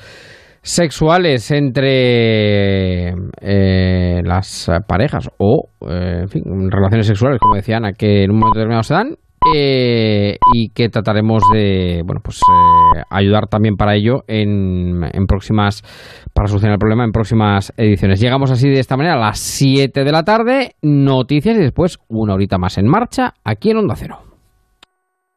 [0.63, 3.09] sexuales entre
[3.39, 8.39] eh, las parejas o, eh, en fin, relaciones sexuales, como decía Ana, que en un
[8.39, 9.15] momento determinado se dan
[9.53, 15.83] eh, y que trataremos de bueno pues eh, ayudar también para ello en, en, próximas
[16.33, 18.19] para solucionar el problema en próximas ediciones.
[18.19, 22.33] Llegamos así de esta manera a las 7 de la tarde, noticias y después una
[22.33, 24.19] horita más en marcha aquí en Onda Cero.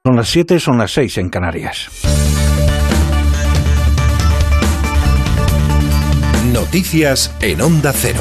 [0.04, 1.90] Son las 7, son las 6 en Canarias.
[6.52, 8.20] Noticias en Onda Cero.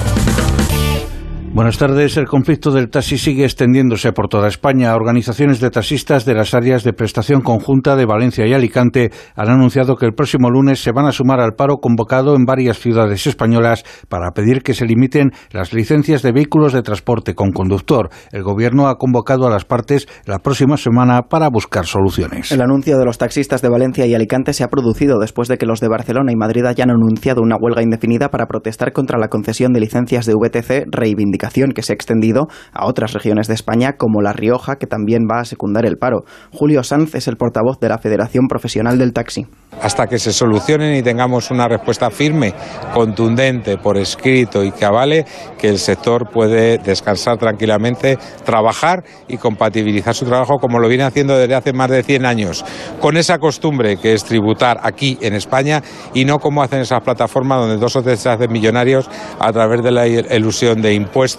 [1.57, 2.15] Buenas tardes.
[2.17, 4.95] El conflicto del taxi sigue extendiéndose por toda España.
[4.95, 9.95] Organizaciones de taxistas de las áreas de prestación conjunta de Valencia y Alicante han anunciado
[9.95, 13.83] que el próximo lunes se van a sumar al paro convocado en varias ciudades españolas
[14.07, 18.09] para pedir que se limiten las licencias de vehículos de transporte con conductor.
[18.31, 22.51] El Gobierno ha convocado a las partes la próxima semana para buscar soluciones.
[22.51, 25.65] El anuncio de los taxistas de Valencia y Alicante se ha producido después de que
[25.65, 29.73] los de Barcelona y Madrid hayan anunciado una huelga indefinida para protestar contra la concesión
[29.73, 34.21] de licencias de VTC reivindicadas que se ha extendido a otras regiones de España como
[34.21, 36.23] La Rioja, que también va a secundar el paro.
[36.51, 39.47] Julio Sanz es el portavoz de la Federación Profesional del Taxi.
[39.81, 42.53] Hasta que se solucionen y tengamos una respuesta firme,
[42.93, 45.25] contundente, por escrito y que avale
[45.57, 51.37] que el sector puede descansar tranquilamente, trabajar y compatibilizar su trabajo como lo viene haciendo
[51.37, 52.65] desde hace más de 100 años,
[52.99, 55.81] con esa costumbre que es tributar aquí en España
[56.13, 59.83] y no como hacen esas plataformas donde dos o tres se hacen millonarios a través
[59.83, 61.36] de la ilusión de impuestos,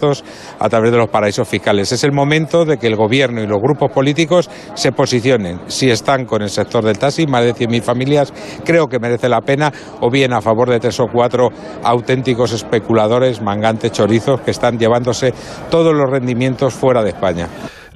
[0.59, 1.93] a través de los paraísos fiscales.
[1.93, 5.61] Es el momento de que el gobierno y los grupos políticos se posicionen.
[5.67, 8.33] Si están con el sector del taxi, más de 100.000 familias,
[8.65, 11.49] creo que merece la pena, o bien a favor de tres o cuatro
[11.83, 15.33] auténticos especuladores, mangantes, chorizos, que están llevándose
[15.71, 17.49] todos los rendimientos fuera de España.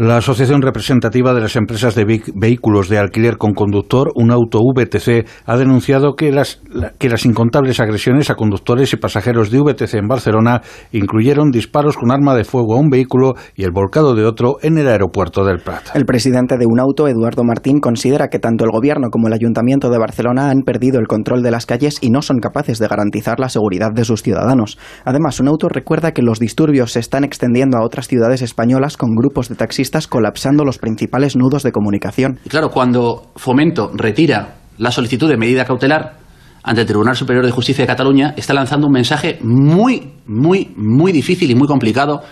[0.03, 5.25] La Asociación Representativa de las Empresas de Vehículos de Alquiler con Conductor, un auto VTC,
[5.47, 6.61] ha denunciado que las,
[6.99, 12.11] que las incontables agresiones a conductores y pasajeros de VTC en Barcelona incluyeron disparos con
[12.11, 15.61] arma de fuego a un vehículo y el volcado de otro en el aeropuerto del
[15.61, 15.95] Prat.
[15.95, 19.89] El presidente de un auto, Eduardo Martín, considera que tanto el Gobierno como el Ayuntamiento
[19.89, 23.39] de Barcelona han perdido el control de las calles y no son capaces de garantizar
[23.39, 24.81] la seguridad de sus ciudadanos.
[25.05, 29.15] Además, un auto recuerda que los disturbios se están extendiendo a otras ciudades españolas con
[29.15, 32.39] grupos de taxistas colapsando los principales nudos de comunicación.
[32.45, 36.19] Y claro, cuando Fomento retira la solicitud de medida cautelar
[36.63, 41.13] ante el Tribunal Superior de Justicia de Cataluña, está lanzando un mensaje muy, muy, muy
[41.13, 42.23] difícil y muy complicado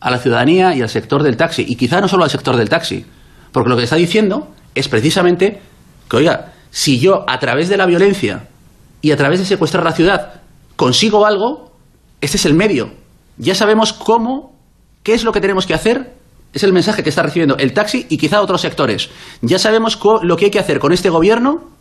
[0.00, 1.64] a la ciudadanía y al sector del taxi.
[1.66, 3.04] Y quizá no solo al sector del taxi,
[3.50, 5.60] porque lo que está diciendo es precisamente
[6.08, 8.48] que, oiga, si yo a través de la violencia
[9.00, 10.40] y a través de secuestrar la ciudad
[10.76, 11.72] consigo algo,
[12.20, 12.92] este es el medio.
[13.38, 14.56] Ya sabemos cómo,
[15.02, 16.14] qué es lo que tenemos que hacer
[16.52, 19.10] es el mensaje que está recibiendo el taxi y quizá otros sectores.
[19.40, 21.72] Ya sabemos lo que hay que hacer con este gobierno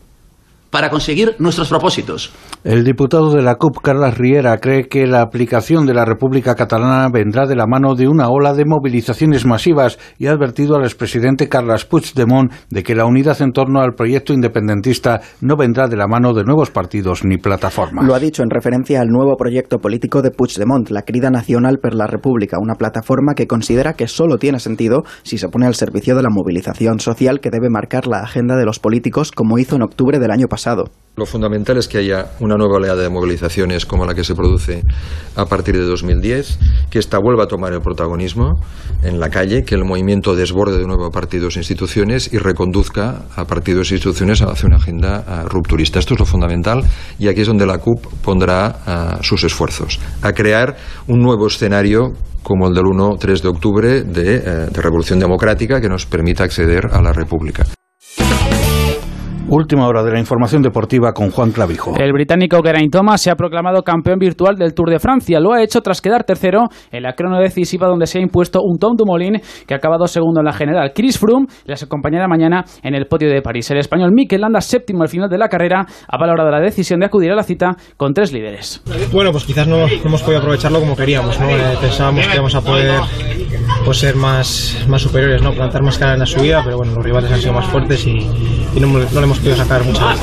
[0.72, 2.34] para conseguir nuestros propósitos.
[2.64, 7.10] El diputado de la CUP, Carlos Riera, cree que la aplicación de la República Catalana
[7.12, 11.50] vendrá de la mano de una ola de movilizaciones masivas y ha advertido al expresidente
[11.50, 16.08] Carles Puigdemont de que la unidad en torno al proyecto independentista no vendrá de la
[16.08, 18.06] mano de nuevos partidos ni plataformas.
[18.06, 21.96] Lo ha dicho en referencia al nuevo proyecto político de Puigdemont, la Crida Nacional per
[21.96, 26.16] la República, una plataforma que considera que solo tiene sentido si se pone al servicio
[26.16, 29.82] de la movilización social que debe marcar la agenda de los políticos como hizo en
[29.82, 30.61] octubre del año pasado
[31.18, 34.82] lo fundamental es que haya una nueva oleada de movilizaciones como la que se produce
[35.36, 36.58] a partir de 2010,
[36.90, 38.60] que ésta vuelva a tomar el protagonismo
[39.04, 43.24] en la calle, que el movimiento desborde de nuevo a partidos e instituciones y reconduzca
[43.36, 46.00] a partidos e instituciones hacia una agenda rupturista.
[46.00, 46.84] Esto es lo fundamental
[47.20, 52.70] y aquí es donde la CUP pondrá sus esfuerzos, a crear un nuevo escenario como
[52.70, 57.12] el del 1-3 de octubre eh, de Revolución Democrática que nos permita acceder a la
[57.12, 57.66] República.
[59.54, 61.94] Última hora de la información deportiva con Juan Clavijo.
[62.00, 65.42] El británico Geraint Thomas se ha proclamado campeón virtual del Tour de Francia.
[65.42, 68.80] Lo ha hecho tras quedar tercero en la crono decisiva donde se ha impuesto un
[68.80, 70.94] Tom Dumoulin que ha acabado segundo en la general.
[70.96, 73.70] Chris Froome les acompañará mañana en el podio de París.
[73.72, 77.08] El español Mikel Landa, séptimo al final de la carrera, ha valorado la decisión de
[77.08, 78.82] acudir a la cita con tres líderes.
[79.12, 81.38] Bueno, pues quizás no, hemos podido aprovecharlo como queríamos.
[81.42, 81.50] ¿no?
[81.50, 83.02] Eh, pensábamos que íbamos a poder
[83.86, 85.54] pues, ser más, más superiores, ¿no?
[85.54, 88.28] plantar más cara en la subida, pero bueno, los rivales han sido más fuertes y,
[88.80, 90.16] no, no le hemos podido sacar mucha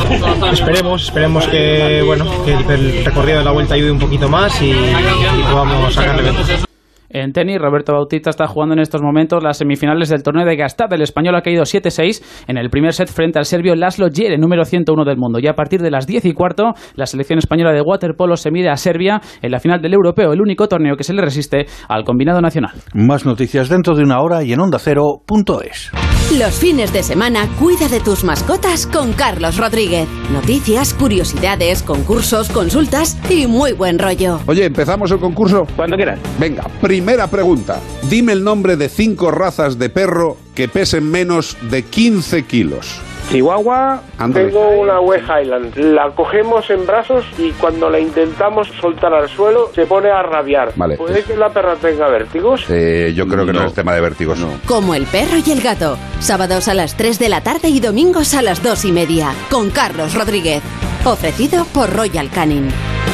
[0.53, 4.71] Esperemos, esperemos que bueno que el, recorrido de la vuelta ayude un poquito más y,
[4.71, 6.68] y podamos sacarle ventaja.
[7.11, 10.93] En tenis, Roberto Bautista está jugando en estos momentos las semifinales del torneo de Gastad.
[10.93, 14.65] El español ha caído 7-6 en el primer set frente al serbio Laszlo Jere, número
[14.65, 15.39] 101 del mundo.
[15.41, 18.69] Y a partir de las 10 y cuarto, la selección española de waterpolo se mide
[18.71, 22.05] a Serbia en la final del europeo, el único torneo que se le resiste al
[22.05, 22.73] combinado nacional.
[22.95, 25.91] Más noticias dentro de una hora y en onda ondacero.es.
[26.39, 30.07] Los fines de semana cuida de tus mascotas con Carlos Rodríguez.
[30.31, 34.39] Noticias, curiosidades, concursos, consultas y muy buen rollo.
[34.47, 35.67] Oye, ¿empezamos el concurso?
[35.75, 36.21] Cuando quieras.
[36.39, 36.65] Venga,
[36.99, 37.81] primera pregunta.
[38.11, 43.01] Dime el nombre de cinco razas de perro que pesen menos de 15 kilos.
[43.31, 44.01] Chihuahua,
[44.33, 45.77] tengo una West Highland.
[45.77, 50.73] La cogemos en brazos y cuando la intentamos soltar al suelo se pone a rabiar.
[50.97, 52.65] ¿Puede que la perra tenga vértigos?
[52.71, 53.65] Eh, yo creo que no.
[53.67, 54.39] es tema de vértigos.
[54.39, 54.49] No.
[54.67, 55.99] Como el perro y el gato.
[56.21, 59.33] Sábados a las 3 de la tarde y domingos a las 2 y media.
[59.51, 60.63] Con Carlos Rodríguez.
[61.05, 62.71] Ofrecido por Royal Canin.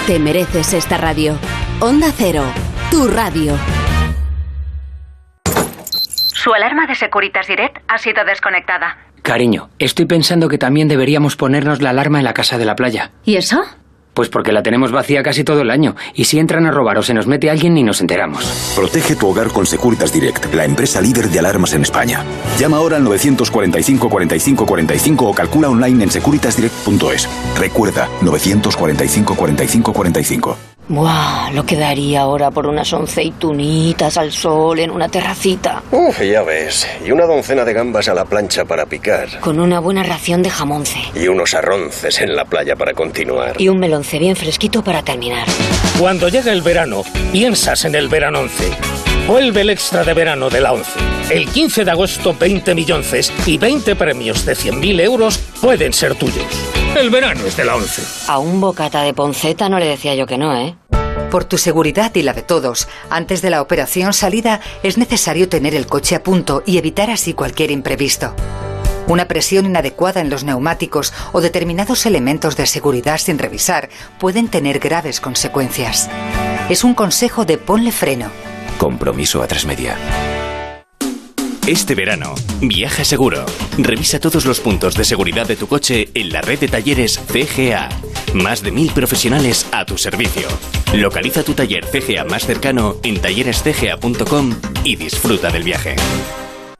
[0.06, 1.36] Te mereces esta radio.
[1.80, 2.44] Onda Cero.
[2.90, 3.54] Tu radio.
[6.32, 8.98] Su alarma de Securitas Direct ha sido desconectada.
[9.24, 13.10] Cariño, estoy pensando que también deberíamos ponernos la alarma en la casa de la playa.
[13.24, 13.58] ¿Y eso?
[14.12, 15.96] Pues porque la tenemos vacía casi todo el año.
[16.14, 18.44] Y si entran a robar o se nos mete alguien, ni nos enteramos.
[18.76, 22.22] Protege tu hogar con Securitas Direct, la empresa líder de alarmas en España.
[22.58, 27.26] Llama ahora al 945 45 45 o calcula online en securitasdirect.es.
[27.58, 30.73] Recuerda, 945 45 45.
[30.86, 35.82] Buah, lo que daría ahora por unas onceitunitas al sol en una terracita.
[35.90, 36.86] Uf, ya ves.
[37.06, 39.40] Y una doncena de gambas a la plancha para picar.
[39.40, 40.98] Con una buena ración de jamonce.
[41.14, 43.58] Y unos arronces en la playa para continuar.
[43.58, 45.46] Y un melonce bien fresquito para terminar.
[45.98, 48.70] Cuando llega el verano, piensas en el verano 11.
[49.26, 50.90] Vuelve el extra de verano de la 11.
[51.30, 56.44] El 15 de agosto, 20 millonces y 20 premios de 100.000 euros pueden ser tuyos.
[56.94, 58.30] El verano es de la 11.
[58.30, 60.76] A un bocata de ponceta no le decía yo que no, ¿eh?
[61.30, 65.74] Por tu seguridad y la de todos, antes de la operación salida es necesario tener
[65.74, 68.34] el coche a punto y evitar así cualquier imprevisto.
[69.06, 73.88] Una presión inadecuada en los neumáticos o determinados elementos de seguridad sin revisar
[74.18, 76.10] pueden tener graves consecuencias.
[76.68, 78.30] Es un consejo de ponle freno.
[78.76, 79.96] Compromiso a tres media.
[81.66, 83.46] Este verano, viaja seguro.
[83.78, 87.88] Revisa todos los puntos de seguridad de tu coche en la red de talleres CGA.
[88.34, 90.46] Más de mil profesionales a tu servicio.
[90.92, 94.54] Localiza tu taller CGA más cercano en tallerescga.com
[94.84, 95.96] y disfruta del viaje.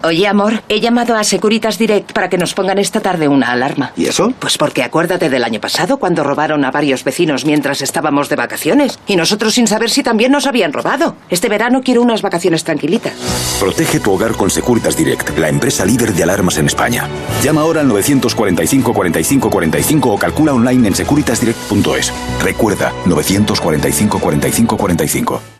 [0.04, 3.92] Oye, amor, he llamado a Securitas Direct para que nos pongan esta tarde una alarma.
[3.96, 4.34] ¿Y eso?
[4.38, 8.98] Pues porque acuérdate del año pasado cuando robaron a varios vecinos mientras estábamos de vacaciones.
[9.06, 11.16] Y nosotros sin saber si también nos habían robado.
[11.30, 13.14] Este verano quiero unas vacaciones tranquilitas.
[13.58, 17.08] Protege tu hogar con Securitas Direct, la empresa líder de alarmas en España.
[17.42, 22.12] Llama ahora al 945 45 45 o calcula online en securitasdirect.es.
[22.42, 25.53] Recuerda, 945 45 45.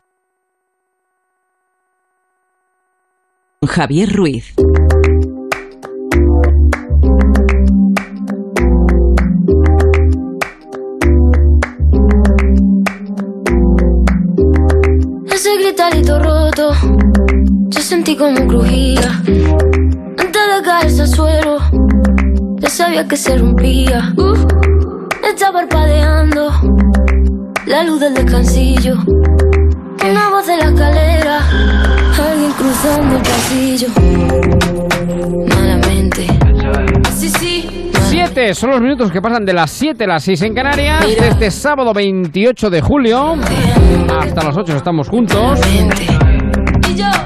[3.74, 4.54] Javier Ruiz.
[15.26, 16.72] Ese gritarito roto,
[17.66, 19.20] yo sentí como crujía.
[20.18, 21.58] Antes de caerse al suelo,
[22.60, 24.14] ya sabía que se rompía.
[24.16, 24.36] Uh,
[25.28, 26.48] está parpadeando
[27.66, 28.94] la luz del descansillo.
[30.02, 31.40] Una voz de la escalera,
[32.18, 33.88] alguien cruzando el pasillo.
[35.48, 36.26] Malamente.
[37.10, 37.90] Sí, sí.
[38.08, 41.04] Siete son los minutos que pasan de las 7 a las 6 en Canarias.
[41.18, 43.36] Desde sábado 28 de julio
[44.20, 45.60] hasta las 8 estamos juntos.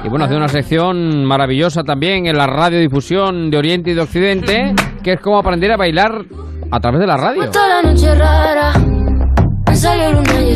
[0.05, 4.75] Y bueno, hace una sección maravillosa también en la radiodifusión de Oriente y de Occidente,
[5.03, 6.25] que es como aprender a bailar
[6.71, 7.43] a través de la radio.
[9.83, 10.55] Luna y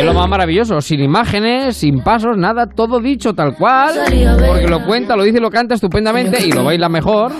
[0.00, 3.94] es lo más maravilloso, sin imágenes, sin pasos, nada, todo dicho tal cual,
[4.44, 7.30] porque lo cuenta, lo dice y lo canta estupendamente y lo baila mejor.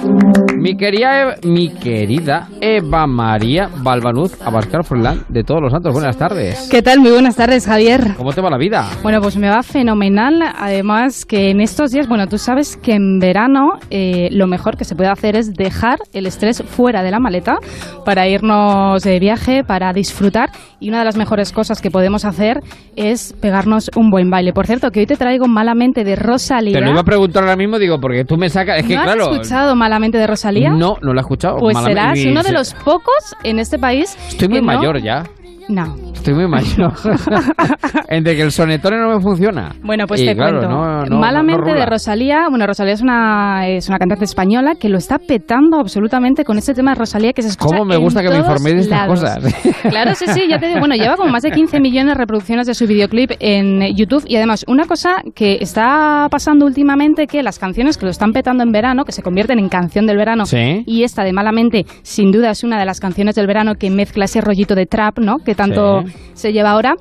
[0.57, 6.17] Mi querida, Eva- mi querida Eva María Balbanuz Abascal Froilán de Todos los Santos, buenas
[6.17, 6.69] tardes.
[6.71, 7.01] ¿Qué tal?
[7.01, 8.15] Muy buenas tardes, Javier.
[8.17, 8.89] ¿Cómo te va la vida?
[9.03, 10.43] Bueno, pues me va fenomenal.
[10.57, 14.85] Además que en estos días, bueno, tú sabes que en verano eh, lo mejor que
[14.85, 17.57] se puede hacer es dejar el estrés fuera de la maleta
[18.05, 20.51] para irnos de viaje, para disfrutar.
[20.81, 22.63] Y una de las mejores cosas que podemos hacer
[22.97, 24.53] es pegarnos un buen baile.
[24.53, 26.79] Por cierto, que hoy te traigo Malamente de Rosalía.
[26.79, 29.03] Te lo iba a preguntar ahora mismo, digo, porque tú me sacas, es que ¿No
[29.03, 29.27] claro...
[29.27, 30.71] has escuchado Malamente de Rosalía?
[30.71, 31.59] No, no lo he escuchado.
[31.59, 32.21] Pues malamente.
[32.21, 34.17] serás uno de los pocos en este país.
[34.29, 35.25] Estoy muy que no- mayor ya.
[35.69, 35.95] No.
[36.15, 36.93] Estoy muy mayor.
[38.09, 39.73] Entre que el sonetone no me funciona.
[39.83, 40.75] Bueno, pues Y te claro, cuento.
[40.75, 42.47] no- no- Malamente no de Rosalía.
[42.49, 46.75] Bueno, Rosalía es una, es una cantante española que lo está petando absolutamente con este
[46.75, 49.07] tema de Rosalía que se escucha ¿Cómo me en gusta que me informéis de estas
[49.09, 49.39] cosas?
[49.91, 50.81] Claro, sí, sí, ya te digo.
[50.81, 54.25] Bueno, lleva como más de 15 millones de reproducciones de su videoclip en YouTube.
[54.27, 58.63] Y además, una cosa que está pasando últimamente, que las canciones que lo están petando
[58.63, 60.83] en verano, que se convierten en canción del verano, Sí.
[60.87, 64.25] y esta de Malamente, sin duda es una de las canciones del verano que mezcla
[64.25, 65.39] ese rollito de trap, ¿no?
[65.39, 66.13] Que tanto Sí.
[66.35, 66.95] se lleva ahora.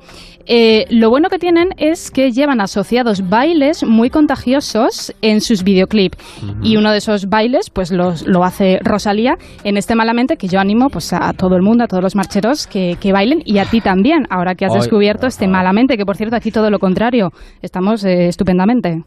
[0.48, 6.16] Eh, lo bueno que tienen es que llevan asociados bailes muy contagiosos en sus videoclips.
[6.62, 9.34] Y uno de esos bailes, pues los, lo hace Rosalía
[9.64, 12.68] en este Malamente, que yo animo pues a todo el mundo, a todos los marcheros
[12.68, 16.16] que, que bailen y a ti también, ahora que has descubierto este Malamente, que por
[16.16, 17.30] cierto aquí todo lo contrario,
[17.60, 19.02] estamos eh, estupendamente.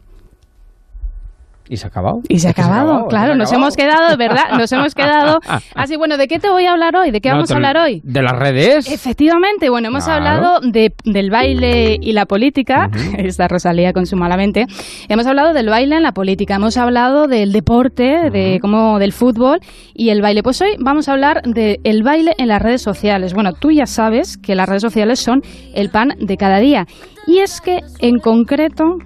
[1.70, 2.20] ¿Y se ha acabado?
[2.28, 3.54] Y se ha acabado, claro, se nos acabado.
[3.54, 4.44] hemos quedado, ¿verdad?
[4.58, 5.38] Nos hemos quedado.
[5.76, 7.12] Así, bueno, ¿de qué te voy a hablar hoy?
[7.12, 8.00] ¿De qué No, vamos a hablar hoy?
[8.02, 8.90] ¿De las redes?
[8.90, 10.18] Efectivamente, bueno, hemos Claro.
[10.26, 14.66] hablado de, del baile y la política, está Rosalía con su malamente,
[15.08, 19.60] hemos hablado del baile en la política, hemos hablado del deporte, de cómo del fútbol
[19.94, 20.42] y el baile.
[20.42, 23.32] Pues hoy vamos a hablar del baile en las redes sociales.
[23.32, 25.42] Bueno, tú ya sabes que las redes sociales son
[25.74, 26.86] el pan de cada día
[27.28, 28.96] y es que en concreto...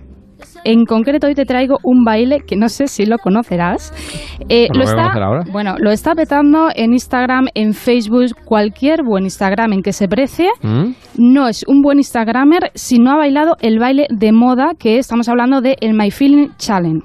[0.65, 3.93] En concreto hoy te traigo un baile que no sé si lo conocerás.
[4.49, 5.45] Eh, lo a conocer ahora.
[5.53, 10.49] bueno, lo está petando en Instagram, en Facebook, cualquier buen Instagram en que se precie.
[10.63, 10.93] ¿Mm?
[11.19, 15.29] No es un buen Instagramer si no ha bailado el baile de moda que estamos
[15.29, 17.05] hablando de el My Feeling Challenge.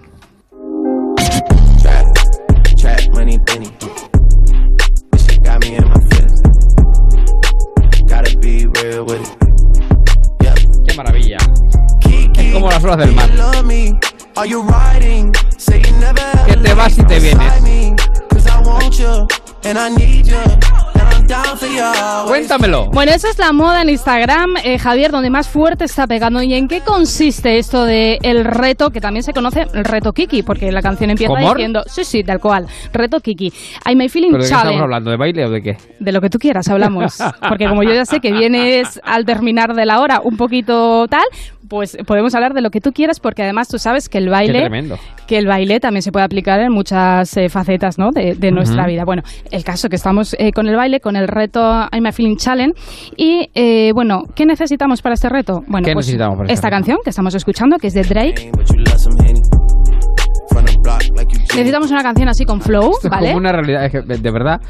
[12.96, 13.30] Del mar.
[16.48, 17.54] Que te vas y te vienes.
[22.28, 22.88] Cuéntamelo.
[22.88, 26.42] Bueno, esa es la moda en Instagram, eh, Javier, donde más fuerte está pegando.
[26.42, 30.42] ¿Y en qué consiste esto de el reto, que también se conoce el reto Kiki?
[30.42, 33.54] Porque la canción empieza diciendo, sí, sí, tal cual, reto Kiki.
[33.90, 34.70] I my feeling ¿Pero de qué challenge.
[34.70, 35.12] estamos hablando?
[35.12, 35.78] ¿De baile o de qué?
[36.00, 37.18] De lo que tú quieras hablamos.
[37.48, 41.26] Porque como yo ya sé que vienes al terminar de la hora un poquito tal,
[41.70, 44.70] pues podemos hablar de lo que tú quieras porque además tú sabes que el baile
[45.28, 48.10] que el baile también se puede aplicar en muchas eh, facetas ¿no?
[48.12, 49.06] de, de nuestra vida.
[49.06, 51.60] Bueno, el caso que estamos eh, con el baile, con el reto
[51.92, 52.74] I'm a Feeling Challenge.
[53.16, 55.62] Y eh, bueno, ¿qué necesitamos para este reto?
[55.68, 56.76] Bueno, ¿Qué pues necesitamos para este esta reto?
[56.78, 58.52] canción que estamos escuchando, que es de Drake.
[61.56, 63.28] Necesitamos una canción así con flow, Esto es ¿vale?
[63.28, 64.62] como una realidad, es que, de verdad,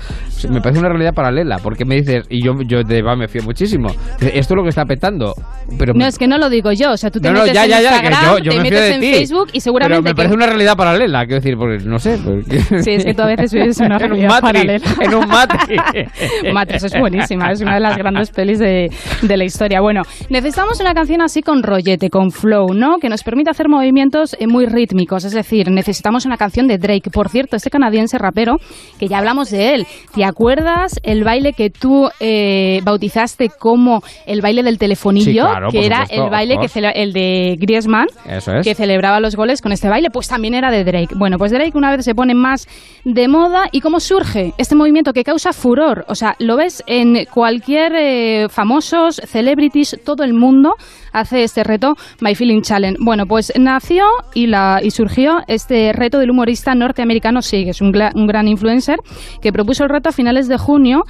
[0.50, 3.44] me parece una realidad paralela, porque me dices, y yo, yo de va me fío
[3.44, 5.34] muchísimo, esto es lo que está petando,
[5.78, 5.94] pero...
[5.94, 7.64] No, es que no lo digo yo, o sea, tú te No, no, metes ya,
[7.66, 9.14] en ya, Instagram, que yo, yo te me metes en ti.
[9.14, 12.18] Facebook y Pero seguramente me que- parece una realidad paralela, quiero decir, porque no sé.
[12.24, 14.80] porque- Sí, es que tú a veces vives una En un Matrix, paralela.
[15.02, 15.84] en un Matrix.
[16.54, 18.90] Matrix es buenísima, es una de las grandes pelis de,
[19.22, 19.82] de la historia.
[19.82, 22.98] Bueno, necesitamos una canción así con rollete, con flow, ¿no?
[23.00, 25.26] Que nos permita hacer movimientos eh, muy rítmicos.
[25.26, 27.10] Es decir, necesitamos una canción de Drake.
[27.12, 28.58] Por cierto, este canadiense rapero,
[29.00, 29.88] que ya hablamos de él.
[30.14, 35.46] ¿Te acuerdas el baile que tú eh, bautizaste como el baile del telefonillo?
[35.46, 38.66] Sí, claro, que era supuesto, el baile que el de Griezmann, Eso es.
[38.66, 41.16] que celebraba los goles con este baile, pues también era de Drake.
[41.16, 42.68] Bueno, pues Drake una vez se pone más
[43.04, 46.06] de moda y cómo surge este movimiento que causa furor.
[46.08, 50.76] O sea, lo ves en cualquier eh, famosos, celebrities, todo el mundo
[51.12, 52.97] hace este reto My Feeling Challenge.
[53.01, 57.93] Bueno, pues nació y, la, y surgió este reto del humorista norteamericano Sig, es un,
[58.16, 58.97] un gran influencer
[59.41, 61.03] que propuso el reto a finales de junio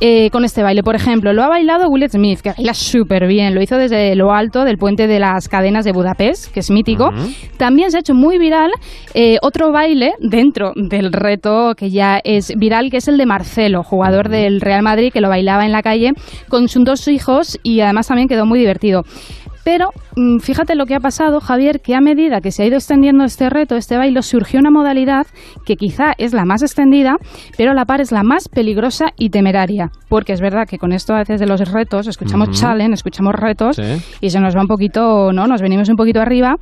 [0.00, 0.82] eh, con este baile.
[0.82, 4.32] Por ejemplo, lo ha bailado Will Smith, que baila súper bien, lo hizo desde lo
[4.32, 7.10] alto del puente de las cadenas de Budapest, que es mítico.
[7.56, 8.70] También se ha hecho muy viral
[9.14, 13.82] eh, otro baile dentro del reto que ya es viral, que es el de Marcelo,
[13.82, 16.12] jugador del Real Madrid, que lo bailaba en la calle
[16.48, 19.04] con sus dos hijos y además también quedó muy divertido.
[19.64, 22.76] Pero mm, fíjate lo que ha pasado, Javier, que a medida que se ha ido
[22.76, 25.26] extendiendo este reto, este baile, surgió una modalidad
[25.64, 27.16] que quizá es la más extendida,
[27.56, 29.90] pero a la par es la más peligrosa y temeraria.
[30.08, 32.58] Porque es verdad que con esto a veces de los retos, escuchamos Ujú.
[32.58, 33.82] challenge, escuchamos retos Sí.
[34.20, 35.46] y se nos va un poquito, ¿no?
[35.46, 36.56] Nos venimos un poquito arriba.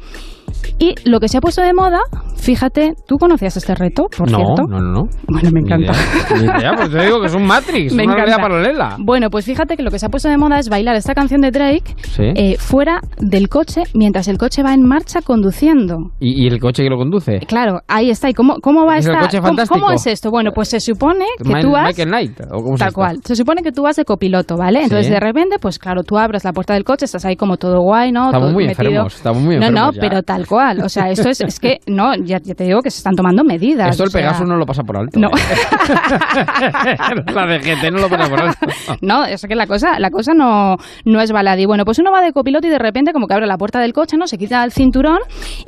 [0.79, 2.01] Y lo que se ha puesto de moda,
[2.37, 4.63] fíjate, ¿tú conocías este reto, por no, cierto?
[4.69, 5.03] no, no, no.
[5.29, 5.93] Bueno, me Ni encanta.
[5.93, 8.55] idea, ni idea, pues te digo que es un Matrix, Me una realidad encanta.
[8.55, 8.97] paralela.
[8.99, 11.41] Bueno, pues fíjate que lo que se ha puesto de moda es bailar esta canción
[11.41, 12.25] de Drake Sí.
[12.35, 16.13] eh, fuera del coche mientras el coche va en marcha conduciendo.
[16.21, 17.41] ¿Y, y el coche que lo conduce?
[17.47, 18.29] Claro, ahí está.
[18.31, 19.25] ¿Y cómo, cómo va ¿Es el esta?
[19.27, 20.31] coche ¿cómo, cómo es esto?
[20.31, 21.87] Bueno, pues se supone que tú vas...
[21.89, 22.95] Michael Knight, ¿o cómo Tal esto?
[23.01, 23.21] cual.
[23.25, 24.83] Se supone que tú vas de copiloto, ¿vale?
[24.83, 25.13] Entonces, Sí.
[25.13, 28.13] de repente, pues claro, tú abres la puerta del coche, estás ahí como todo guay,
[28.13, 28.27] ¿no?
[28.27, 28.89] Estamos Todo muy metido.
[28.91, 30.01] enfermos, estamos muy No, no, enfermos ya.
[30.01, 30.83] pero tal cual.
[30.83, 33.45] O sea, esto es, es que, no, ya, ya te digo que se están tomando
[33.45, 33.91] medidas.
[33.91, 35.21] Esto el sea, Pegasus no lo pasa por alto.
[35.21, 35.31] No.
[37.33, 38.67] la DGT no lo pasa por alto.
[39.01, 41.67] No, es que la cosa, la cosa no, no es baladí.
[41.67, 43.93] Bueno, pues uno va de copiloto y de repente como que abre la puerta del
[43.93, 44.27] coche, ¿no?
[44.27, 45.21] Se quita el cinturón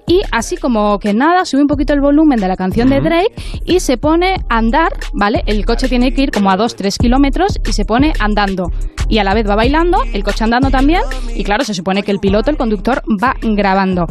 [0.06, 3.32] y así como que nada, sube un poquito el volumen de la canción de Drake
[3.64, 5.44] y se pone a andar, ¿vale?
[5.46, 8.72] El coche tiene que ir como a 2-3 kilómetros y se pone andando.
[9.08, 11.02] Y a la vez va bailando, el coche andando también
[11.34, 14.06] y claro, se supone que el piloto, el conductor, va grabando.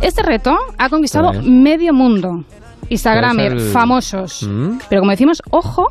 [0.00, 2.44] Este reto ha conquistado medio mundo.
[2.88, 4.42] Instagramer, famosos.
[4.42, 4.78] ¿Mm?
[4.88, 5.88] Pero como decimos, ojo,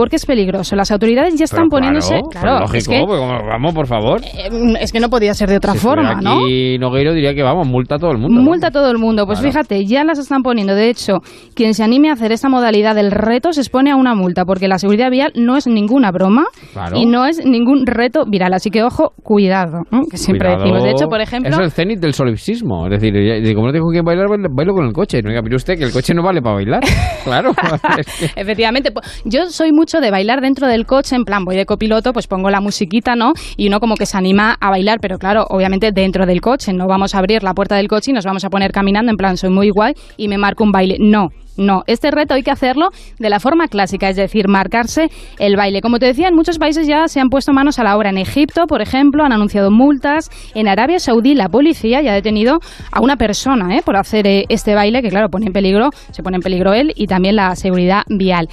[0.00, 0.74] porque es peligroso.
[0.76, 2.14] Las autoridades ya están Pero poniéndose.
[2.14, 4.20] Claro, Claro, pero lógico, es que, pues, vamos, por favor.
[4.22, 4.48] eh,
[4.80, 6.40] es que no podía ser de otra Si forma, ¿no?
[6.40, 8.40] aquí Nogueiro diría que vamos, multa a todo el mundo.
[8.40, 9.26] Multa a todo el mundo.
[9.26, 9.52] Pues Claro.
[9.52, 10.74] fíjate, ya las están poniendo.
[10.74, 11.18] De hecho,
[11.54, 14.68] quien se anime a hacer esta modalidad del reto se expone a una multa, porque
[14.68, 16.96] la seguridad vial no es ninguna broma Claro.
[16.96, 18.54] y no es ningún reto viral.
[18.54, 20.62] Así que ojo, cuidado, que siempre Cuidado.
[20.64, 20.82] decimos.
[20.84, 22.86] De hecho, por ejemplo, Es el cenit del solipsismo.
[22.86, 25.20] Es decir, y como no tengo quién bailar, bailo, con el coche.
[25.22, 26.80] No diga, mire usted que el coche no vale para bailar.
[27.24, 27.50] claro.
[27.98, 31.56] es que- Efectivamente, po- yo soy mucho de bailar dentro del coche, en plan voy
[31.56, 33.32] de copiloto, pues pongo la musiquita, ¿no?
[33.56, 36.86] Y uno como que se anima a bailar, pero claro, obviamente dentro del coche, no
[36.86, 39.36] vamos a abrir la puerta del coche y nos vamos a poner caminando en plan
[39.36, 40.98] soy muy guay y me marco un baile.
[41.00, 41.30] No.
[41.56, 42.88] No, este reto hay que hacerlo
[43.18, 45.82] de la forma clásica, es decir, marcarse el baile.
[45.82, 48.08] Como te decía, en muchos países ya se han puesto manos a la obra.
[48.08, 50.30] En Egipto, por ejemplo, han anunciado multas.
[50.54, 52.60] En Arabia Saudí, la policía ya ha detenido
[52.90, 53.82] a una persona ¿eh?
[53.84, 56.92] por hacer eh, este baile, que claro, pone en peligro, se pone en peligro él
[56.96, 58.48] y también la seguridad vial.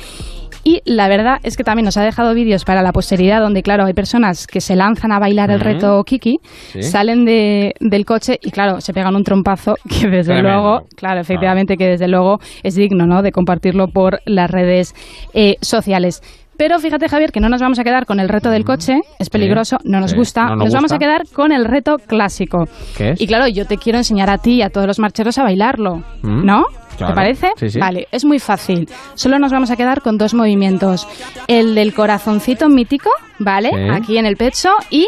[0.63, 3.85] Y la verdad es que también nos ha dejado vídeos para la posteridad donde, claro,
[3.85, 6.39] hay personas que se lanzan a bailar el reto Kiki,
[6.73, 6.84] Sí.
[6.84, 10.49] salen de, del coche y, claro, se pegan un trompazo que desde Tremendo.
[10.49, 14.93] luego, claro, efectivamente que desde luego es digno, ¿no?, de compartirlo por las redes
[15.34, 16.21] eh, sociales.
[16.57, 19.29] Pero fíjate, Javier, que no nos vamos a quedar con el reto del coche, es
[19.29, 20.45] peligroso, no nos sí, gusta.
[20.47, 22.67] no nos nos vamos a quedar con el reto clásico.
[22.97, 23.21] ¿Qué es?
[23.21, 26.01] Y claro, yo te quiero enseñar a ti y a todos los marcheros a bailarlo,
[26.23, 26.65] Mm, ¿no?
[26.98, 27.14] Claro.
[27.14, 27.52] ¿Te parece?
[27.57, 27.80] Sí, sí.
[27.80, 28.90] Vale, es muy fácil.
[29.15, 31.07] Solo nos vamos a quedar con dos movimientos.
[31.48, 33.10] El del corazoncito mítico,
[33.40, 33.69] ¿vale?
[33.74, 33.90] Sí.
[33.91, 35.07] Aquí en el pecho y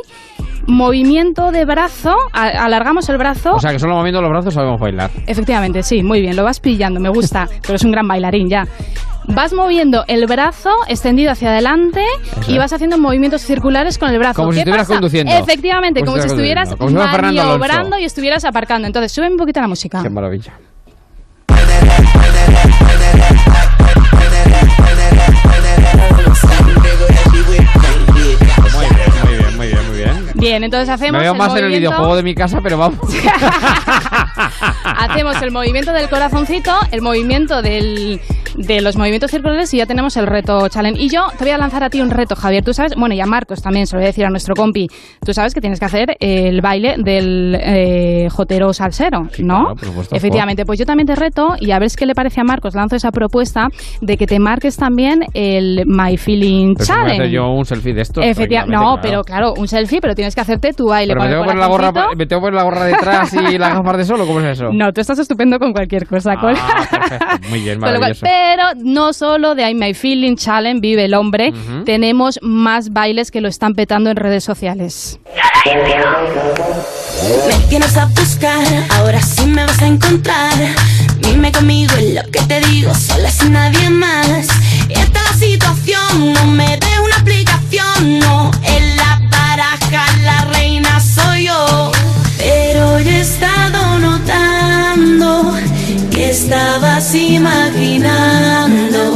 [0.68, 3.56] movimiento de brazo, a- alargamos el brazo.
[3.56, 5.10] O sea, que solo moviendo los brazos sabemos bailar.
[5.26, 8.68] Efectivamente, sí, muy bien, lo vas pillando, me gusta, pero es un gran bailarín ya.
[9.32, 12.04] Vas moviendo el brazo extendido hacia adelante
[12.42, 14.42] Eso y vas haciendo movimientos circulares con el brazo.
[14.42, 14.94] Como si ¿Qué estuvieras pasa?
[15.00, 15.32] conduciendo.
[15.34, 16.94] Efectivamente, Como como, si estuvieras estuvieras.
[16.96, 17.44] Como si Alonso.
[17.44, 18.88] maniobrando y estuvieras aparcando.
[18.88, 20.02] Entonces, sube un poquito la música.
[20.02, 20.54] Qué maravilla.
[28.74, 30.32] Muy bien, muy bien, muy bien, muy bien.
[30.36, 32.78] Bien, entonces hacemos Me veo el más en el movimiento- videojuego de mi casa, pero
[32.78, 33.00] vamos.
[35.00, 38.20] Hacemos el movimiento del corazoncito, el movimiento del,
[38.56, 41.02] de los movimientos circulares y ya tenemos el reto challenge.
[41.02, 42.64] Y yo te voy a lanzar a ti un reto, Javier.
[42.64, 44.88] Tú sabes, bueno, y a Marcos también, se lo voy a decir a nuestro compi.
[45.26, 49.76] Tú sabes que tienes que hacer el baile del eh, jotero salsero, ¿no?
[49.76, 50.02] claro.
[50.12, 52.76] Efectivamente, pues yo también te reto y a ver qué le parece a Marcos.
[52.76, 53.68] Lanzo esa propuesta
[54.02, 57.32] de que te marques también el My Feeling Pero si me Challenge.
[57.32, 58.22] yo un selfie de esto.
[58.22, 61.42] Efectivamente, no, pero claro, un selfie, pero tienes que hacerte tu baile Pero me tengo,
[61.42, 64.06] que poner la gorra, me tengo que poner la gorra detrás y las gafas de
[64.06, 64.70] solo, ¿cómo es eso?
[64.80, 66.34] No, tú estás estupendo con cualquier cosa.
[66.38, 67.26] Ah, perfecto.
[67.50, 68.22] Muy bien, Con maravilloso.
[68.26, 71.84] pero no solo de I'm My Feeling Challenge vive el hombre, Ujú.
[71.86, 75.20] tenemos más bailes que lo están petando en redes sociales.
[77.48, 78.62] Me tienes a buscar,
[78.98, 80.54] ahora sí me vas a encontrar.
[81.20, 84.48] Dime conmigo es lo que te digo, sola sin nadie más.
[84.90, 88.52] Esta es la situación, no me des una explicación, no.
[88.64, 91.92] En la baraja la reina soy yo.
[92.38, 94.59] Pero yo he estado notando
[96.12, 99.14] que estabas imaginando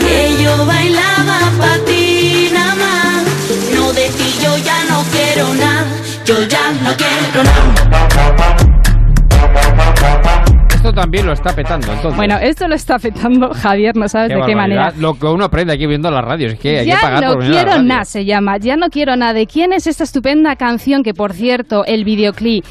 [0.00, 3.24] que yo bailaba para ti nada más.
[3.74, 5.86] No de ti yo ya no quiero nada,
[6.24, 8.66] yo ya no quiero nada.
[10.74, 12.16] Esto también lo está petando, entonces.
[12.16, 14.82] Bueno, esto lo está petando Javier, no sabes Qué de qué barbaridad.
[14.84, 15.00] manera.
[15.00, 17.32] Lo que uno aprende aquí viendo las radios es que hay que Ya pagar no
[17.34, 19.32] por quiero nada se llama, ya no quiero nada.
[19.32, 22.64] ¿De quién es esta estupenda canción que, por cierto, el videoclip...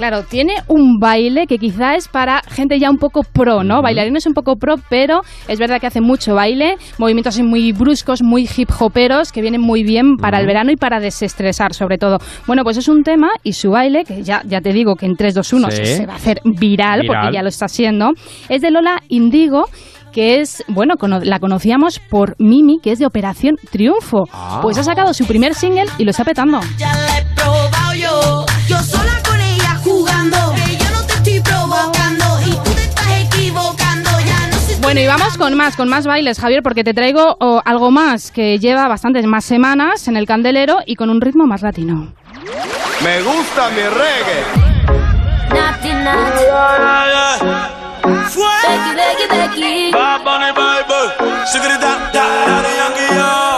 [0.00, 3.82] Claro, tiene un baile que quizá es para gente ya un poco pro, ¿no?
[3.82, 8.22] Bailarines un poco pro, pero es verdad que hace mucho baile, movimientos así muy bruscos,
[8.22, 12.16] muy hip hoperos, que vienen muy bien para el verano y para desestresar, sobre todo.
[12.46, 15.16] Bueno, pues es un tema y su baile, que ya, ya te digo que en
[15.16, 15.84] 3, 2, 1 Sí.
[15.84, 17.06] se va a hacer viral, Viral.
[17.06, 18.12] porque ya lo está haciendo,
[18.48, 19.66] es de Lola Indigo
[20.12, 24.24] que es, bueno, la conocíamos por Mimi, que es de Operación Triunfo.
[24.32, 24.58] Ah.
[24.60, 26.58] Pues ha sacado su primer single y lo está petando.
[26.78, 29.39] Ya la he probado yo, yo sola con
[30.20, 34.10] Que yo no te estoy provocando y tú te estás equivocando.
[34.26, 37.38] Ya no sé Bueno, y vamos con más, con más bailes, Javier, porque te traigo
[37.40, 41.46] oh, algo más que lleva bastantes más semanas en el candelero y con un ritmo
[41.46, 42.12] más latino.
[43.02, 44.70] Me gusta mi reggae.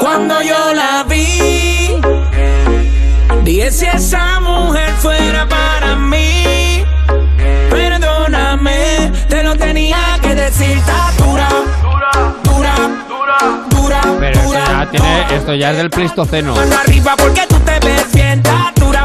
[0.01, 1.97] Cuando yo la vi,
[3.43, 4.52] dije si esa mujer
[14.19, 16.55] Pero esto ya, tiene, esto ya es del Pleistoceno.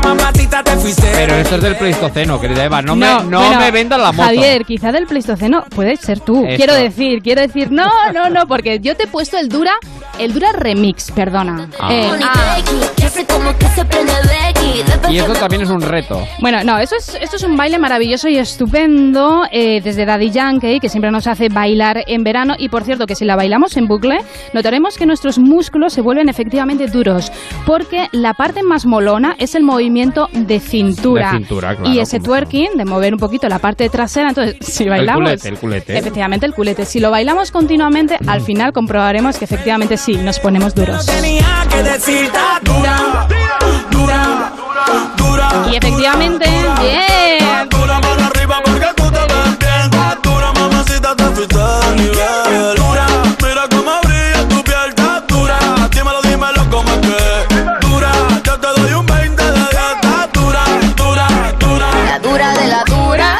[0.07, 1.07] Está dura, mamacita, te fuiste.
[1.13, 2.81] Pero esto es del Pleistoceno, querida Eva.
[2.81, 4.23] No, me, no bueno, me vendas la moto.
[4.23, 6.45] Javier, quizá del Pleistoceno puedes ser tú.
[6.45, 6.55] Eso.
[6.57, 9.73] Quiero decir, quiero decir, no, no, no, porque yo te he puesto el Dura,
[10.19, 11.69] el Dura Remix, perdona.
[11.79, 11.93] Ah.
[11.93, 12.77] Eh, ah, Y que-
[15.39, 16.25] también es un reto.
[16.39, 20.79] Bueno, no, eso es, esto es un baile maravilloso y estupendo eh, desde Daddy Yankee,
[20.79, 22.55] que siempre nos hace bailar en verano.
[22.57, 24.19] Y por cierto, que si la bailamos en bucle,
[24.53, 27.31] notaremos que nuestros músculos se vuelven efectivamente duros,
[27.65, 31.39] porque la parte más molona es el movimiento de cintura.
[31.85, 35.43] Y ese twerking, de mover un poquito la parte trasera, entonces si bailamos...
[35.87, 36.85] Efectivamente, el culete.
[36.85, 41.05] Si lo bailamos continuamente, al final comprobaremos que efectivamente sí, nos ponemos duros.
[45.17, 46.45] Dura, y efectivamente,
[46.81, 47.67] bien.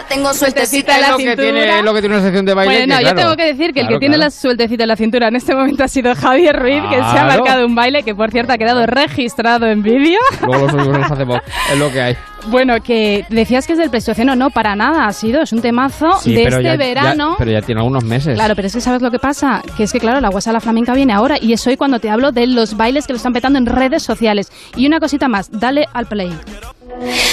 [0.09, 1.43] Tengo sueltecita en la lo que cintura.
[1.43, 2.73] tiene, es lo que tiene una sección de baile.
[2.73, 4.27] Bueno, que, yo claro, tengo que decir que el claro, que tiene claro.
[4.27, 7.25] la sueltecita en la cintura en este momento ha sido Javier Ruiz, que se ha
[7.25, 10.19] marcado un baile que, por cierto, ha quedado registrado en vídeo.
[10.45, 11.41] Luego lo subimos en el Facebook.
[11.71, 12.17] Es lo que hay.
[12.49, 16.13] Bueno, que decías que es del Pleistoceno, no, para nada ha sido, es un temazo
[16.21, 17.35] Sí, de este ya- ya- verano.
[17.37, 18.35] pero ya tiene algunos meses.
[18.35, 19.61] Claro, pero es que ¿sabes lo que pasa?
[19.75, 21.99] Que es que, claro, la guasa de la flamenca viene ahora y es hoy cuando
[21.99, 24.49] te hablo de los bailes que lo están petando en redes sociales.
[24.77, 26.31] Y una cosita más, dale al play.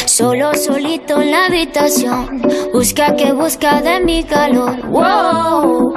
[0.06, 4.84] Solo solito en la habitación, busca que busca de mi calor.
[4.88, 5.94] Wow,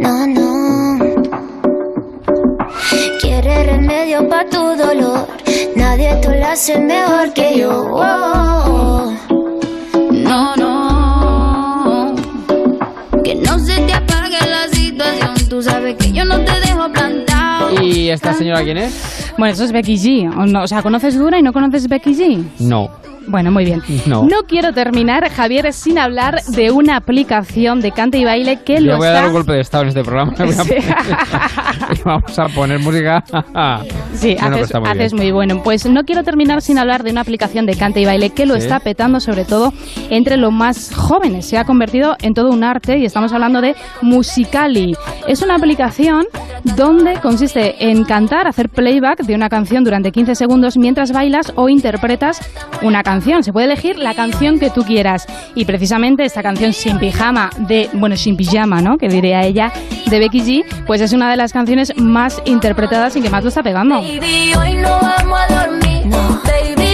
[0.00, 0.85] no, no.
[3.20, 5.26] Quiere remedio para tu dolor,
[5.74, 7.84] nadie te lo hace mejor que yo.
[10.12, 12.14] No, no.
[13.24, 17.82] Que no se te apague la situación, tú sabes que yo no te dejo plantado.
[17.82, 19.32] ¿Y esta señora quién es?
[19.36, 20.32] Bueno, eso es Becky G.
[20.36, 20.62] ¿O, no?
[20.62, 22.44] o sea, ¿conoces Dura y no conoces Becky G?
[22.60, 22.90] No.
[23.28, 23.82] Bueno, muy bien.
[24.06, 24.26] No.
[24.46, 28.96] quiero terminar, Javier, sin hablar de una aplicación de cante y baile que lo Yo
[28.98, 29.20] voy a está...
[29.20, 30.32] dar un golpe de estado en este programa.
[30.38, 30.74] Voy a Sí.
[32.04, 33.22] vamos a poner música.
[34.14, 35.62] Sí, Bueno, haces, muy haces muy bueno.
[35.62, 38.54] Pues no quiero terminar sin hablar de una aplicación de cante y baile que lo
[38.54, 38.60] Sí.
[38.60, 39.72] está petando sobre todo
[40.10, 41.46] entre los más jóvenes.
[41.46, 44.94] Se ha convertido en todo un arte y estamos hablando de Musicali.
[45.26, 46.26] Es una aplicación
[46.76, 51.68] donde consiste en cantar, hacer playback de una canción durante 15 segundos mientras bailas o
[51.68, 52.40] interpretas
[52.82, 53.15] una canción.
[53.20, 55.26] Se puede elegir la canción que tú quieras.
[55.54, 58.98] Y precisamente esta canción Sin Pijama de, bueno, Sin Pijama, ¿no?
[58.98, 59.72] Que diría ella,
[60.10, 63.48] de Becky G, pues es una de las canciones más interpretadas y que más lo
[63.48, 63.96] está pegando.
[63.96, 66.06] Baby, hoy no vamos a dormir.
[66.44, 66.85] Baby,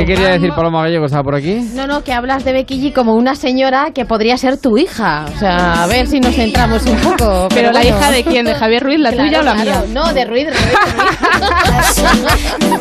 [0.00, 1.04] ¿Qué quería decir Paloma Gallego?
[1.04, 1.56] ¿Estaba por aquí?
[1.74, 5.26] No, no, que hablas de Becky G como una señora que podría ser tu hija.
[5.26, 7.48] O sea, a ver si nos centramos un poco.
[7.54, 7.98] Pero la bueno.
[7.98, 9.86] hija de quién, de Javier Ruiz, la Claro, tuya o la claro.
[9.86, 9.90] mía.
[9.92, 10.52] No, de Ruiz, de.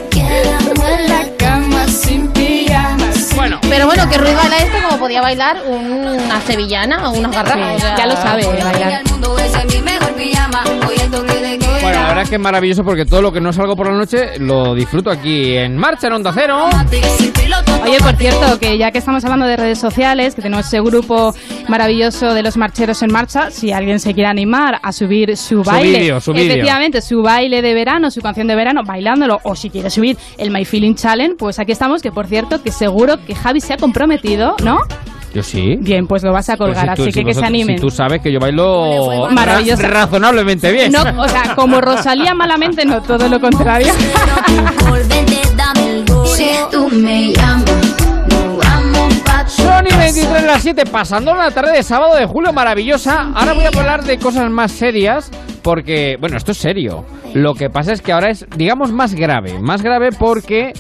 [3.36, 3.60] Bueno.
[3.70, 7.82] Pero bueno, que Ruiz baila esto como podía bailar una sevillana o unas garrafas.
[7.82, 9.02] Sí, ya lo sabe bailar.
[12.10, 14.74] Verdad es que es maravilloso porque todo lo que no salgo por la noche lo
[14.74, 16.66] disfruto aquí en marcha en Onda Cero.
[17.84, 21.36] Oye, por cierto, que ya que estamos hablando de redes sociales, que tenemos ese grupo
[21.68, 26.20] maravilloso de los marcheros en marcha, si alguien se quiere animar a subir su baile,
[26.20, 30.18] su efectivamente, su baile de verano, su canción de verano, bailándolo, o si quiere subir
[30.40, 33.74] el My Feeling Challenge, pues aquí estamos, que por cierto, que seguro que Javi se
[33.76, 34.80] ha comprometido, ¿no?
[35.34, 35.78] Yo sí.
[35.80, 37.78] Bien, pues lo vas a colgar, si tú- así si que que se vosotros- animen.
[37.78, 39.84] Si tú sabes que yo bailo Maravilloso.
[39.84, 40.92] ra- razonablemente bien.
[40.92, 43.94] No, o sea, como Rosalía malamente, no, todo lo contrario.
[46.36, 47.64] Si tú me llamas,
[48.30, 52.26] no vamos pa' Son y 23 de las 7, pasando la tarde de sábado de
[52.26, 53.32] julio, maravillosa.
[53.36, 55.30] Ahora voy a hablar de cosas más serias,
[55.62, 57.06] porque, bueno, esto es serio.
[57.34, 59.60] Lo que pasa es que ahora es, digamos, más grave.
[59.60, 60.74] Más grave porque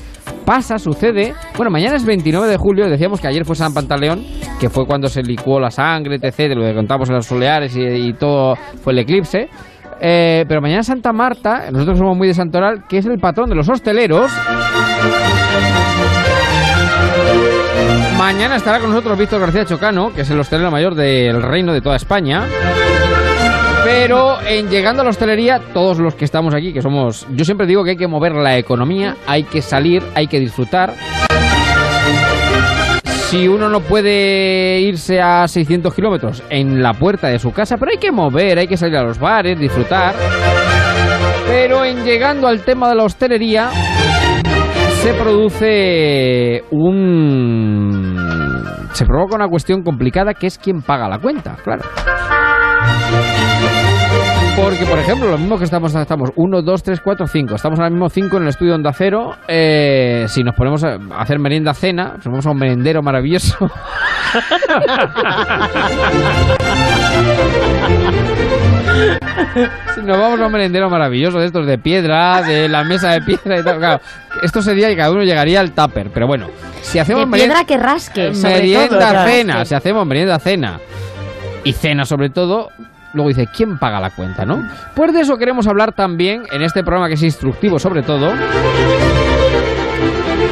[0.50, 1.36] pasa, sucede.
[1.56, 4.26] Bueno, mañana es 29 de julio, decíamos que ayer fue San Pantaleón,
[4.60, 8.14] que fue cuando se licuó la sangre, etc., lo que contamos en los soleares y,
[8.14, 9.48] todo fue el eclipse.
[10.02, 13.56] Eh, pero mañana Santa Marta, nosotros somos muy de Santoral, que es el patrón de
[13.58, 14.32] los hosteleros.
[18.18, 21.82] Mañana estará con nosotros Víctor García Chocano, que es el hostelero mayor del reino de
[21.82, 22.46] toda España.
[23.84, 27.26] Pero en llegando a la hostelería, todos los que estamos aquí, que somos...
[27.32, 30.94] Yo siempre digo que hay que mover la economía, hay que salir, hay que disfrutar.
[33.30, 37.92] Si uno no puede irse a 600 kilómetros en la puerta de su casa, pero
[37.92, 40.16] hay que mover, hay que salir a los bares, disfrutar.
[41.48, 43.70] Pero en llegando al tema de la hostelería,
[45.02, 48.18] se produce un...
[48.92, 51.84] Se provoca una cuestión complicada que es quién paga la cuenta, claro.
[54.62, 57.56] Porque, por ejemplo, lo mismo que estamos, estamos 1, 2, 3, 4, 5.
[57.56, 59.32] Estamos ahora mismo 5 en el estudio Onda Cero.
[59.48, 63.56] Eh, si nos ponemos a hacer merienda cena, nos vamos a un merendero maravilloso.
[69.96, 73.22] Si nos vamos a un merendero maravilloso de estos de piedra, de la mesa de
[73.22, 73.78] piedra y tal.
[73.78, 74.02] Claro,
[74.42, 76.10] esto sería que cada uno llegaría al tupper.
[76.14, 76.48] Pero bueno,
[76.82, 79.70] si hacemos De piedra que rasque, sobre merienda todo, cena, rasque.
[79.70, 80.80] si hacemos merienda cena
[81.64, 82.70] y cena sobre todo,
[83.14, 84.68] luego dice, ¿quién paga la cuenta, no?
[84.96, 88.34] Pues de eso queremos hablar también en este programa que es instructivo sobre todo.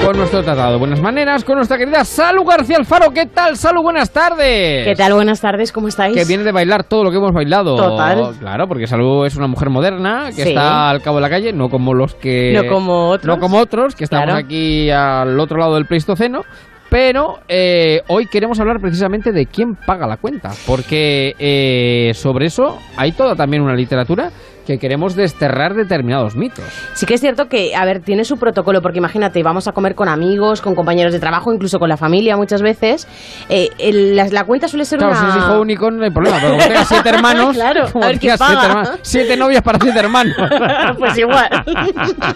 [0.03, 3.11] Con nuestro tratado de buenas maneras, con nuestra querida Salu García Alfaro.
[3.11, 3.81] ¿Qué tal, Salu?
[3.81, 4.85] Buenas tardes.
[4.85, 5.13] ¿Qué tal?
[5.13, 6.15] Buenas tardes, ¿cómo estáis?
[6.15, 7.75] Que viene de bailar todo lo que hemos bailado.
[7.75, 8.33] Total.
[8.39, 10.49] Claro, porque Salud es una mujer moderna que Sí.
[10.49, 12.53] está al cabo de la calle, no como los que.
[12.55, 13.35] No como otros.
[13.35, 14.39] No como otros, que estamos Claro.
[14.39, 16.43] aquí al otro lado del Pleistoceno.
[16.89, 20.51] Pero eh, hoy queremos hablar precisamente de quién paga la cuenta.
[20.65, 24.31] Porque eh, sobre eso hay toda también una literatura
[24.67, 26.65] que queremos desterrar determinados mitos.
[26.93, 29.95] Sí que es cierto que, a ver, tiene su protocolo, porque imagínate, vamos a comer
[29.95, 33.07] con amigos, con compañeros de trabajo, incluso con la familia muchas veces.
[33.49, 35.31] Eh, el- la, la cuenta suele ser Claro, una...
[35.31, 38.19] si es hijo único no hay problema, pero como tengas siete hermanos, Claro, a ver
[38.19, 38.67] quién tengas siete, paga.
[38.67, 40.35] hermanos- siete novias para siete hermanos.
[40.99, 41.49] pues igual.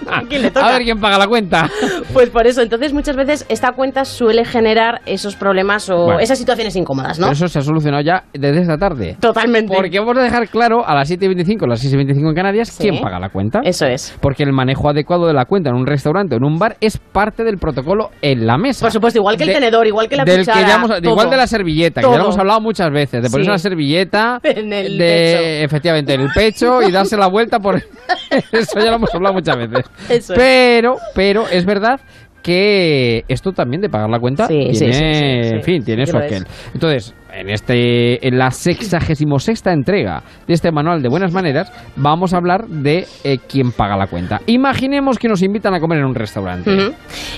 [0.09, 0.67] ¿A quién le toca?
[0.67, 1.69] A ver quién paga la cuenta.
[2.13, 6.19] Pues por eso, entonces muchas veces esta cuenta suele generar esos problemas o Bueno.
[6.19, 7.25] esas situaciones incómodas, ¿no?
[7.27, 9.17] Pero eso se ha solucionado ya desde esta tarde.
[9.19, 9.75] Totalmente.
[9.75, 12.35] Porque vamos a dejar claro a las 7 y 25, las 6 y 25 en
[12.35, 13.61] Canarias, quién paga la cuenta.
[13.63, 14.15] Eso es.
[14.21, 16.97] Porque el manejo adecuado de la cuenta en un restaurante o en un bar es
[16.97, 18.85] parte del protocolo en la mesa.
[18.85, 20.59] Por supuesto, igual que el De- tenedor, igual que la del cuchara.
[20.61, 23.21] que ya hemos- de igual de la servilleta, que ya lo hemos hablado muchas veces,
[23.23, 23.49] de ponerse Sí.
[23.49, 25.65] una servilleta En el de, pecho.
[25.65, 27.75] efectivamente, en el pecho y darse la vuelta por
[28.51, 29.85] eso ya lo hemos hablado muchas veces.
[30.09, 30.39] Eso es.
[30.39, 31.99] pero, pero es verdad
[32.41, 36.43] que esto también de pagar la cuenta Sí, tiene, sí, en fin, tiene su aquel.
[36.43, 36.71] es.
[36.73, 42.33] Entonces, en este en la sexagésimo sexta entrega de este manual de buenas maneras, vamos
[42.33, 44.41] a hablar de eh, quién paga la cuenta.
[44.47, 46.71] Imaginemos que nos invitan a comer en un restaurante.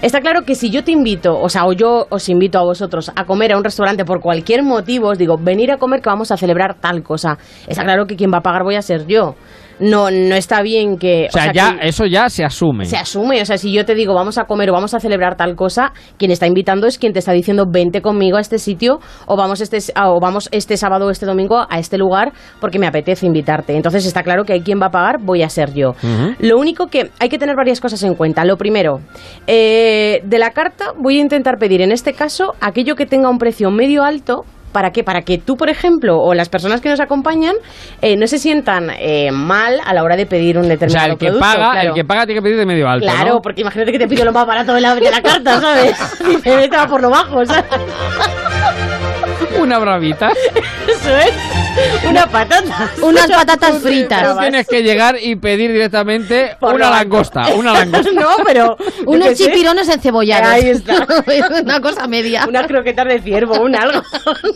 [0.01, 3.11] Está claro que si yo te invito, o sea, o yo os invito a vosotros
[3.15, 6.31] a comer a un restaurante por cualquier motivo, os digo, venir a comer que vamos
[6.31, 7.37] a celebrar tal cosa.
[7.67, 9.35] Está claro que quien va a pagar voy a ser yo.
[9.79, 11.27] No, no está bien que...
[11.29, 12.85] O sea, ya eso ya se asume.
[12.85, 15.35] Se asume, o sea, si yo te digo vamos a comer o vamos a celebrar
[15.35, 18.99] tal cosa, quien está invitando es quien te está diciendo vente conmigo a este sitio
[19.25, 22.87] o vamos este, o vamos este sábado o este domingo a este lugar porque me
[22.87, 23.75] apetece invitarte.
[23.75, 25.93] Entonces está claro que hay quien va a pagar, voy a ser yo.
[26.39, 28.45] Lo único que hay que tener varias cosas en cuenta.
[28.45, 28.99] Lo primero,
[29.47, 33.37] eh, de la carta voy a intentar pedir en este caso aquello que tenga un
[33.37, 34.45] precio medio alto.
[34.73, 35.03] ¿Para qué?
[35.03, 37.55] Para que tú, por ejemplo, o las personas que nos acompañan
[38.01, 41.13] eh, no se sientan eh, mal a la hora de pedir un O determinado sea,
[41.13, 41.89] el que producto, paga, claro.
[41.89, 43.41] el que paga tiene que pedir de medio alto, Claro, ¿no?
[43.41, 45.95] porque imagínate que te pido lo más barato de la, de la carta, ¿sabes?
[46.27, 47.65] Dice, vete va por lo bajo, ¿sabes?
[49.59, 50.31] Una bravita.
[50.87, 51.33] Eso es.
[52.07, 52.89] Una patata.
[53.01, 54.33] Unas patatas fritas.
[54.33, 58.11] Tú tienes que llegar y pedir directamente Por una langosta, una langosta.
[58.13, 58.77] no, pero...
[59.05, 60.47] Unos chipirones encebollados.
[60.47, 61.05] Ahí está.
[61.63, 62.45] Una cosa media.
[62.47, 64.01] Unas croquetas de ciervo, un algo.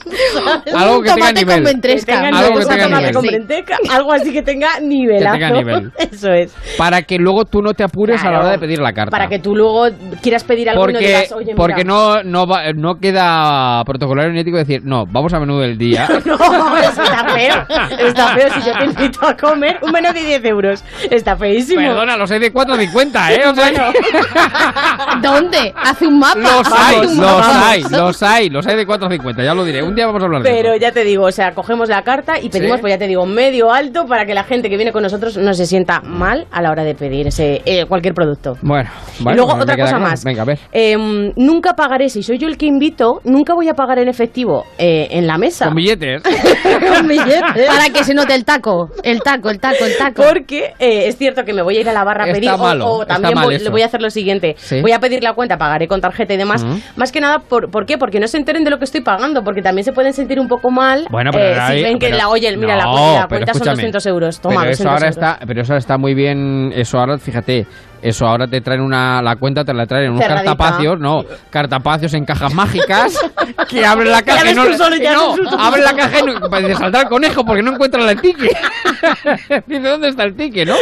[0.76, 1.68] Algo que tenga tomate nivel.
[1.68, 3.66] Algo nivel, que tenga nivel.
[3.90, 5.38] algo así que tenga nivelazo.
[5.38, 5.92] Que tenga nivel.
[5.98, 6.54] Eso es.
[6.78, 9.12] Para que luego tú no te apures a la hora de pedir la carta.
[9.12, 9.88] Para que tú luego
[10.22, 11.56] quieras pedir algo y no porque digas, oye, mira.
[11.58, 15.78] porque no no va- no queda protocolario ni ético decir, no, vamos a menú del
[15.78, 16.08] día.
[16.28, 17.66] No, está feo.
[18.08, 20.84] Está feo si yo te invito a comer un menú de 10 euros.
[21.10, 21.82] Está feísimo.
[21.82, 23.42] Perdona, los hay de 4.50, ¿eh?
[23.48, 25.22] O sea, Bueno.
[25.22, 25.74] ¿Dónde?
[25.76, 26.40] Hace un mapa.
[26.40, 29.84] los hay, los hay, los hay, los hay de 4.50, ya lo diré.
[29.84, 30.80] Un día vamos a hablar de Pero eso.
[30.82, 32.82] ya te digo, o sea, cogemos la carta y pedimos, Sí.
[32.82, 35.54] pues ya te digo, medio alto para que la gente que viene con nosotros no
[35.54, 38.56] se sienta mal a la hora de pedir ese eh, cualquier producto.
[38.62, 40.06] Bueno, y vale, luego pues me otra cosa claro.
[40.10, 40.24] más.
[40.24, 40.60] Venga, a ver.
[40.72, 44.64] Em, nunca pagaré, si soy yo el que invito, nunca voy a pagar en efectivo
[44.78, 45.66] eh, en la mesa.
[45.66, 46.22] Con billetes.
[46.98, 47.68] Con billetes.
[47.68, 48.90] Para que se note el taco.
[49.04, 50.24] El taco, el taco, el taco.
[50.28, 52.58] Porque eh, es cierto que me voy a ir a la barra a pedir o-
[52.58, 53.64] malo, o, está también mal voy, eso.
[53.66, 54.56] le voy a hacer lo siguiente.
[54.58, 54.82] Sí.
[54.82, 56.64] Voy a pedir la cuenta, pagaré con tarjeta y demás.
[56.64, 56.80] Ujú.
[56.96, 57.98] Más que nada, por, ¿por qué?
[57.98, 60.48] Porque no se enteren de lo que estoy pagando, porque también se pueden sentir un
[60.50, 62.94] poco mal Bueno, pero eh, ahora si ven que pero- la, oye, mira, la, No,
[62.94, 63.76] la pero cuenta son escúchame.
[63.78, 64.40] 200 euros.
[64.42, 65.18] Toma, pero eso 200 ahora euros.
[65.18, 67.66] está, pero eso está muy bien, eso ahora, fíjate,
[68.02, 70.56] eso ahora te traen una, la cuenta te la traen en unos Cerradita.
[70.56, 73.18] cartapacios, no, cartapacios en cajas mágicas,
[73.70, 77.10] que abren la caja y no, no, abren la caja y no, para saltar el
[77.10, 78.58] conejo porque no encuentran el ticket.
[79.68, 80.76] Dice, ¿dónde está el ticket, no?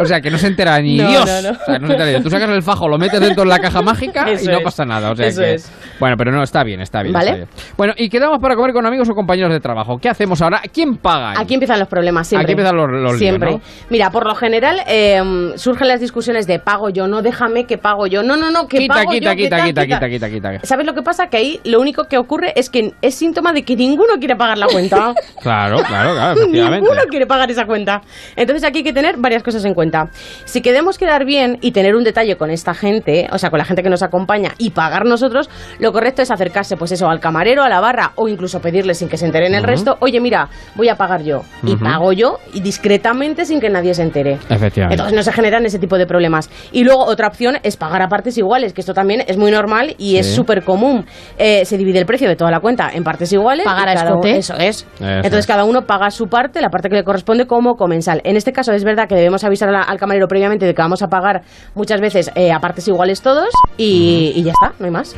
[0.00, 1.24] O sea, que no se entera ni No, Dios.
[1.26, 1.50] no.
[1.50, 2.22] O sea, se entera.
[2.22, 4.64] Tú sacas el fajo, lo metes dentro de la caja mágica Eso y no es.
[4.64, 5.10] pasa nada.
[5.10, 5.72] O sea Eso que, es.
[5.98, 7.12] Bueno, pero no, está bien, está bien.
[7.12, 7.30] ¿Vale?
[7.30, 7.48] está bien.
[7.76, 9.98] Bueno, y quedamos para comer con amigos o compañeros de trabajo.
[9.98, 10.60] ¿Qué hacemos ahora?
[10.72, 11.30] ¿Quién paga?
[11.30, 11.36] ahí?
[11.40, 12.44] Aquí empiezan los problemas siempre.
[12.44, 13.50] Aquí empiezan los- los líos, Siempre.
[13.52, 13.60] ¿no?
[13.90, 15.20] Mira, por lo general eh,
[15.56, 18.24] surgen las discusiones de pago yo, no déjame que pago yo.
[18.24, 20.66] No, no, no, que Quita, pago quita, yo, quita, quita, quita, quita, quita, quita.
[20.66, 21.28] ¿Sabes lo que pasa?
[21.28, 24.58] Que ahí lo único que ocurre es que es síntoma de que ninguno quiere pagar
[24.58, 25.14] la cuenta.
[25.40, 26.80] Claro, claro, claro, efectivamente.
[26.80, 28.00] Ninguno quiere pagar esa cuenta.
[28.34, 30.08] Entonces aquí hay que tener varias cosas en cuenta.
[30.46, 33.64] Si queremos quedar bien y tener un detalle con esta gente, o sea, con la
[33.64, 35.48] gente que nos acompaña y pagar nosotros,
[35.78, 39.08] lo correcto es acercarse, pues eso, al camarero, a la barra o incluso pedirle sin
[39.08, 41.42] que se enteren el resto, oye, mira, voy a pagar yo.
[41.62, 44.38] Y pago yo y discretamente sin que nadie se entere.
[44.48, 44.94] Efectivamente.
[44.94, 46.37] Entonces no se generan ese tipo de problemas.
[46.72, 49.94] Y luego otra opción es pagar a partes iguales, que esto también es muy normal
[49.98, 51.06] y es súper común.
[51.38, 53.64] Eh, se divide el precio de toda la cuenta en partes iguales.
[53.64, 54.36] Pagar a cada uno- escote.
[54.38, 54.86] Eso es.
[55.00, 55.46] Eso Entonces es.
[55.46, 58.20] cada uno paga su parte, la parte que le corresponde como comensal.
[58.24, 61.02] En este caso es verdad que debemos avisar la- al camarero previamente de que vamos
[61.02, 61.42] a pagar
[61.74, 65.16] muchas veces eh, a partes iguales todos y, y ya está, no hay más.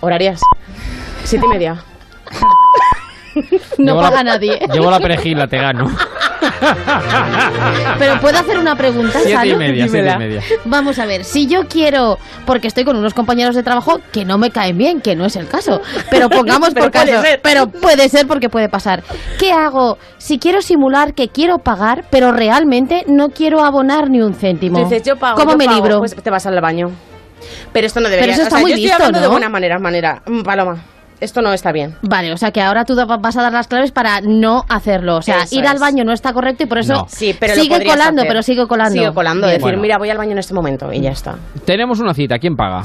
[0.00, 0.40] Horarias.
[1.24, 1.76] Siete y media.
[3.78, 4.58] No Llevo paga la- nadie.
[4.72, 5.84] Llevo la perejil, la te gano.
[7.98, 10.18] Pero puedo hacer una pregunta, Siete y media, siete y Dímela.
[10.18, 10.40] media.
[10.64, 14.38] Vamos a ver, si yo quiero, porque estoy con unos compañeros de trabajo que no
[14.38, 15.80] me caen bien, que no es el caso,
[16.10, 17.40] pero pongamos Pero por puede caso, ser.
[17.42, 19.02] pero puede ser porque puede pasar.
[19.38, 24.34] ¿Qué hago si quiero simular que quiero pagar, pero realmente no quiero abonar ni un
[24.34, 24.78] céntimo?
[24.78, 25.36] Tú dices, yo pago.
[25.38, 25.98] ¿Cómo yo me pago, libro?
[26.00, 26.88] Pues te vas al baño.
[27.72, 29.30] Pero esto no debería eso está o sea, muy yo estoy hablando de ¿no?
[29.30, 30.22] buena manera, manera.
[30.26, 30.82] Mm, Paloma,
[31.20, 31.96] esto no está bien.
[32.02, 35.16] Vale, o sea que ahora tú vas a dar las claves para no hacerlo.
[35.16, 37.06] O sea, Eso ir al baño no está correcto y por eso No.
[37.08, 38.28] Sí, pero sigue colando, hacer.
[38.28, 38.92] pero sigue colando.
[39.00, 39.54] Sigue colando, Bien.
[39.58, 39.80] decir, Bueno.
[39.82, 41.36] mira, voy al baño en este momento y ya está.
[41.64, 42.82] Tenemos una cita, ¿quién paga?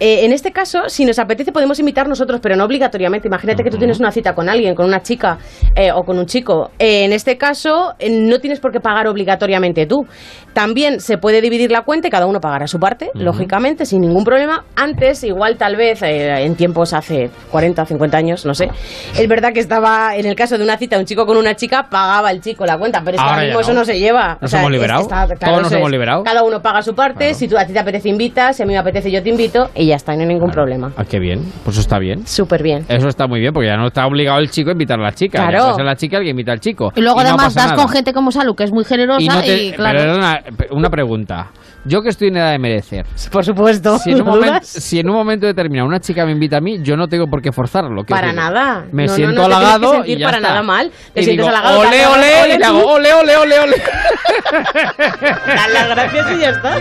[0.00, 3.28] Eh, en este caso, si nos apetece, podemos invitar nosotros, pero no obligatoriamente.
[3.28, 5.38] Imagínate que tú tienes una cita con alguien, con una chica
[5.76, 6.70] eh, o con un chico.
[6.78, 10.06] Eh, en este caso, eh, no tienes por qué pagar obligatoriamente tú.
[10.52, 14.24] También se puede dividir la cuenta y cada uno pagará su parte, lógicamente, sin ningún
[14.24, 14.64] problema.
[14.76, 18.68] Antes, igual tal vez, eh, en tiempos hace 40, 50 años, no sé.
[19.18, 21.88] Es verdad que estaba, en el caso de una cita, un chico con una chica,
[21.90, 23.60] pagaba el chico la cuenta, pero es que Ahora mismo no.
[23.60, 24.38] eso no se lleva.
[24.40, 25.00] ¿Nos hemos es- liberado?
[25.02, 25.92] está- ¿Todos nos hemos es.
[25.92, 26.22] liberado?
[26.22, 28.72] Cada uno paga su parte, si tú, a ti te apetece invitas, si a mí
[28.74, 30.92] me apetece yo te invito y ya está, y no hay ningún problema.
[30.96, 31.40] Ah, qué bien.
[31.64, 32.26] Pues eso está bien.
[32.26, 32.84] Súper bien.
[32.88, 35.12] Eso está muy bien, porque ya no está obligado el chico a invitar a la
[35.12, 35.38] chica.
[35.38, 35.64] Ya Claro.
[35.64, 36.92] puede ser la chica el que invita al chico.
[36.94, 37.82] Y luego no además pasa das nada.
[37.82, 39.98] con gente como Salu, que es muy generosa y, Y no te- claro.
[39.98, 41.50] Perdona, pe- una pregunta.
[41.86, 43.04] Yo que estoy en edad de merecer.
[43.30, 43.98] Por supuesto.
[43.98, 44.66] Si en, un ¿lo momento, dudas?
[44.66, 47.42] si en un momento determinado una chica me invita a mí, yo no tengo por
[47.42, 48.04] qué forzarlo.
[48.04, 48.86] Para decir, nada.
[48.90, 50.48] Me No, no, siento no te que halagado sentir y ya para está.
[50.48, 50.90] nada mal.
[51.12, 53.58] Te y sientes digo, halagado, ole, te ole, ole y le hago ole, ole, ole,
[53.60, 53.76] ole.
[55.74, 56.78] Las gracias y ya está.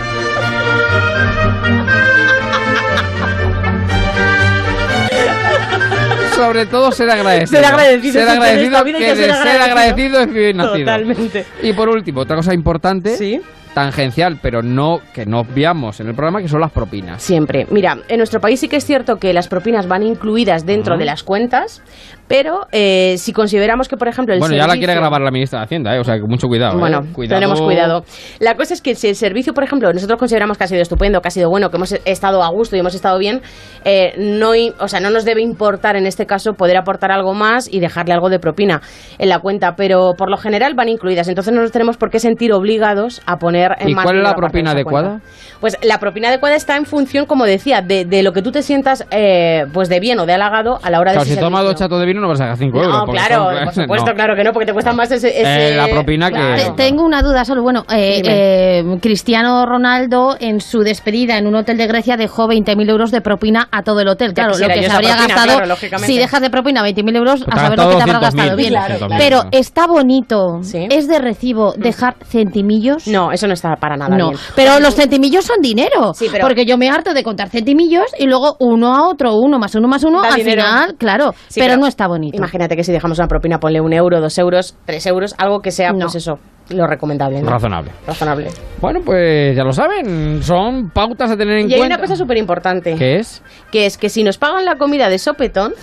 [6.36, 7.60] Sobre todo ser agradecido.
[7.62, 9.32] Ser agradecido, Ser agradecido, que de ser
[9.62, 10.20] agradecido.
[10.22, 10.80] es bien nacido.
[10.80, 11.46] Totalmente.
[11.62, 13.42] Y por último, otra cosa importante,
[13.74, 17.22] tangencial, pero no que no obviamos en el programa, que son las propinas.
[17.22, 17.66] Siempre.
[17.70, 21.06] Mira, en nuestro país sí que es cierto que las propinas van incluidas dentro de
[21.06, 21.82] las cuentas,
[22.28, 25.60] pero eh, si consideramos que, por ejemplo, el Bueno, ya la quiere grabar la ministra
[25.60, 26.00] de Hacienda, ¿eh?
[26.00, 26.78] o sea que mucho cuidado.
[26.78, 26.80] ¿eh?
[26.80, 27.40] Bueno, Cuidado.
[27.40, 28.06] tenemos cuidado.
[28.40, 31.22] La cosa es que si el servicio, por ejemplo, nosotros consideramos que ha sido estupendo,
[31.22, 33.42] que ha sido bueno, que hemos estado a gusto y hemos estado bien,
[33.86, 37.72] eh, no, o sea, no nos debe importar en este caso poder aportar algo más
[37.72, 38.82] y dejarle algo de propina
[39.18, 42.20] en la cuenta, pero por lo general van incluidas, entonces no nos tenemos por qué
[42.20, 45.08] sentir obligados a poner en ¿Y más cuál es la propina adecuada?
[45.20, 45.26] cuenta.
[45.60, 48.62] Pues la propina adecuada está en función, como decía, de, de lo que tú te
[48.62, 51.64] sientas eh, pues de bien o de halagado a la hora Claro, de si tomas
[51.64, 52.94] dos chatos de vino no vas a sacar 5 euros.
[52.94, 54.16] No, porque claro, son- por supuesto, no.
[54.16, 55.30] claro que no, porque te cuesta más ese...
[55.30, 56.74] ese- Eh, la propina que- Claro.
[56.76, 57.62] Tengo una duda solo.
[57.64, 62.90] Bueno, eh, eh, Cristiano Ronaldo en su despedida en un hotel de Grecia dejó 20.000
[62.90, 64.34] euros de propina a todo el hotel.
[64.34, 66.08] Claro, lo que se habría propina, gastado, claro, lógicamente.
[66.12, 68.56] si dejas de propina 20.000 euros, Pues a saber lo que te habrás gastado 200.000,
[68.58, 68.74] bien.
[69.18, 70.60] Pero está bonito.
[70.90, 73.08] ¿Es de recibo dejar centimillos?
[73.08, 74.40] No, eso no está para nada No, bien.
[74.56, 76.14] pero los centimillos son dinero.
[76.14, 79.60] Sí, pero- Porque yo me harto de contar centimillos y luego uno a otro, uno
[79.60, 80.62] más uno más uno, al dinero.
[80.64, 81.34] final, claro.
[81.48, 82.38] Sí, pero, no está bonito.
[82.38, 85.72] Imagínate que si dejamos una propina, ponle un euro, dos euros, tres euros, algo que
[85.72, 86.40] sea, pues eso,
[86.70, 87.42] lo recomendable.
[87.42, 87.50] ¿no?
[87.50, 87.92] Razonable.
[88.08, 88.50] Razonable.
[88.82, 91.96] Bueno, pues ya lo saben, son pautas a tener en Y hay cuenta.
[91.98, 92.96] una cosa súper importante.
[92.96, 93.42] ¿Qué es?
[93.72, 95.74] Que es que si nos pagan la comida de sopetón,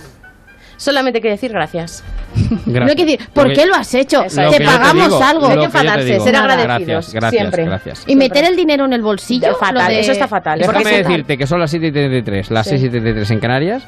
[0.81, 2.03] solamente hay que decir gracias.
[2.65, 4.23] No hay que decir, ¿por qué lo has hecho?
[4.23, 4.51] Lo.
[4.51, 5.41] Te pagamos digo, algo.
[5.41, 7.65] lo Hay que enfadarse, ser Gracias, agradecidos, Gracias, siempre.
[7.65, 8.03] gracias.
[8.07, 9.55] Y meter el dinero en el bolsillo.
[9.55, 10.59] Fatal, de- eso está fatal.
[10.59, 12.71] Déjame decirte que son las 7 y 33, las Sí.
[12.71, 13.83] 6 y 33 en Canarias,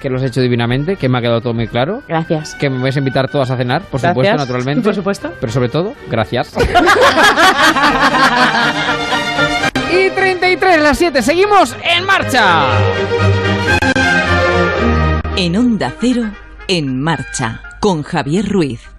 [0.00, 2.02] que lo has hecho divinamente, que me ha quedado todo muy claro.
[2.06, 2.54] Gracias.
[2.56, 4.12] Que me vais a invitar todas a cenar, por Gracias.
[4.12, 4.82] supuesto, naturalmente.
[4.82, 5.32] Por supuesto.
[5.40, 6.52] Pero sobre todo, gracias.
[9.90, 12.66] y 33, las 7, seguimos en marcha.
[15.38, 16.32] En Onda Cero,
[16.66, 18.95] en marcha, con Javier Ruiz.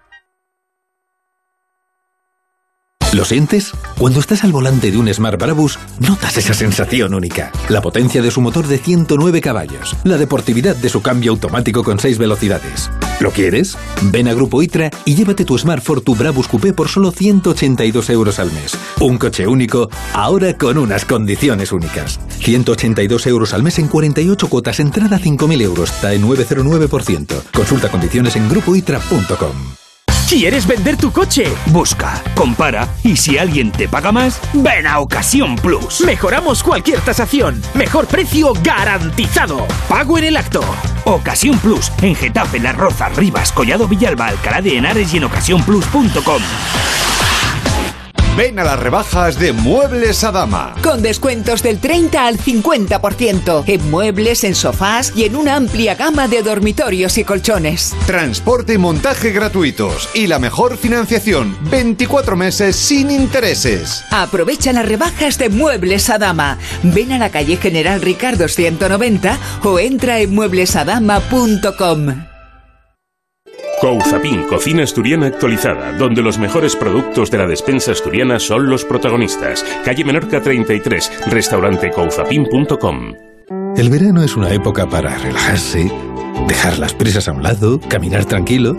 [3.17, 3.71] ¿Lo sientes?
[3.97, 7.51] Cuando estás al volante de un Smart Brabus, notas esa sensación única.
[7.67, 11.97] La potencia de su motor de 109 caballos, la deportividad de su cambio automático con
[11.97, 12.91] 6 velocidades.
[13.19, 13.75] ¿Lo quieres?
[14.03, 18.37] Ven a Grupo ITRA y llévate tu Smart Fortwo Brabus Coupé por solo 182 euros
[18.37, 18.77] al mes.
[18.99, 22.19] Un coche único, ahora con unas condiciones únicas.
[22.37, 27.33] 182 euros al mes en 48 cuotas, entrada 5.000 euros, TAE 909%.
[27.51, 29.86] Consulta condiciones en grupoitra.com.
[30.27, 31.45] ¿Quieres vender tu coche?
[31.67, 36.01] Busca, compara y si alguien te paga más, ven a Ocasión Plus.
[36.01, 37.61] Mejoramos cualquier tasación.
[37.73, 39.65] Mejor precio garantizado.
[39.87, 40.59] Pago en el acto.
[41.05, 46.41] Ocasión Plus en Getafe, Las Rozas, Rivas, Collado Villalba, Alcalá de Henares y en ocasiónplus.com.
[48.37, 50.75] Ven a las rebajas de Muebles a Dama.
[50.83, 56.27] Con descuentos del 30 al 50% en muebles, en sofás y en una amplia gama
[56.27, 57.95] de dormitorios y colchones.
[58.05, 64.03] Transporte y montaje gratuitos y la mejor financiación, 24 meses sin intereses.
[64.11, 66.59] Aprovecha las rebajas de Muebles a Dama.
[66.83, 72.36] Ven a la calle General Ricardo 190 o entra en mueblesadama.com.
[73.79, 79.63] Couzapin, cocina asturiana actualizada, donde los mejores productos de la despensa asturiana son los protagonistas.
[79.85, 83.13] Calle Menorca 33, restaurante couzapin.com.
[83.75, 85.91] El verano es una época para relajarse,
[86.47, 88.75] dejar las prisas a un lado, caminar tranquilo.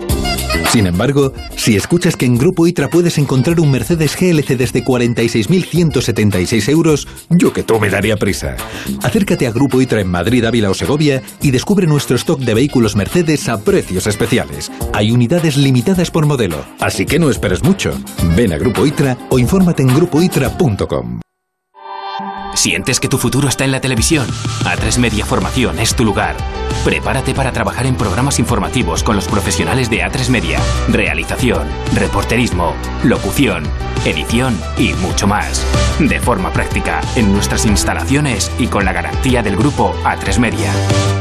[0.71, 6.69] Sin embargo, si escuchas que en Grupo ITRA puedes encontrar un Mercedes GLC desde 46.176
[6.69, 8.55] euros, yo que tú me daría prisa.
[9.01, 12.95] Acércate a Grupo ITRA en Madrid, Ávila o Segovia y descubre nuestro stock de vehículos
[12.95, 14.71] Mercedes a precios especiales.
[14.93, 17.91] Hay unidades limitadas por modelo, así que no esperes mucho.
[18.35, 21.19] Ven a Grupo ITRA o infórmate en grupoitra.com.
[22.55, 24.27] ¿Sientes que tu futuro está en la televisión?
[24.65, 26.35] A3 Media Formación es tu lugar.
[26.83, 30.59] Prepárate para trabajar en programas informativos con los profesionales de A3 Media.
[30.89, 32.73] Realización, reporterismo,
[33.03, 33.63] locución,
[34.05, 35.65] edición y mucho más.
[35.99, 40.71] De forma práctica, en nuestras instalaciones y con la garantía del grupo A3 Media.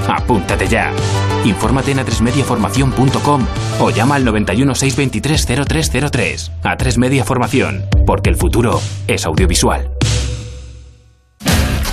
[0.08, 0.92] Apúntate ya.
[1.44, 3.46] Infórmate en atresmediaformación.com
[3.80, 6.52] o llama al 91 623 0303.
[6.62, 9.90] A3 Media Formación, porque el futuro es audiovisual.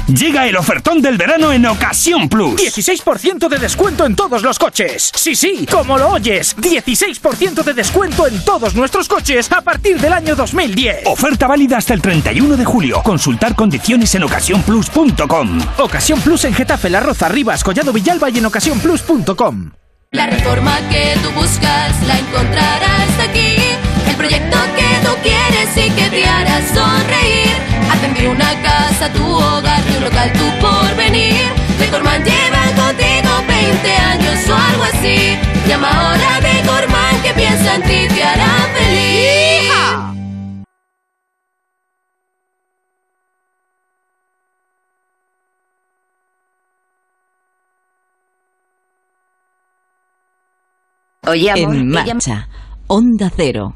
[0.08, 2.62] Llega el ofertón del verano en Ocasión Plus.
[2.62, 5.12] 16% de descuento en todos los coches.
[5.16, 6.56] Sí, sí, como lo oyes.
[6.58, 11.08] 16% de descuento en todos nuestros coches a partir del año 2010.
[11.08, 13.02] Oferta válida hasta el 31 de julio.
[13.02, 15.60] Consultar condiciones en ocasiónplus.com.
[15.80, 19.72] Ocasión Plus en Getafe, La Roza, Rivas, Collado Villalba y en ocasiónplus.com.
[20.12, 23.56] La reforma que tú buscas la encontrarás aquí.
[24.16, 27.52] El proyecto que tú quieres y que te hará sonreír.
[27.92, 31.52] Atender una casa, tu hogar, tu local, tu porvenir.
[31.78, 35.38] Decorman lleva contigo 20 años o algo así.
[35.68, 39.72] Llama ahora a Decorman que piensa en ti, te hará feliz.
[51.28, 52.48] Oye, en marcha.
[52.88, 53.76] Onda Cero.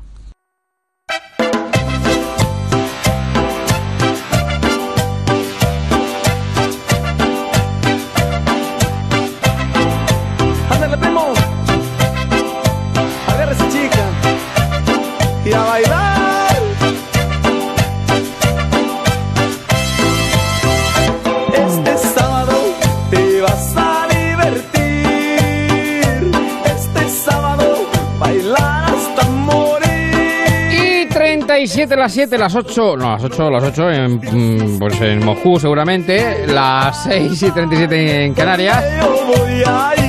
[31.59, 35.59] 37, las 7, las 8, no, las 8, las 8 en, mm, pues en Moscú
[35.59, 38.81] seguramente, las 6 y 37 en Canarias.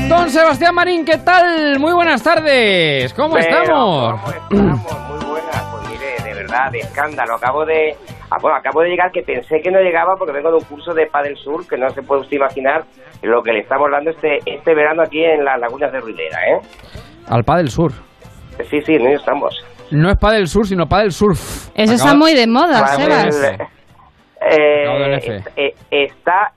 [0.08, 1.80] Don Sebastián Marín, ¿qué tal?
[1.80, 4.20] Muy buenas tardes, ¿cómo Pero, estamos?
[4.20, 5.08] ¿cómo estamos?
[5.08, 7.34] Muy buenas, pues mire, de verdad, de escándalo.
[7.34, 7.96] Acabo de,
[8.30, 10.94] ah, bueno, acabo de llegar que pensé que no llegaba porque vengo de un curso
[10.94, 12.84] de Padel Sur que no se puede usted imaginar
[13.22, 16.60] lo que le estamos dando este este verano aquí en las lagunas de Ruidera, ¿eh?
[17.26, 17.90] Al Pa del Sur.
[18.70, 19.52] Sí, sí, no estamos.
[19.92, 21.68] No es Pa del Sur, sino Pa del Surf.
[21.74, 23.60] Eso está Acaba- muy de moda, Padel, Sebas.
[24.42, 26.50] eh, eh, está,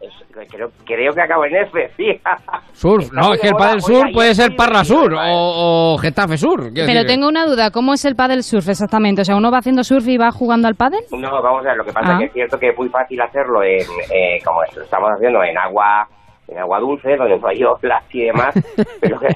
[0.50, 2.20] creo, creo que acabo en F, sí.
[2.72, 5.14] Surf, Está no, es que el de Pa moda, del Sur puede ser Parla Sur
[5.14, 5.18] ¿eh?
[5.32, 6.70] o, o Getafe Sur.
[6.74, 7.06] Pero decir.
[7.08, 9.22] tengo una duda, ¿cómo es el paddle surf exactamente?
[9.22, 11.02] O sea, ¿uno va haciendo surf y va jugando al paddle?
[11.12, 12.14] No, vamos a ver, lo que pasa Ah.
[12.14, 13.82] es que es cierto que es muy fácil hacerlo en,
[14.14, 16.08] eh, como esto, estamos haciendo en agua
[16.48, 18.54] en agua dulce, donde no hay olas y demás.
[19.02, 19.28] pero que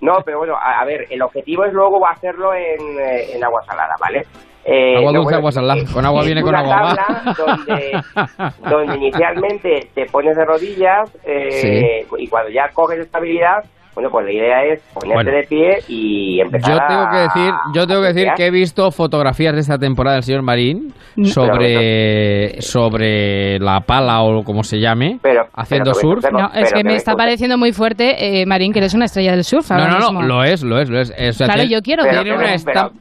[0.00, 3.62] no, pero bueno, a, a ver, el objetivo es luego hacerlo en, eh, en agua
[3.64, 4.22] salada, ¿vale?
[4.68, 5.80] Eh, Agua dulce, bueno, agua salada.
[5.94, 8.02] Con agua viene con una agua tabla donde,
[8.68, 13.62] donde inicialmente te pones de rodillas eh, y cuando ya coges estabilidad,
[13.96, 15.30] bueno, pues la idea es ponerte Bueno.
[15.32, 18.50] de pie y empezar Yo tengo que a- decir, yo tengo que decir que he
[18.50, 20.92] visto fotografías de esta temporada del señor Marín
[21.24, 25.18] sobre sobre la pala o como se llame,
[25.54, 26.24] haciendo surf.
[26.30, 29.44] No, es que me está pareciendo muy fuerte, eh, Marín, que eres una estrella del
[29.44, 30.22] surf No, ahora no, mismo.
[30.22, 31.10] no, lo es, lo es, lo es.
[31.10, 32.92] O sea, Claro, tiene- yo quiero tiene verlo.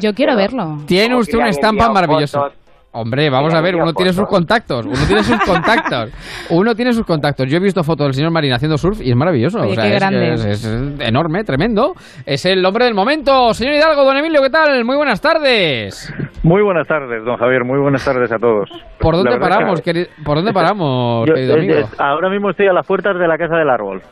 [0.00, 0.78] Yo quiero verlo.
[0.86, 2.50] Tiene usted una estampa maravillosa.
[2.96, 6.10] Hombre, vamos a ver, uno tiene sus contactos, uno tiene sus contactos,
[6.50, 7.48] uno tiene sus contactos.
[7.50, 9.58] Yo he visto fotos del señor Marín haciendo surf y es maravilloso.
[9.60, 10.34] Oye, o sea, qué es, grande.
[10.34, 10.64] es- es
[11.00, 11.94] enorme, tremendo.
[12.24, 13.52] Es el hombre del momento.
[13.52, 14.84] Señor Hidalgo, don Emilio, ¿qué tal?
[14.84, 16.14] Muy buenas tardes.
[16.44, 17.64] Muy buenas tardes, don Javier.
[17.64, 18.70] Muy buenas tardes a todos.
[19.00, 21.88] ¿Por dónde paramos, que- queri- ¿Por dónde paramos, Yo, querido amigo?
[21.98, 24.02] ahora mismo estoy a las puertas de la Casa del Árbol.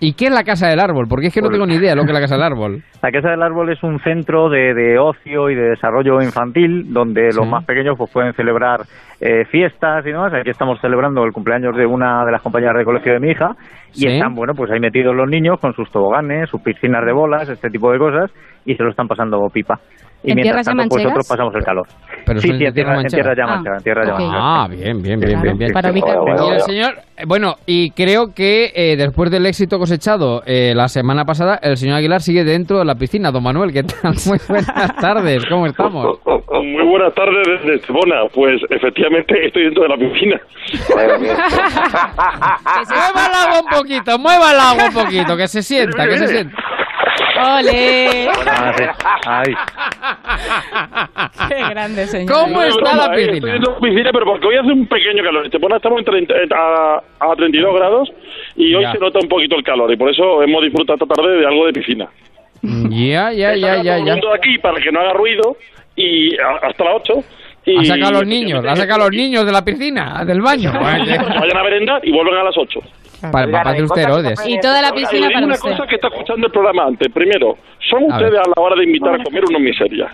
[0.00, 1.06] ¿Y qué es la Casa del Árbol?
[1.08, 2.82] Porque es que no tengo ni idea de lo que es la Casa del Árbol.
[3.02, 7.28] La Casa del Árbol es un centro de, de ocio y de desarrollo infantil donde
[7.36, 8.80] los más pequeños pues pueden celebrar
[9.20, 10.32] eh, fiestas y demás.
[10.32, 13.50] Aquí estamos celebrando el cumpleaños de una de las compañeras de colegio de mi hija
[13.92, 14.06] y Sí.
[14.08, 17.68] están, bueno, pues ahí metidos los niños con sus toboganes, sus piscinas de bolas, este
[17.68, 18.30] tipo de cosas
[18.64, 19.78] y se lo están pasando pipa.
[20.24, 21.86] Y ¿En mientras tanto, pues nosotros pasamos el calor.
[22.24, 23.46] Pero sí, sí, en tierra en tierra ya manchega.
[23.46, 24.20] manchega, en tierra ya ok.
[24.20, 24.40] manchega.
[24.42, 25.72] Ah, bien, bien, bien, bien, bien.
[25.72, 26.16] Para ubicar.
[26.48, 30.88] Y el señor, eh, bueno, y creo que eh, después del éxito cosechado eh, la
[30.88, 33.30] semana pasada, el señor Aguilar sigue dentro de la piscina.
[33.30, 34.14] Don Manuel, ¿qué tal?
[34.26, 36.18] Muy buenas tardes, ¿cómo estamos?
[36.24, 38.22] Muy buenas tardes desde Estepona.
[38.32, 40.40] Pues efectivamente estoy dentro de la piscina.
[40.88, 41.16] mueva
[43.26, 46.56] el agua un poquito, mueva el agua un poquito, que se sienta, que se sienta.
[47.44, 48.28] ¡Ole!
[49.26, 49.54] Ahí.
[51.48, 52.32] ¡Qué grande, señor!
[52.32, 53.52] ¿Cómo está la Estoy piscina?
[53.52, 55.40] de la piscina, pero porque hoy hace un pequeño calor.
[55.42, 58.08] En Estepona estamos en 30 eh, a, a 32 grados
[58.56, 58.92] y hoy Ya.
[58.92, 61.66] se nota un poquito el calor y por eso hemos disfrutado esta tarde de algo
[61.66, 62.08] de piscina.
[62.62, 64.14] Ya, ya, ya, ya, ya.
[64.14, 65.56] de aquí para que no haga ruido
[65.96, 67.14] y hasta las 8.
[67.66, 70.40] Y Ha sacado a los niños, ha sacado a los niños de la piscina, del
[70.42, 70.70] baño.
[70.80, 72.80] Vayan a merendar y vuelven a las 8.
[73.30, 74.40] Para, para hacer usted Herodes.
[74.46, 75.70] Y toda la piscina Hay para una usted.
[75.70, 77.08] cosa que está escuchando el programa antes.
[77.12, 77.56] Primero,
[77.90, 78.40] son A ustedes ver.
[78.40, 80.10] a la hora de invitar a comer unos miserias.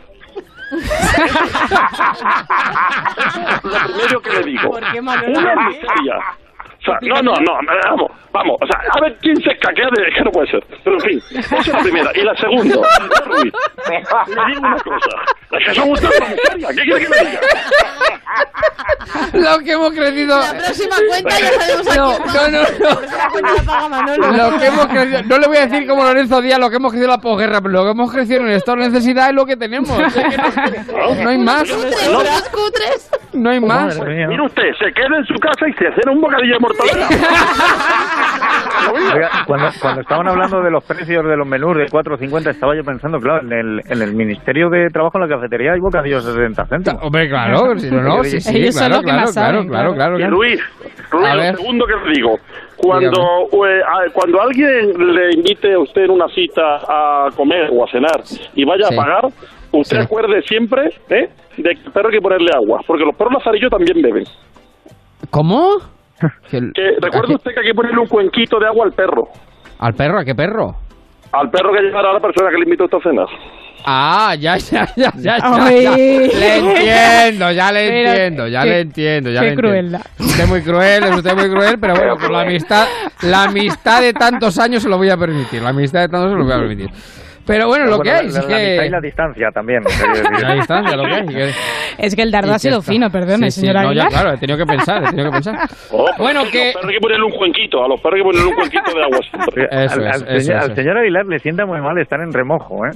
[3.64, 4.70] Lo primero que le digo.
[4.70, 6.14] ¿Por qué Manuel Una miseria.
[6.80, 7.52] O sea, no, no, no,
[7.90, 10.64] vamos, vamos, o sea, a ver quién se escaquea de es que no puede ser.
[10.82, 12.10] Pero en fin, esa es la primera.
[12.14, 12.76] Y la segunda,
[13.26, 13.52] Ruiz,
[14.28, 15.10] le digo una cosa.
[15.52, 16.40] Es que son ustedes.
[16.74, 17.40] ¿Qué quiere que le diga?
[19.34, 20.38] Lo que hemos crecido.
[20.38, 22.52] La próxima cuenta ya sabemos a No, quién
[23.66, 24.32] no, no, no.
[24.32, 24.50] La.
[24.50, 26.92] Lo que hemos crecido, no le voy a decir como Lorenzo Díaz lo que hemos
[26.92, 29.34] crecido en la posguerra, pero lo que hemos crecido en el estado de necesidad es
[29.34, 29.90] lo que tenemos.
[29.90, 31.64] No, hay más.
[33.32, 33.98] No hay más.
[34.00, 36.79] Mire usted, se queda en su casa y se cena un bocadillo de mortadela.
[38.92, 42.82] Oiga, cuando, cuando estaban hablando de los precios de los menús de 4.50, estaba yo
[42.82, 46.32] pensando, claro, en el, en el Ministerio de Trabajo, en la cafetería, hay bocadillos de
[46.32, 47.02] 60 céntimos.
[47.02, 50.18] Hombre, claro, si no, no, sí, sí, Ellos claro, claro, claro, saben, claro, claro, Y
[50.18, 50.36] claro.
[50.36, 50.60] Luis,
[51.12, 52.38] Luis, segundo que le digo,
[52.76, 53.20] cuando,
[53.66, 53.80] eh,
[54.12, 58.22] cuando alguien le invite a usted en una cita a comer o a cenar
[58.54, 58.94] y vaya Sí.
[58.94, 59.24] a pagar,
[59.72, 60.02] usted Sí.
[60.02, 61.28] acuerde siempre ¿eh?
[61.58, 64.24] de que perro hay que ponerle agua, porque los perros lazarillos también beben.
[65.30, 65.76] ¿Cómo?
[66.50, 69.28] Que- Que, recuerde ¿a usted que hay que ponerle un cuenquito de agua al perro.
[69.78, 70.18] ¿Al perro?
[70.20, 70.76] ¿A qué perro?
[71.32, 73.26] Al perro que llevará a la persona que le invitó a usted a cenar.
[73.86, 75.96] Ah, ya, ya, ya, ya, ya.
[75.96, 79.98] Le entiendo, ya le Pero entiendo, ya qué- le entiendo, ya qué le entiendo.
[80.18, 82.86] Usted es muy cruel, es usted muy cruel, pero bueno, por la amistad,
[83.22, 86.34] la amistad de tantos años se lo voy a permitir, la amistad de tantos años
[86.34, 86.90] se lo voy a permitir.
[87.50, 88.90] Pero bueno, lo que hay, la, es la y que...
[88.90, 89.82] la distancia también.
[89.82, 90.06] decir.
[90.42, 91.26] La distancia, lo que hay.
[91.26, 91.50] que-
[91.98, 92.92] Es que el y dardo ha que sido está.
[92.92, 94.08] fino, perdone, Sí, sí, señora no, ya, Aguilar.
[94.22, 95.56] claro, he tenido que pensar, he tenido que pensar.
[95.90, 96.70] Oh, Bueno, a los que...
[96.72, 99.02] perros hay que ponerle un cuenquito, a los perros hay que ponerle un cuenquito de
[99.02, 99.18] agua.
[99.20, 101.98] Eso al, es, al eso señor, es, al eso señor Aguilar le sienta muy mal
[101.98, 102.90] estar en remojo, ¿eh?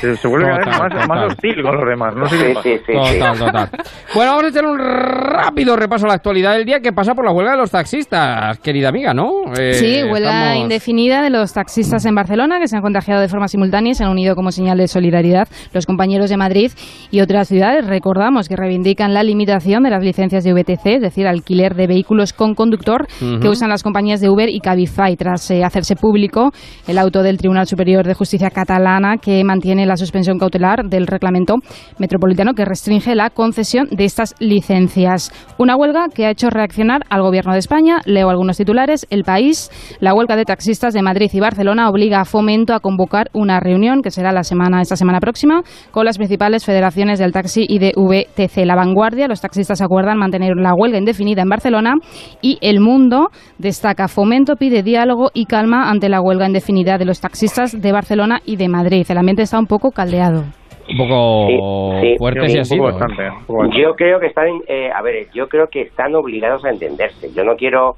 [0.00, 1.08] Se, se vuelve Total, más, total.
[1.08, 2.14] más hostil con los demás.
[2.16, 2.92] No sé qué Sí, sí.
[2.92, 3.68] Total, total.
[4.14, 7.24] Bueno, vamos a echar un rápido repaso a la actualidad del día que pasa por
[7.24, 9.30] la huelga de los taxistas, querida amiga, ¿no?
[9.58, 13.28] Eh, Sí, huelga estamos- indefinida de los taxistas en Barcelona que se han contagiado de
[13.28, 16.72] forma simultánea y se han unido como señal de solidaridad los compañeros de Madrid
[17.10, 17.86] y otras ciudades.
[17.86, 22.32] Recordamos que reivindican la limitación de las licencias de VTC, es decir, alquiler de vehículos
[22.32, 23.06] con conductor
[23.40, 26.50] que usan las compañías de Uber y Cabify tras eh, hacerse público
[26.86, 31.56] el auto del Tribunal Superior de Justicia catalana que mantiene la suspensión cautelar del reglamento
[31.98, 35.32] metropolitano que restringe la concesión de estas licencias.
[35.58, 37.98] Una huelga que ha hecho reaccionar al Gobierno de España.
[38.04, 39.06] Leo algunos titulares.
[39.10, 39.70] El país,
[40.00, 44.02] la huelga de taxistas de Madrid y Barcelona obliga a Fomento a convocar una reunión
[44.02, 47.92] que será la semana esta semana próxima con las principales federaciones del taxi y de
[47.96, 48.64] VTC.
[48.64, 51.94] La vanguardia, los taxistas acuerdan mantener la huelga indefinida en Barcelona
[52.40, 57.20] y El Mundo destaca Fomento pide diálogo y calma ante la huelga indefinida de los
[57.20, 59.06] taxistas de Barcelona y de Madrid.
[59.08, 60.44] El ambiente está un poco caldeado.
[60.88, 62.18] Un poco Sí, sí.
[62.18, 62.84] fuerte Sí, sí ha un sido.
[62.84, 63.82] poco bastante, un poco bastante.
[63.82, 67.32] Yo creo que están, eh, a ver, yo creo que están obligados a entenderse.
[67.32, 67.96] Yo no quiero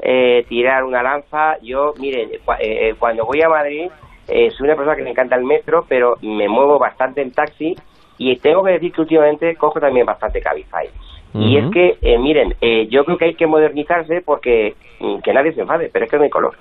[0.00, 1.58] eh, tirar una lanza.
[1.62, 3.90] Yo, mire, cua- eh, cuando voy a Madrid,
[4.28, 7.74] eh, soy una persona que me encanta el metro, pero me muevo bastante en taxi
[8.18, 10.86] y tengo que decir que últimamente cojo también bastante Cabify.
[11.34, 15.32] Y es que, eh, miren, eh, yo creo que hay que modernizarse porque mm, que
[15.32, 16.54] nadie se enfade, pero es que no hay color.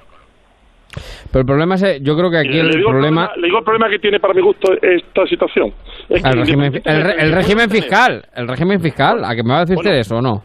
[1.38, 3.32] Pero el problema es, eh, yo creo que aquí le, el digo problema...
[3.36, 5.72] le digo el problema que tiene para mi gusto esta situación.
[6.10, 9.50] Es que El régimen, el, re- el régimen fiscal, el régimen fiscal, ¿a que me
[9.50, 10.42] va a decir usted eso o no?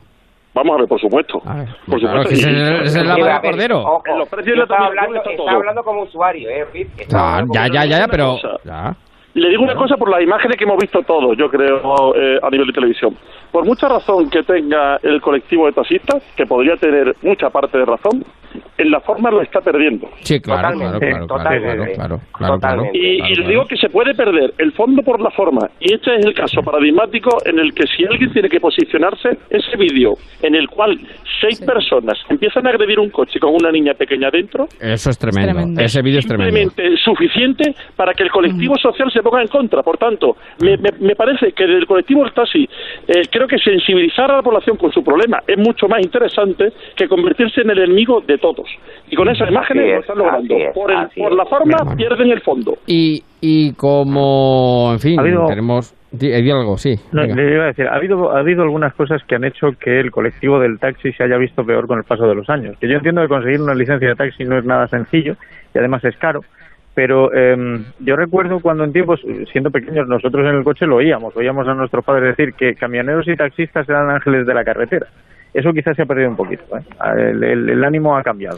[0.53, 1.41] Vamos a ver, por supuesto.
[1.41, 2.29] Por Claro, supuesto.
[2.29, 3.79] que el- el lava ver, cordero.
[3.81, 6.67] ojo, En los precios yo de la estaba televisión hablando, está hablando como usuario, ¿eh,
[7.15, 8.37] Ah, ya, ya, ya, ya, pero...
[8.65, 8.95] ya.
[9.35, 12.51] Le digo una cosa por las imágenes que hemos visto todos, yo creo, eh, a
[12.51, 13.17] nivel de televisión.
[13.51, 17.85] Por mucha razón que tenga el colectivo de taxistas, que podría tener mucha parte de
[17.87, 18.23] razón,
[18.77, 20.09] en la forma lo está perdiendo.
[20.21, 21.95] Sí, claro, claro, Totalmente, claro, claro, totalmente.
[21.95, 23.49] claro, claro, claro, Y, claro.
[23.49, 25.69] digo que se puede perder el fondo por la forma.
[25.81, 29.77] Y este es el caso paradigmático en el que si alguien tiene que posicionarse, ese
[29.79, 30.99] vídeo en el cual
[31.41, 35.53] seis personas empiezan a agredir un coche con una niña pequeña dentro, Eso es tremendo.
[35.55, 35.81] tremendo.
[35.83, 36.55] Ese vídeo es tremendo.
[36.59, 39.83] simplemente suficiente para que el colectivo social se ponga en contra.
[39.83, 42.69] Por tanto, me, me- me parece que del colectivo del taxi,
[43.09, 47.09] eh, creo que sensibilizar a la población con su problema es mucho más interesante que
[47.09, 48.67] convertirse en el enemigo de todos.
[49.11, 50.57] Y con esas imágenes es, lo están logrando.
[50.57, 52.77] es, por, el- por la forma pierden el fondo.
[52.87, 55.95] Y, y como, en fin, Ha habido- tenemos...
[56.13, 56.95] Algo, sí.
[57.11, 59.99] No, le iba a decir, ha habido, ha habido algunas cosas que han hecho que
[59.99, 62.77] el colectivo del taxi se haya visto peor con el paso de los años.
[62.79, 65.37] Que yo entiendo que conseguir una licencia de taxi no es nada sencillo
[65.75, 66.43] y además es caro.
[66.95, 69.21] Pero em, yo recuerdo cuando en tiempos,
[69.51, 73.27] siendo pequeños, nosotros en el coche lo oíamos, oíamos a nuestros padres decir que camioneros
[73.29, 75.07] y taxistas eran ángeles de la carretera.
[75.55, 76.65] Eso quizás se ha perdido un poquito.
[76.77, 76.83] ¿eh?
[77.31, 78.57] El, ánimo ha cambiado.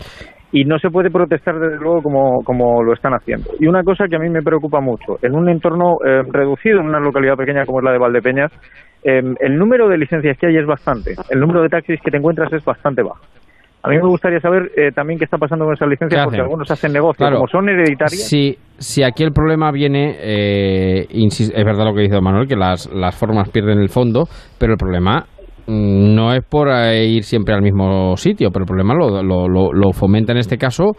[0.52, 3.51] Y no se puede protestar, desde luego, como, como lo están haciendo.
[3.59, 6.86] Y una cosa que a mí me preocupa mucho, en un entorno eh, reducido, en
[6.86, 8.52] una localidad pequeña como es la de Valdepeñas,
[9.02, 11.15] eh, el número de licencias que hay es bastante.
[11.31, 13.24] El número de taxis que te encuentras es bastante bajo.
[13.85, 16.40] A mí me gustaría saber eh, también qué está pasando con esas licencias, ¿Qué porque
[16.40, 17.36] algunos hacen negocio, Claro.
[17.36, 18.27] como son hereditarias.
[18.28, 22.90] Si, si aquí el problema viene, eh, es verdad lo que dice Manuel, que las,
[22.93, 24.24] las formas pierden el fondo,
[24.59, 25.27] pero el problema
[25.66, 29.48] mm, no es por eh, ir siempre al mismo sitio, pero el problema lo, lo,
[29.48, 30.93] lo- lo fomenta en este caso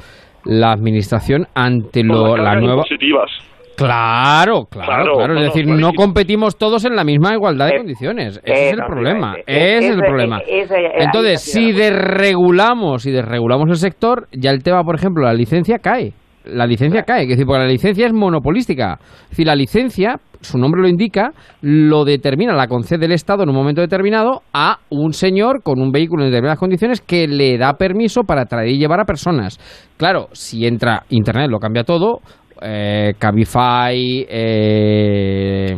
[0.45, 2.73] la administración ante lo, las la nueva...
[2.75, 3.31] impositivas.
[3.75, 5.37] Claro, claro, Claro, claro.
[5.37, 8.39] Es decir, no, no competitimos todos en la misma igualdad de Eh, condiciones.
[8.43, 9.35] Ese es el problema.
[9.45, 10.39] Ese es el problema.
[10.47, 15.79] ese- Entonces, si desregulamos y desregulamos el sector, ya el tema, por ejemplo, la licencia
[15.79, 16.13] cae.
[16.45, 18.99] La licencia cae, es decir, porque la licencia es monopolística.
[19.23, 21.31] Es decir, la licencia, su nombre lo indica,
[21.61, 25.91] lo determina, la concede el Estado en un momento determinado a un señor con un
[25.91, 29.57] vehículo en determinadas condiciones que le da permiso para traer y llevar a personas.
[29.97, 32.19] Claro, si entra Internet lo cambia todo,
[32.61, 35.75] eh, Cabify, eh.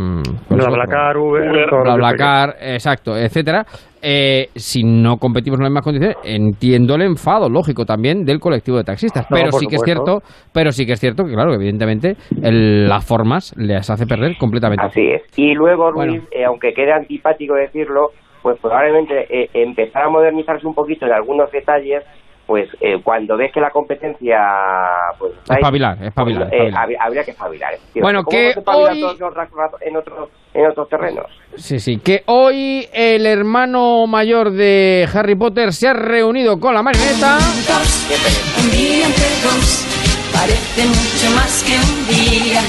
[0.49, 3.65] BlaBlaCar, Uber, exacto, etcétera.
[4.01, 8.77] Eh, si no competimos en las mismas condiciones, entiendo el enfado lógico también del colectivo
[8.77, 9.25] de taxistas.
[9.29, 10.19] No, pero sí que es cierto,
[10.53, 14.85] pero sí que es cierto que claro, evidentemente el- las formas les hace perder completamente.
[14.85, 15.23] Así es.
[15.37, 16.23] Y luego, Ruiz, Bueno.
[16.31, 18.11] eh, aunque quede antipático decirlo,
[18.43, 22.03] pues probablemente eh, empezar a modernizarse un poquito en algunos detalles,
[22.47, 24.39] pues eh, cuando ves que la competencia...
[25.19, 26.81] Pues, Espabilar, espabilar, pues, eh, espabilar.
[26.81, 27.73] habría, habría que espabilar.
[27.95, 31.25] Bueno, ¿Cómo que hoy- en otros- en otros, en otros terrenos?
[31.57, 36.81] Sí, sí, que hoy el hermano mayor de Harry Potter se ha reunido con la
[36.81, 37.37] marioneta.
[38.63, 39.85] Un día entre dos
[40.33, 42.61] parece mucho más que un día.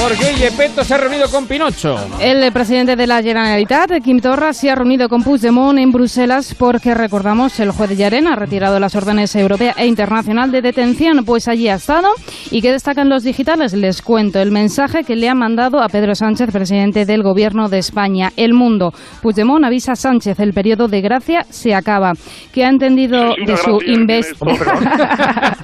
[0.00, 1.96] Porque Gepetto se ha reunido con Pinocho.
[2.20, 6.92] El presidente de la Generalitat, Quim Torra, se ha reunido con Puigdemont en Bruselas porque,
[6.94, 11.46] recordamos, el juez de Llarena ha retirado las órdenes europea e internacional de detención, pues
[11.46, 12.08] allí ha estado.
[12.50, 13.74] ¿Y qué destacan los digitales?
[13.74, 17.78] Les cuento el mensaje que le ha mandado a Pedro Sánchez, presidente del Gobierno de
[17.78, 18.30] España.
[18.36, 18.92] El Mundo.
[19.22, 22.12] Puigdemont avisa a Sánchez, el periodo de gracia se acaba.
[22.52, 25.56] Que ha entendido de su investidura.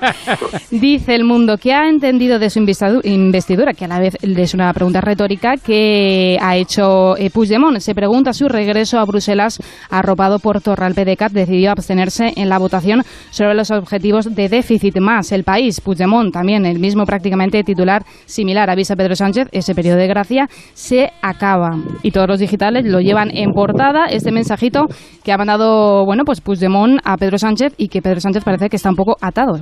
[0.70, 4.54] Dice el mundo que ha entendido de su investidu- investidura, que a la vez es
[4.54, 7.78] una pregunta retórica que ha hecho eh, Puigdemont.
[7.78, 9.58] Se pregunta su regreso a Bruselas
[9.90, 10.86] arropado por Torra.
[10.86, 15.80] El PDeCAT decidió abstenerse en la votación sobre los objetivos de déficit más el país.
[15.80, 21.10] Puigdemont también, el mismo prácticamente titular similar, avisa Pedro Sánchez, ese periodo de gracia se
[21.22, 21.70] acaba.
[22.02, 24.86] Y todos los digitales lo llevan en portada, este mensajito
[25.24, 28.76] que ha mandado, bueno, pues Puigdemont a Pedro Sánchez y que Pedro Sánchez parece que
[28.76, 29.58] está un poco atado.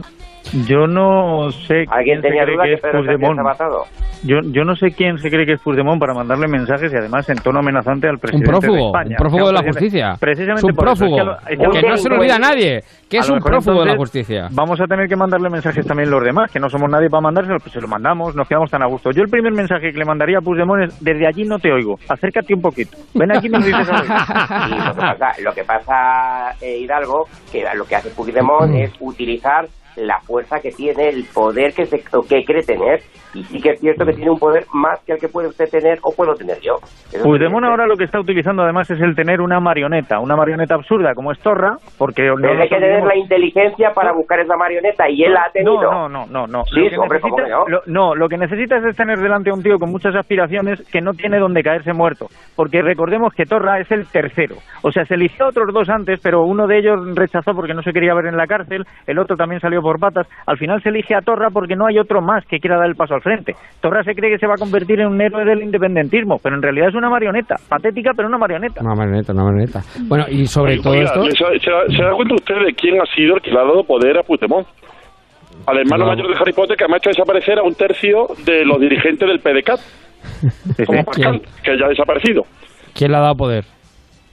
[0.69, 3.39] Yo no sé ¿Alguien tenía duda que que es Pedro Sánchez Puigdemont.
[3.39, 3.85] estaba atado?
[4.23, 7.29] Yo, yo no sé quién se cree que es Puigdemont para mandarle mensajes y además
[7.29, 9.11] en tono amenazante al Un presidente de prófugo, España.
[9.11, 10.15] un prófugo O sea, de la justicia.
[10.21, 13.19] Precisamente es un eso, que lo- es lo no se le olvida a nadie que
[13.19, 14.49] a es lo un prófugo de la justicia.
[14.53, 17.59] Vamos a tener que mandarle mensajes también los demás, que no somos nadie para mandárselo,
[17.59, 19.11] pues se lo mandamos, nos quedamos tan a gusto.
[19.13, 21.97] Yo el primer mensaje que le mandaría a Puigdemont es, desde allí no te oigo,
[22.09, 22.97] acércate un poquito.
[23.15, 24.15] Ven aquí y me lo dices al oído.
[24.67, 28.93] Y lo que pasa, lo que pasa eh, Hidalgo, que lo que hace Puigdemont es
[29.01, 29.67] utilizar
[29.97, 33.01] la fuerza que tiene, el poder que, se, o que cree tener.
[33.35, 35.69] Y sí que es cierto que tiene un poder más que el que puede usted
[35.71, 36.77] tener o puedo tener yo.
[37.09, 37.69] Eso es Puigdemont evidente.
[37.71, 41.33] ahora lo que está utilizando además es el tener una marioneta, una marioneta absurda como
[41.33, 45.35] es Torra, porque no nos que tener la inteligencia para buscar esa marioneta y él
[45.35, 45.81] la ha tenido.
[45.83, 46.65] No, no, no, no.
[46.65, 47.77] Sí, lo que hombre, ¿cómo necesitas, que no?
[47.77, 51.01] lo- no, lo que necesitas es tener delante a un tío con muchas aspiraciones que
[51.01, 52.27] no tiene donde caerse muerto.
[52.55, 54.57] Porque recordemos que Torra es el tercero.
[54.83, 57.83] O sea, se eligió a otros dos antes, pero uno de ellos rechazó porque no
[57.83, 60.27] se quería ver en la cárcel, el otro también salió por patas.
[60.47, 62.95] Al final se elige a Torra porque no hay otro más que quiera dar el
[62.95, 63.55] paso al frente.
[63.81, 66.63] Torra se cree que se va a convertir en un héroe del independentismo, pero en
[66.63, 68.81] realidad es una marioneta, patética, pero una marioneta.
[68.83, 69.81] Una marioneta, una marioneta.
[70.07, 71.25] Bueno, y sobre todo Oiga, esto...
[71.25, 73.65] ¿se, se da- se da cuenta usted de quién ha sido el que le ha
[73.65, 74.67] dado poder a Puigdemont?
[75.67, 76.11] Al hermano No.
[76.13, 79.41] mayor de Harry Potter que ha hecho desaparecer a un tercio de los dirigentes del
[79.41, 79.81] PDCAT,
[80.87, 82.43] como Pascal, que ya ha desaparecido.
[82.95, 83.65] ¿Quién le ha dado poder?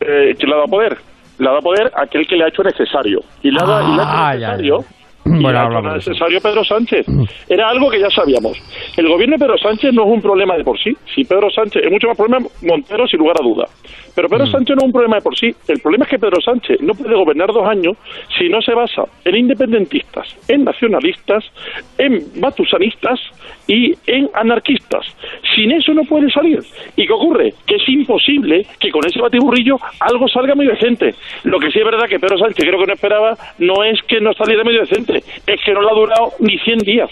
[0.01, 0.97] Eh, ¿Quién le ha dado poder?
[1.39, 3.19] Le ha dado poder a aquel que le ha hecho necesario.
[3.41, 4.79] Y le ha, dado- Ah, ya, necesario...
[4.81, 5.02] ya.
[5.25, 6.11] Bueno, de eso.
[6.11, 7.05] necesario Pedro Sánchez.
[7.49, 8.57] Era algo que ya sabíamos.
[8.97, 10.91] El gobierno de Pedro Sánchez no es un problema de por sí.
[11.13, 13.65] Si Pedro Sánchez es mucho más problema Montero, sin lugar a duda.
[14.15, 14.31] Pero Mm.
[14.31, 15.55] Pedro Sánchez no es un problema de por sí.
[15.67, 17.97] El problema es que Pedro Sánchez no puede gobernar dos años
[18.37, 21.43] si no se basa en independentistas, en nacionalistas,
[21.97, 23.19] en batusanistas
[23.67, 25.05] y en anarquistas.
[25.55, 26.59] Sin eso no puede salir.
[26.95, 27.53] ¿Y qué ocurre?
[27.65, 31.15] Que es imposible que con ese batiburrillo algo salga muy decente.
[31.43, 34.19] Lo que sí es verdad que Pedro Sánchez creo que no esperaba no es que
[34.19, 37.09] no saliera medio decente, es que no le ha durado ni 100 días.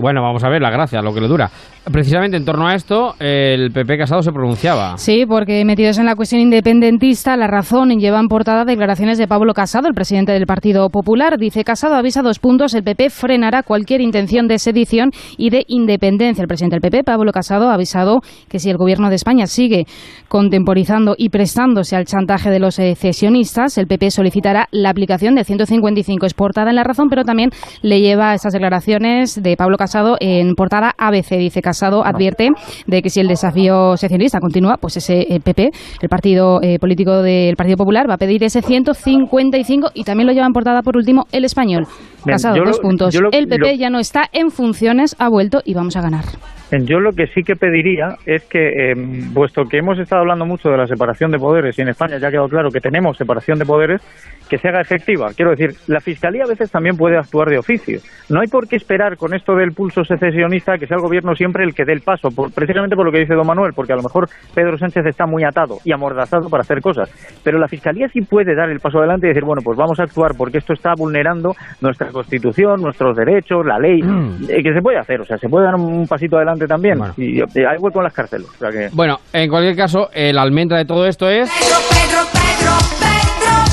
[0.00, 1.50] Bueno, vamos a ver la gracia, lo que le dura.
[1.84, 4.98] Precisamente en torno a esto, el PP Casado se pronunciaba.
[4.98, 9.54] Sí, porque metidos en la cuestión independentista, la razón lleva en portada declaraciones de Pablo
[9.54, 11.38] Casado, el presidente del Partido Popular.
[11.38, 16.42] Dice Casado avisa dos puntos, el PP frenará cualquier intención de sedición y de independencia.
[16.42, 18.20] El presidente del PP, Pablo Casado, ha avisado
[18.50, 19.86] que si el gobierno de España sigue
[20.28, 25.46] contemporizando y prestándose al chantaje de los eh, cesionistas, el PP solicitará la aplicación del
[25.46, 26.26] 155.
[26.26, 27.50] Es portada en la razón, pero también
[27.80, 31.38] le lleva estas declaraciones de Pablo Casado en portada ABC.
[31.38, 31.69] Dice Casado
[32.04, 32.50] advierte
[32.86, 35.70] de que si el desafío seccionista continúa, pues ese eh, PP,
[36.02, 40.32] el partido eh, político del Partido Popular, va a pedir ese 155 y también lo
[40.32, 41.86] lleva en portada por último el español.
[42.24, 43.14] Bien, Casado, lo- dos puntos.
[43.14, 46.24] lo- el PP lo- ya no está en funciones, ha vuelto y vamos a ganar.
[46.72, 48.94] Yo lo que sí que pediría es que, eh,
[49.34, 52.28] puesto que hemos estado hablando mucho de la separación de poderes y en España ya
[52.28, 54.00] ha quedado claro que tenemos separación de poderes,
[54.48, 55.28] que se haga efectiva.
[55.36, 57.98] Quiero decir, la Fiscalía a veces también puede actuar de oficio.
[58.28, 61.64] No hay por qué esperar con esto del pulso secesionista que sea el gobierno siempre
[61.64, 63.96] el que dé el paso, por- precisamente por lo que dice don Manuel, porque a
[63.96, 67.10] lo mejor Pedro Sánchez está muy atado y amordazado para hacer cosas.
[67.44, 70.04] Pero la Fiscalía sí puede dar el paso adelante y decir, bueno, pues vamos a
[70.04, 74.00] actuar porque esto está vulnerando nuestra Constitución, nuestros derechos, la ley,
[74.48, 76.98] eh, que se puede hacer, o sea, se puede dar un pasito adelante también.
[77.16, 78.48] Y eh, hay hueco en las cárceles.
[78.48, 78.88] O sea que...
[78.92, 81.48] Bueno, en cualquier caso, el almendra de todo esto es...
[81.50, 83.20] Pedro, Pedro, Pedro, Pedro,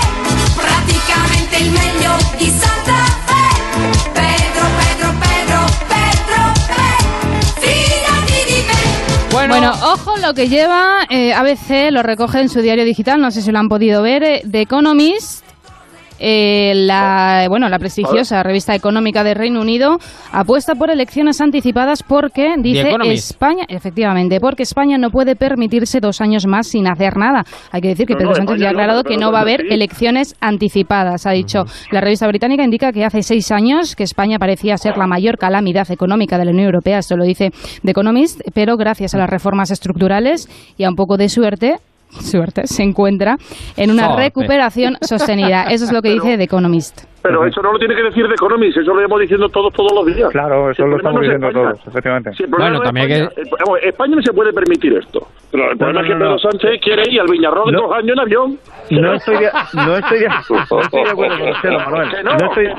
[4.14, 5.58] Pedro, Pedro, Pedro,
[5.88, 7.20] Pedro, Pedro,
[7.60, 9.48] fidati di me.
[9.48, 13.42] Bueno, ojo lo que lleva eh, ABC, lo recoge en su diario digital, no sé
[13.42, 15.51] si lo han podido ver, eh, The Economist.
[16.24, 19.98] Eh, la, bueno, la prestigiosa revista económica de Reino Unido
[20.30, 22.92] apuesta por elecciones anticipadas porque, dice.
[23.06, 27.42] España, efectivamente, porque España no puede permitirse dos años más sin hacer nada.
[27.72, 29.42] Hay que decir que Pedro no, Sánchez ya ha no, aclarado que no va a
[29.42, 31.26] haber elecciones anticipadas.
[31.26, 35.08] Ha dicho, la revista británica indica que hace seis años que España parecía ser la
[35.08, 36.98] mayor calamidad económica de la Unión Europea.
[36.98, 37.50] Esto lo dice
[37.82, 41.78] The Economist, pero gracias a las reformas estructurales y a un poco de suerte,
[42.20, 43.36] suerte, se encuentra
[43.76, 45.64] en una recuperación sostenida.
[45.64, 47.04] Eso es lo que dice The Economist.
[47.22, 49.92] Pero eso no lo tiene que decir de Economist, eso lo llevamos diciendo todos todos
[49.94, 50.28] los días.
[50.32, 51.70] Claro, eso Si lo estamos no es diciendo España.
[51.76, 52.32] todos, efectivamente.
[52.36, 55.28] Si Bueno, no también hay España, eh, vamos, España no se puede permitir esto.
[55.52, 56.38] Pero el problema no, es que no, Pedro no.
[56.50, 57.80] Sánchez quiere ir al No.
[57.82, 58.58] dos años en avión.
[58.90, 62.10] No estoy de, no estoy de, no estoy de acuerdo con usted, don Manuel.
[62.10, 62.74] Que no, No estoy, no,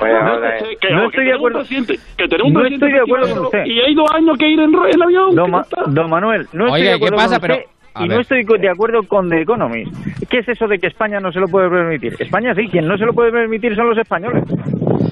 [0.82, 1.64] Que- no que de acuerdo.
[1.64, 3.66] que tenemos un No presidente estoy de acuerdo con efectivo usted.
[3.66, 5.36] Y hay dos años que ir en, avión.
[5.36, 5.52] Don,
[5.96, 7.40] que Manuel, no estoy Oiga, de ¿qué acuerdo pasa?
[7.40, 8.18] con Pero, usted a y ver.
[8.18, 9.92] no estoy co- de acuerdo con The Economist.
[10.30, 12.16] ¿Qué es eso de que España no se lo puede permitir?
[12.20, 14.44] España sí, quien no se lo puede permitir son los españoles.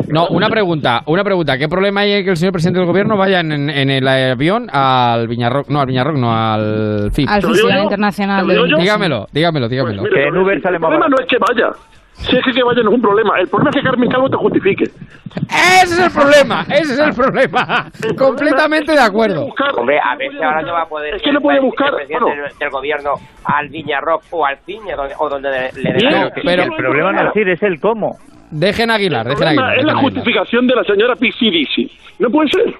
[0.08, 1.58] No, una pregunta, una pregunta.
[1.58, 4.68] ¿Qué problema hay que el señor presidente del gobierno vaya en, en- en el avión
[4.72, 5.70] al Viñarroc?
[5.70, 7.30] No, al Viñarroc, no, al FIP.
[7.30, 8.48] Al Festival Internacional.
[8.48, 10.04] Dígamelo, dígamelo, dígamelo.
[10.04, 11.70] Mira, el problema no es que vaya.
[12.14, 13.40] Si es que vaya no es un problema.
[13.40, 14.84] El problema es que Carmen Calvo te justifique.
[14.84, 17.90] Ese es el problema, ese es el problema.
[18.18, 19.48] Completamente de acuerdo.
[19.76, 21.96] Hombre, a ver si ahora no va a poder Es que no puede el buscar-
[21.96, 22.44] presidente bueno.
[22.44, 23.14] del, del gobierno
[23.46, 26.32] al Viñarroc o al Ciña donde, o donde le, le gana.
[26.44, 28.18] pero- el problema no es ir, es el cómo.
[28.52, 29.78] Dejen Aguilar, El dejen Aguilar.
[29.78, 30.04] es la Aguilar.
[30.14, 31.90] justificación de la señora Pizzi
[32.20, 32.74] No puede ser.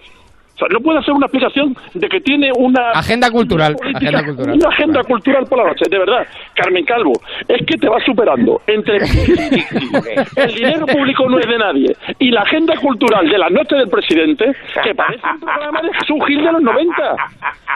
[0.62, 2.92] Sea, no puede hacer una explicación de que tiene una...
[2.92, 4.56] Agenda cultural, política, agenda cultural.
[4.56, 6.28] Una agenda cultural por la noche, de verdad.
[6.56, 7.14] Carmen Calvo,
[7.48, 8.98] es que te va superando entre
[10.36, 13.90] el dinero público no es de nadie y la agenda cultural de la noche del
[13.90, 14.46] presidente,
[14.84, 17.16] que parece un programa de Jesús Gil de los 90.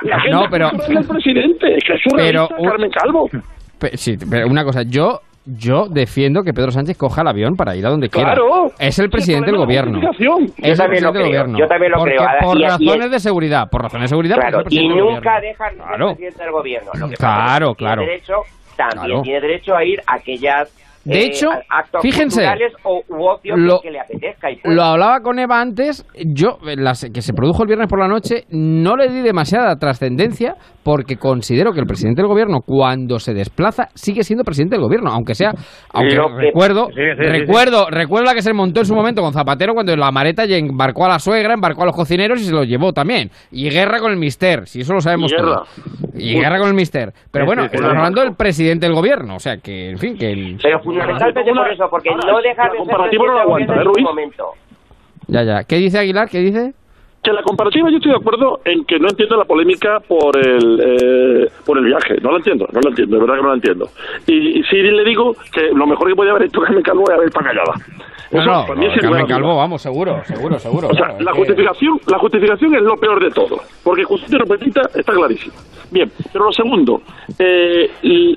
[0.04, 3.30] La agenda No, pero- cultural del presidente, que es Pero Carmen Calvo.
[3.80, 7.76] Pe- Sí, pero una cosa, yo yo defiendo que Pedro Sánchez coja el avión para
[7.76, 8.34] ir a donde quiera.
[8.34, 8.72] Claro.
[8.80, 10.00] Es el presidente del gobierno.
[10.00, 10.18] es.
[10.18, 11.58] Yo el también lo presidente del creo, gobierno.
[11.60, 12.28] yo también lo Porque creo.
[12.28, 15.40] Ahora, por y- y- razones de seguridad, por razones de seguridad, Claro, pues y nunca
[15.40, 16.10] dejan Claro.
[16.10, 16.92] al presidente del gobierno.
[16.96, 18.02] Lo que Claro, pasa es que claro.
[18.02, 18.34] Tiene derecho,
[18.76, 19.22] también Claro.
[19.22, 20.70] tiene derecho a ir a aquellas
[21.06, 22.44] De eh, hecho, actos fíjense,
[22.84, 24.50] o u ocio lo- que, que le apetezca.
[24.52, 28.08] Y Lo hablaba con Eva antes, yo, las, que se produjo el viernes por la
[28.08, 33.34] noche, no le di demasiada trascendencia porque considero que el presidente del gobierno, cuando se
[33.34, 35.52] desplaza, sigue siendo presidente del gobierno, aunque sea,
[35.94, 38.96] aunque Lo que- recuerdo, Sí, sí, sí, recuerdo, recuerdo la que se montó en su
[38.96, 41.96] momento con Zapatero cuando en la mareta y embarcó a la suegra, embarcó a los
[41.96, 43.30] cocineros y se los llevó también.
[43.52, 45.56] Y guerra con el mister, si eso lo sabemos Y guerra.
[45.56, 45.70] todos.
[46.18, 47.12] Y guerra con el mister.
[47.32, 47.98] Pero Sí, bueno, sí, sí, estamos sí.
[47.98, 50.58] hablando del presidente del gobierno, o sea que, en fin, que el...
[50.62, 53.94] Pero fundamentalmente por eso, porque Ahora, no deja de ser no aguanta, ¿eh, en ningún
[53.94, 54.06] Ruiz?
[54.06, 54.52] momento.
[55.28, 55.64] Ya, ya.
[55.64, 56.30] ¿Qué dice Aguilar?
[56.30, 56.74] ¿Qué dice?
[57.26, 60.80] Que la comparativa yo estoy de acuerdo en que no entiendo la polémica por el
[60.80, 62.18] eh, por el viaje.
[62.22, 63.90] No la entiendo, no la entiendo, de verdad que no la entiendo.
[64.28, 67.16] Y, y sí le digo que lo mejor que podía haber hecho Carmen Calvo es
[67.16, 67.74] haber estado callada.
[68.32, 69.26] No, Eso, no, para mí es sin Carmen.
[69.28, 70.88] Calvo, vamos, seguro, seguro, seguro.
[70.90, 74.38] O sea, claro, la que- justificación, la justificación es lo peor de todo, porque justicia
[74.38, 75.56] no petita está clarísimo.
[75.92, 77.02] Bien, pero lo segundo,
[77.40, 77.90] eh,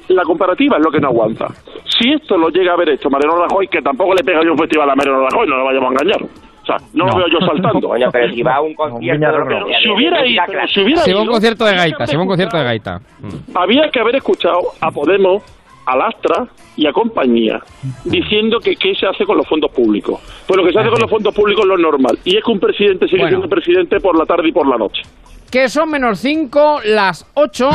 [0.09, 1.49] la comparativa es lo que no aguanta.
[1.85, 4.59] Si esto lo llega a haber hecho Mariano Rajoy, que tampoco le pega yo un
[4.59, 6.21] festival a Mariano Rajoy, no lo vayamos a engañar.
[6.69, 7.89] Sea, no, lo veo yo saltando.
[7.89, 10.43] Bueno, pero si va a un concierto de- si hubiera ido,
[10.73, 12.57] si hubiera Se va a un concierto de había gaita, se va un haber concierto
[12.59, 13.61] de escuchado- gaita.
[13.61, 15.43] Había que haber escuchado a Podemos,
[15.87, 16.47] a Lastra
[16.77, 17.61] y a compañía
[18.05, 20.21] diciendo que qué se hace con los fondos públicos.
[20.47, 22.19] Pues lo que se hace con los fondos públicos es lo normal.
[22.25, 23.39] Y es que un presidente sigue Bueno.
[23.39, 25.03] siendo presidente por la tarde y por la noche.
[25.51, 27.71] Que son menos 5, las 8.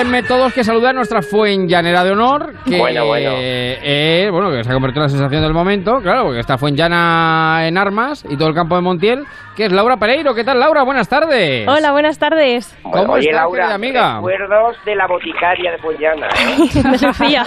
[0.00, 3.32] Déjenme todos que saludar a nuestra Fuenllanera de honor, que, Bueno, bueno.
[3.36, 7.66] eh, bueno, que se ha convertido en la sensación del momento, claro, porque está Fuenllana
[7.68, 9.24] en armas y todo el campo de Montiel,
[9.54, 10.34] que es Laura Pereiro.
[10.34, 10.84] ¿Qué tal, Laura?
[10.84, 11.68] Buenas tardes.
[11.68, 12.74] Hola, buenas tardes.
[12.82, 14.14] ¿Cómo Oye, estás, Laura, querida amiga?
[14.16, 16.82] recuerdos de la boticaria de Pollana, ¿eh?
[17.00, 17.44] De Lucía.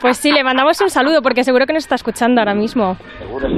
[0.00, 2.96] Pues sí, le mandamos un saludo porque seguro que nos está escuchando ahora mismo.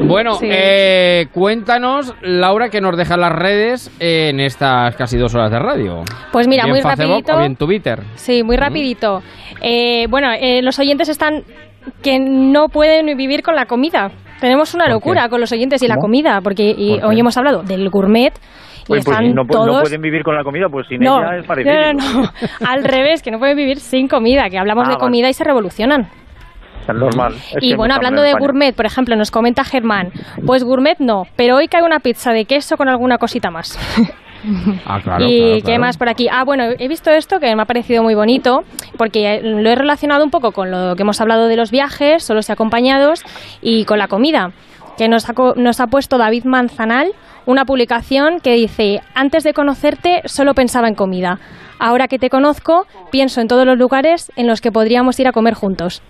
[0.06, 0.48] Bueno, Sí.
[0.51, 6.05] eh, cuéntanos, Laura, que nos deja las redes en estas casi dos horas de radio.
[6.32, 7.35] Pues mira, Bien muy Facebook rapidito.
[7.36, 7.98] o bien Twitter.
[8.15, 9.23] Sí, muy rapidito.
[9.62, 11.43] Eh, bueno, eh, los oyentes están
[12.03, 14.11] que no pueden vivir con la comida.
[14.41, 17.89] Tenemos una locura con los oyentes y la comida, porque y hoy hemos hablado del
[17.91, 18.33] gourmet
[18.85, 19.81] y pues están no, pu- no todos...
[19.83, 21.75] pueden vivir con la comida, pues sin no, ella es parecido.
[21.75, 22.31] no, no, no.
[22.69, 25.01] al revés, que no pueden vivir sin comida, que hablamos Ah, de vale.
[25.07, 26.09] comida y se revolucionan.
[26.89, 27.35] Es normal.
[27.35, 30.11] Es y bueno, hablando de gourmet, por ejemplo, nos comenta Germán,
[30.47, 33.77] pues gourmet no, pero hoy cae una pizza de queso con alguna cosita más.
[34.86, 35.24] Ah, claro.
[35.27, 35.81] ¿Y claro, qué claro.
[35.81, 36.28] más por aquí?
[36.31, 38.60] Ah, bueno, he visto esto que me ha parecido muy bonito,
[38.97, 42.48] porque lo he relacionado un poco con lo que hemos hablado de los viajes, solos
[42.48, 43.24] y acompañados,
[43.60, 44.52] y con la comida,
[44.97, 47.12] que nos ha, nos ha puesto David Manzanal
[47.48, 51.39] una publicación que dice, antes de conocerte solo pensaba en comida,
[51.78, 55.32] ahora que te conozco pienso en todos los lugares en los que podríamos ir a
[55.32, 56.02] comer juntos.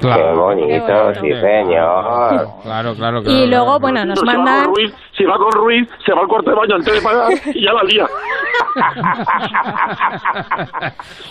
[0.00, 2.48] Qué bonito, sí, señor.
[2.62, 4.64] Claro, claro, Y luego, bueno, nos Si va mandan...
[4.64, 7.32] con Ruiz, si va con Ruiz, se va al cuarto de baño antes de pagar
[7.54, 8.06] y ya la lía.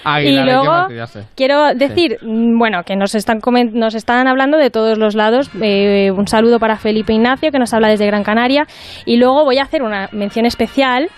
[0.03, 0.87] Aguilar, y luego
[1.35, 5.49] quiero decir, bueno, que nos están comen- nos están hablando de todos los lados.
[5.61, 8.65] Eh, un saludo para Felipe Ignacio que nos habla desde Gran Canaria
[9.05, 11.09] y luego voy a hacer una mención especial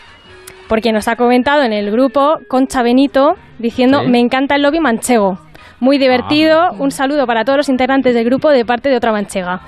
[0.68, 4.08] porque nos ha comentado en el grupo Concha Benito diciendo Sí.
[4.10, 5.38] me encanta el lobby manchego.
[5.82, 6.72] Muy divertido.
[6.80, 9.60] Un saludo para todos los integrantes del grupo de parte de otra manchega.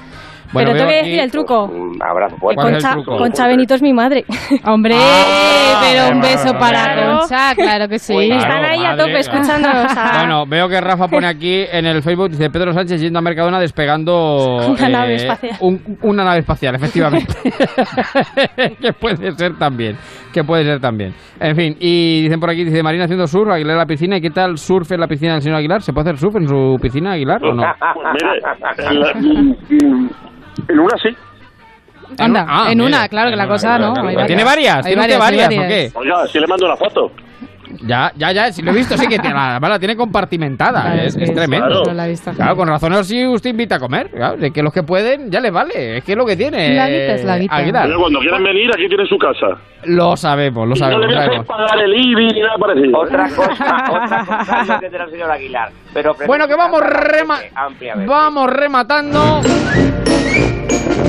[0.53, 1.64] Bueno, Pero tengo que decir el truco.
[1.64, 2.61] Un abrazo fuerte.
[2.61, 3.18] ¿Cuál es el Concha, truco?
[3.18, 4.23] Concha Benito es mi madre.
[4.65, 7.19] Hombre, Ah, pero un beso claro, para claro.
[7.22, 8.14] Concha, claro que sí.
[8.14, 9.98] Claro, Están ahí a tope escuchándonos.
[9.98, 13.22] a- Bueno, veo que Rafa pone aquí en el Facebook, dice Pedro Sánchez yendo a
[13.23, 15.57] Mercadona despegando eh, Una nave espacial.
[15.61, 17.34] un- una nave espacial, efectivamente.
[18.80, 19.98] que puede ser también,
[20.34, 21.14] que puede ser también.
[21.39, 24.18] En fin, y dicen por aquí, dice Marina haciendo surf, Aguilar en la piscina.
[24.18, 25.81] ¿Y qué tal surf en la piscina del señor Aguilar?
[25.81, 27.64] ¿Se puede hacer surf en su piscina, Aguilar, o no?
[27.93, 29.11] Pues mire, en, la-
[30.68, 31.10] en una sí.
[32.19, 33.93] Anda, Ah, en una, claro que la cosa no.
[34.07, 34.85] hay ¿Tiene varias?
[34.85, 35.91] ¿Tiene varias, o qué?
[35.95, 37.11] Oiga, si le mando una foto.
[37.82, 41.16] Ya, ya, ya, sí lo he visto, sí que tiene, la tiene compartimentada, Claro, es,
[41.16, 41.84] es es que tremendo.
[42.36, 42.56] Claro.
[42.56, 45.52] Con razón así usted invita a comer, claro, de que los que pueden ya les
[45.52, 46.76] vale, es que es lo que tiene.
[46.76, 47.56] La guita es la guita.
[47.56, 47.88] Aguilar.
[47.88, 49.48] Pero cuando quieran venir, aquí tienen su casa.
[49.86, 51.02] Lo sabemos, lo Y no sabemos.
[51.02, 51.48] le voy a hacer sabemos.
[51.48, 53.00] pagar el IBI ni nada parecido.
[53.00, 55.70] Otra cosa, otra cosa que tendrá el señor Aguilar.
[55.94, 57.40] Pero Bueno, que vamos, rema
[58.06, 59.41] vamos rematando.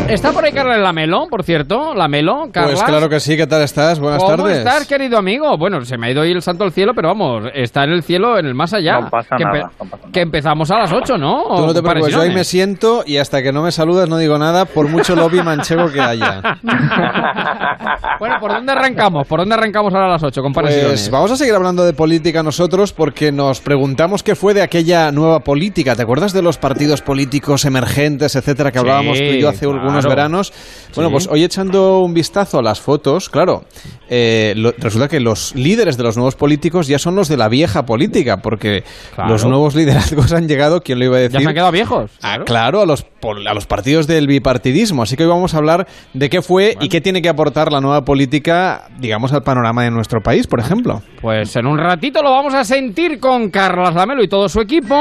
[0.08, 2.72] Está por ahí Carla la Melón, por cierto, la Melón, Carla.
[2.72, 3.98] Pues claro que sí, ¿qué tal estás?
[3.98, 4.58] Buenas ¿Cómo tardes.
[4.58, 5.56] estás, querido amigo?
[5.56, 8.02] Bueno, se me ha ido hoy el santo al cielo, pero vamos, está en el
[8.02, 9.00] cielo, en el más allá.
[9.00, 11.44] No pasa que, nada, no pasa que empezamos a las 8, ¿no?
[11.56, 14.18] Tú no te preocupes, yo ahí me siento y hasta que no me saludas no
[14.18, 16.40] digo nada por mucho lobby manchego que haya.
[18.18, 19.26] Bueno, ¿por dónde arrancamos?
[19.26, 22.42] ¿Por dónde arrancamos ahora a las 8, compadre Pues vamos a seguir hablando de política
[22.42, 25.96] nosotros porque nos preguntamos qué fue de aquella nueva política.
[25.96, 29.66] ¿Te acuerdas de los partidos políticos emergentes, etcétera, que Sí, hablábamos tú y yo hace
[29.66, 30.16] algunos unos Claro.
[30.16, 30.52] veranos.
[30.94, 33.64] Bueno, pues hoy echando un vistazo a las fotos, claro,
[34.08, 37.48] eh, lo- resulta que los líderes de los nuevos políticos ya son los de la
[37.48, 38.84] vieja política, porque
[39.14, 39.30] Claro.
[39.30, 41.38] los nuevos liderazgos han llegado, ¿quién lo iba a decir?
[41.38, 42.10] Ya se han quedado viejos.
[42.22, 45.02] Ah, claro, a los, pol- a los partidos del bipartidismo.
[45.02, 47.80] Así que hoy vamos a hablar de qué fue y qué tiene que aportar la
[47.80, 51.02] nueva política, digamos, al panorama de nuestro país, por ejemplo.
[51.20, 54.94] Pues en un ratito lo vamos a sentir con Carlas Lamelo y todo su equipo.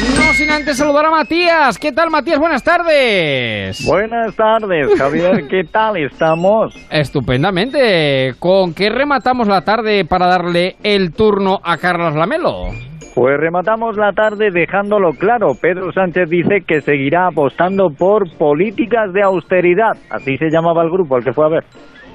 [0.00, 1.78] No sin antes saludar a Matías.
[1.78, 2.38] ¿Qué tal, Matías?
[2.38, 3.84] Buenas tardes.
[3.86, 5.46] Buenas tardes, Javier.
[5.50, 6.74] ¿Qué tal estamos?
[6.90, 8.32] Estupendamente.
[8.38, 12.68] ¿Con qué rematamos la tarde para darle el turno a Carlas Lamelo?
[13.14, 15.48] Pues rematamos la tarde dejándolo claro.
[15.60, 19.98] Pedro Sánchez dice que seguirá apostando por políticas de austeridad.
[20.08, 21.64] Así se llamaba el grupo al que fue a ver.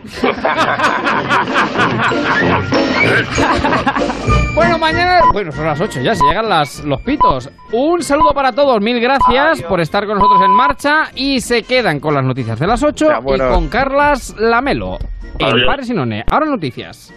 [4.56, 7.50] Bueno, mañana, bueno, son las 8 ya, se llegan las, los pitos.
[7.74, 12.00] Un saludo para todos, mil gracias por estar con nosotros en marcha y se quedan
[12.00, 13.50] con las noticias de las 8 bueno.
[13.50, 14.98] y con Carlas Lamelo.
[15.40, 15.68] En Adiós.
[15.68, 16.24] Pares y None.
[16.32, 17.14] Ahora noticias.